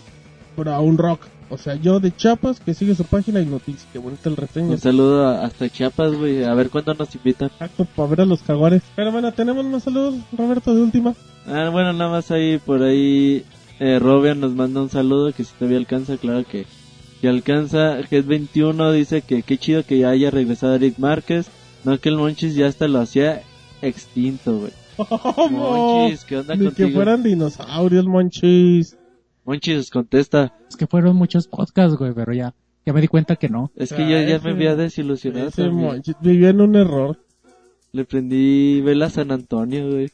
[0.55, 1.21] Brown Rock.
[1.49, 3.85] O sea, yo de Chiapas, que sigue su página y noticias.
[3.91, 4.69] Qué bonita el reseña.
[4.69, 6.43] Un saludo a- hasta Chiapas, güey.
[6.45, 7.49] A ver cuándo nos invitan.
[7.49, 8.83] Exacto, para ver a los jaguares.
[8.95, 11.13] Pero bueno, tenemos más saludos, Roberto, de última.
[11.47, 13.43] Ah, bueno, nada más ahí, por ahí,
[13.79, 16.65] eh, Robian nos manda un saludo que si todavía alcanza, claro que,
[17.21, 17.99] que alcanza.
[18.01, 21.49] G21 dice que qué chido que ya haya regresado Eric Márquez.
[21.83, 23.41] No que el Monchis ya hasta lo hacía
[23.81, 24.71] extinto, güey.
[25.35, 26.01] ¿Cómo?
[26.03, 26.91] Monchis, ¿qué onda Ni que contigo?
[26.91, 28.97] fueran dinosaurios, monchis.
[29.45, 30.53] Monchis, contesta.
[30.69, 32.53] Es que fueron muchos podcasts, güey, pero ya,
[32.85, 33.71] ya me di cuenta que no.
[33.75, 35.87] Es que yo ya ese- me había desilusionado Ese también.
[35.87, 37.19] monchis vivió en un error.
[37.93, 40.11] Le prendí vela a San Antonio, güey.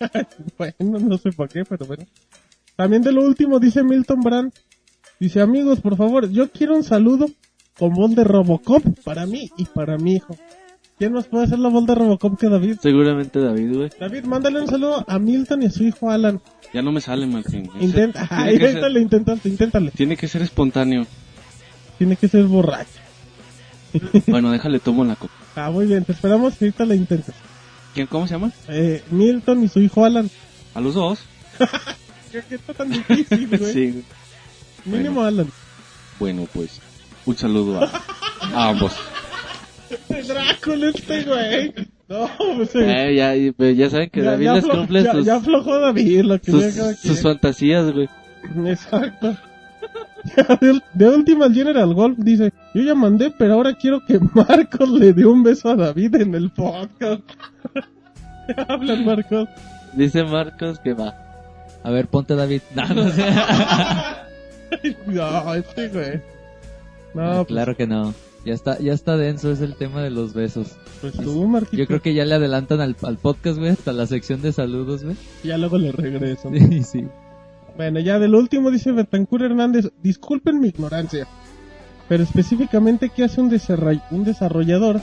[0.58, 2.04] Bueno, no sé por qué, pero bueno.
[2.76, 4.52] También de lo último dice Milton Brand.
[5.20, 7.26] Dice, amigos, por favor, yo quiero un saludo
[7.78, 10.36] con voz de Robocop para mí y para mi hijo.
[10.98, 12.76] ¿Quién más puede hacer la voz de Robocop que David?
[12.80, 13.90] Seguramente David, güey.
[13.98, 16.40] David, mándale un saludo a Milton y a su hijo Alan.
[16.72, 17.68] Ya no me sale, Martín.
[17.80, 19.90] Intenta, ay, que ser, inténtale, inténtale, inténtale.
[19.90, 21.06] tiene que ser espontáneo.
[21.98, 22.90] Tiene que ser borracho.
[24.26, 25.32] Bueno, déjale, tomo la copa.
[25.54, 27.32] Ah, muy bien, te esperamos que ahorita la intentes.
[27.94, 28.50] ¿Quién, ¿Cómo se llama?
[28.68, 30.28] Eh, Milton y su hijo Alan.
[30.74, 31.20] A los dos.
[32.32, 33.72] ¿Qué, qué está tan difícil, güey?
[33.72, 34.04] Sí, güey.
[34.84, 35.48] Mínimo Alan.
[36.18, 36.80] Bueno, pues,
[37.26, 37.90] un saludo a,
[38.54, 38.92] a ambos.
[40.08, 41.74] Drácula este, güey.
[42.08, 43.14] No, pues, eh, Eh,
[43.56, 46.40] ya, ya saben que ya, David ya les cumple ya- sus, ya aflojó David lo
[46.40, 48.08] que sus, cada sus fantasías, güey.
[48.66, 49.36] Exacto.
[50.60, 54.88] De, de última, el General Golf dice, yo ya mandé, pero ahora quiero que Marcos
[54.88, 57.20] le dé un beso a David en el podcast.
[58.68, 59.48] Hablan, Marcos.
[59.92, 61.14] Dice Marcos que va.
[61.82, 62.62] A ver, ponte David.
[62.74, 63.22] No, no sé.
[65.06, 66.20] No, este güey.
[67.14, 68.14] No, pues, claro que no.
[68.44, 70.76] Ya está, ya está denso, es el tema de los besos.
[71.00, 71.76] pues tú, Marquito.
[71.76, 75.02] Yo creo que ya le adelantan al, al podcast, güey, hasta la sección de saludos,
[75.04, 75.16] güey.
[75.42, 76.50] Ya luego le regreso.
[76.68, 77.04] Sí, sí.
[77.76, 81.26] Bueno, ya del último dice Betancur Hernández, disculpen mi ignorancia,
[82.08, 85.00] pero específicamente qué hace un, desarroll- un desarrollador,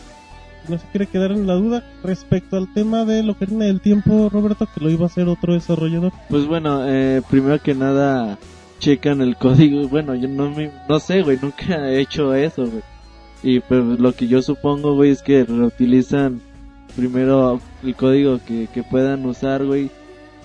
[0.69, 3.81] no se quiere quedar en la duda respecto al tema de lo que tiene del
[3.81, 6.13] tiempo, Roberto, que lo iba a hacer otro desarrollador.
[6.29, 8.37] Pues bueno, eh, primero que nada,
[8.81, 9.87] checan el código.
[9.89, 12.83] Bueno, yo no me, no sé, güey, nunca he hecho eso, güey.
[13.43, 16.41] Y pues lo que yo supongo, güey, es que reutilizan
[16.95, 19.89] primero el código que, que puedan usar, güey.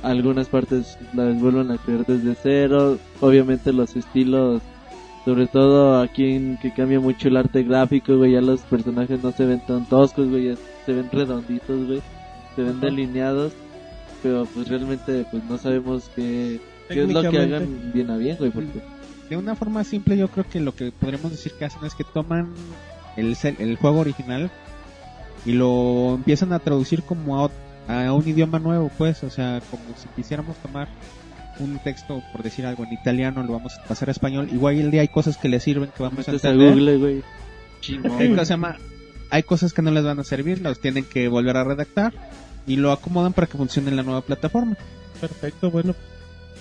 [0.03, 2.99] Algunas partes las vuelven a crear desde cero.
[3.21, 4.63] Obviamente los estilos,
[5.25, 9.33] sobre todo aquí en que cambia mucho el arte gráfico, güey, ya los personajes no
[9.33, 10.55] se ven tan toscos, güey, ya
[10.85, 12.03] se ven redonditos, güey.
[12.55, 13.53] Se ven delineados
[14.23, 18.37] pero pues realmente pues no sabemos qué, qué es lo que hagan bien a bien,
[18.39, 18.81] güey, porque
[19.31, 22.05] De una forma simple, yo creo que lo que podríamos decir que hacen es que
[22.05, 22.53] toman
[23.17, 24.51] el, cel- el juego original
[25.45, 27.51] y lo empiezan a traducir como a,
[27.89, 30.89] a un idioma nuevo, pues, o sea, como si quisiéramos tomar
[31.59, 34.49] un texto, por decir algo, en italiano, lo vamos a pasar a español.
[34.53, 36.75] Igual el día hay cosas que le sirven que vamos a metes a entender.
[36.75, 37.23] Google, güey.
[38.31, 38.77] Cosas, se llama-
[39.31, 42.13] hay cosas que no les van a servir, los tienen que volver a redactar
[42.67, 44.77] y lo acomodan para que funcione en la nueva plataforma.
[45.21, 45.95] Perfecto, bueno.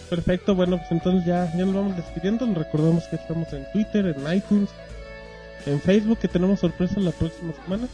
[0.10, 2.46] Perfecto, bueno, pues entonces ya, ya nos vamos despidiendo.
[2.46, 4.70] Les recordamos que estamos en Twitter, en iTunes,
[5.66, 7.88] en Facebook, que tenemos sorpresa la próxima semana.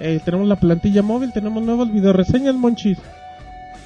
[0.00, 2.98] Eh, tenemos la plantilla móvil, tenemos nuevas videoreseñas, monchis.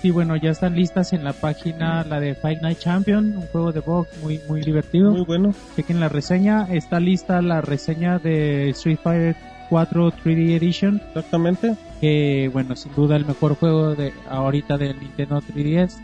[0.01, 3.73] Sí, bueno, ya están listas en la página la de Fight Night Champion, un juego
[3.73, 5.11] de box muy muy divertido.
[5.11, 5.53] Muy bueno.
[5.75, 9.37] Chequen la reseña, está lista la reseña de Street Fighter
[9.69, 11.75] 4 3D Edition, Exactamente.
[12.01, 15.97] que bueno, sin duda el mejor juego de ahorita del Nintendo 3DS.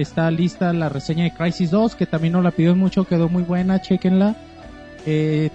[0.00, 3.42] Está lista la reseña de Crisis 2, que también nos la pidió mucho, quedó muy
[3.42, 4.34] buena, chequenla.
[5.06, 5.50] Eh,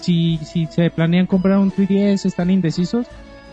[0.00, 3.06] si, si se planean comprar un 3DS, están indecisos,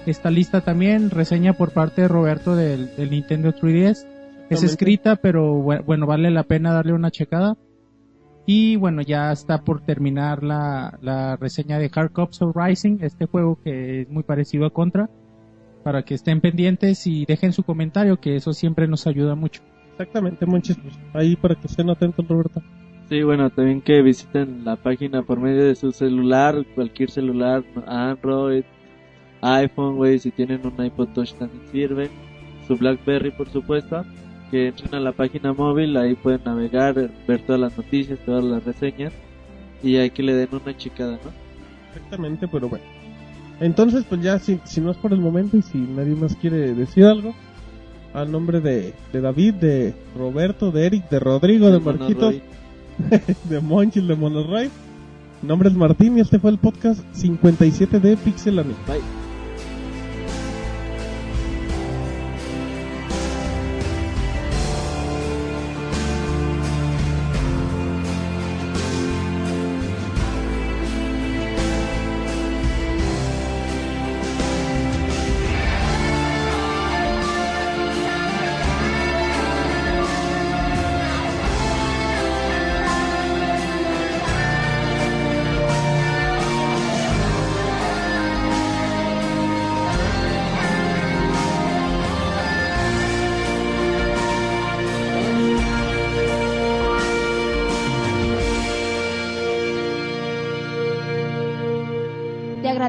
[0.05, 4.05] está lista también reseña por parte de Roberto del, del Nintendo 3DS.
[4.49, 7.55] Es escrita, pero bu- bueno, vale la pena darle una checada.
[8.45, 13.25] Y bueno, ya está por terminar la, la reseña de Hard Cops of Rising, este
[13.25, 15.09] juego que es muy parecido a Contra,
[15.83, 19.61] para que estén pendientes y dejen su comentario, que eso siempre nos ayuda mucho.
[19.97, 20.77] Exactamente, monchis.
[20.77, 22.61] Pues ahí para que estén atentos, Roberto.
[23.07, 28.63] Sí, bueno, también que visiten la página por medio de su celular, cualquier celular, Android,
[29.41, 32.09] iPhone, güey, si tienen un iPod Touch también sirve,
[32.67, 34.03] su BlackBerry por supuesto,
[34.51, 38.65] que entren a la página móvil, ahí pueden navegar, ver todas las noticias, todas las
[38.65, 39.13] reseñas,
[39.81, 41.31] y ahí que le den una checada, ¿no?
[41.93, 42.83] Exactamente, pero bueno.
[43.59, 46.73] Entonces, pues ya, si, si no es por el momento y si nadie más quiere
[46.73, 47.33] decir algo,
[48.15, 52.35] al nombre de, de David, de Roberto, de Eric, de Rodrigo, de Mono Marquitos,
[53.49, 54.71] de Monchis, de Monoray.
[55.41, 58.75] Mi nombre es Martín y este fue el podcast 57 de Pixelania.
[58.87, 59.24] Bye.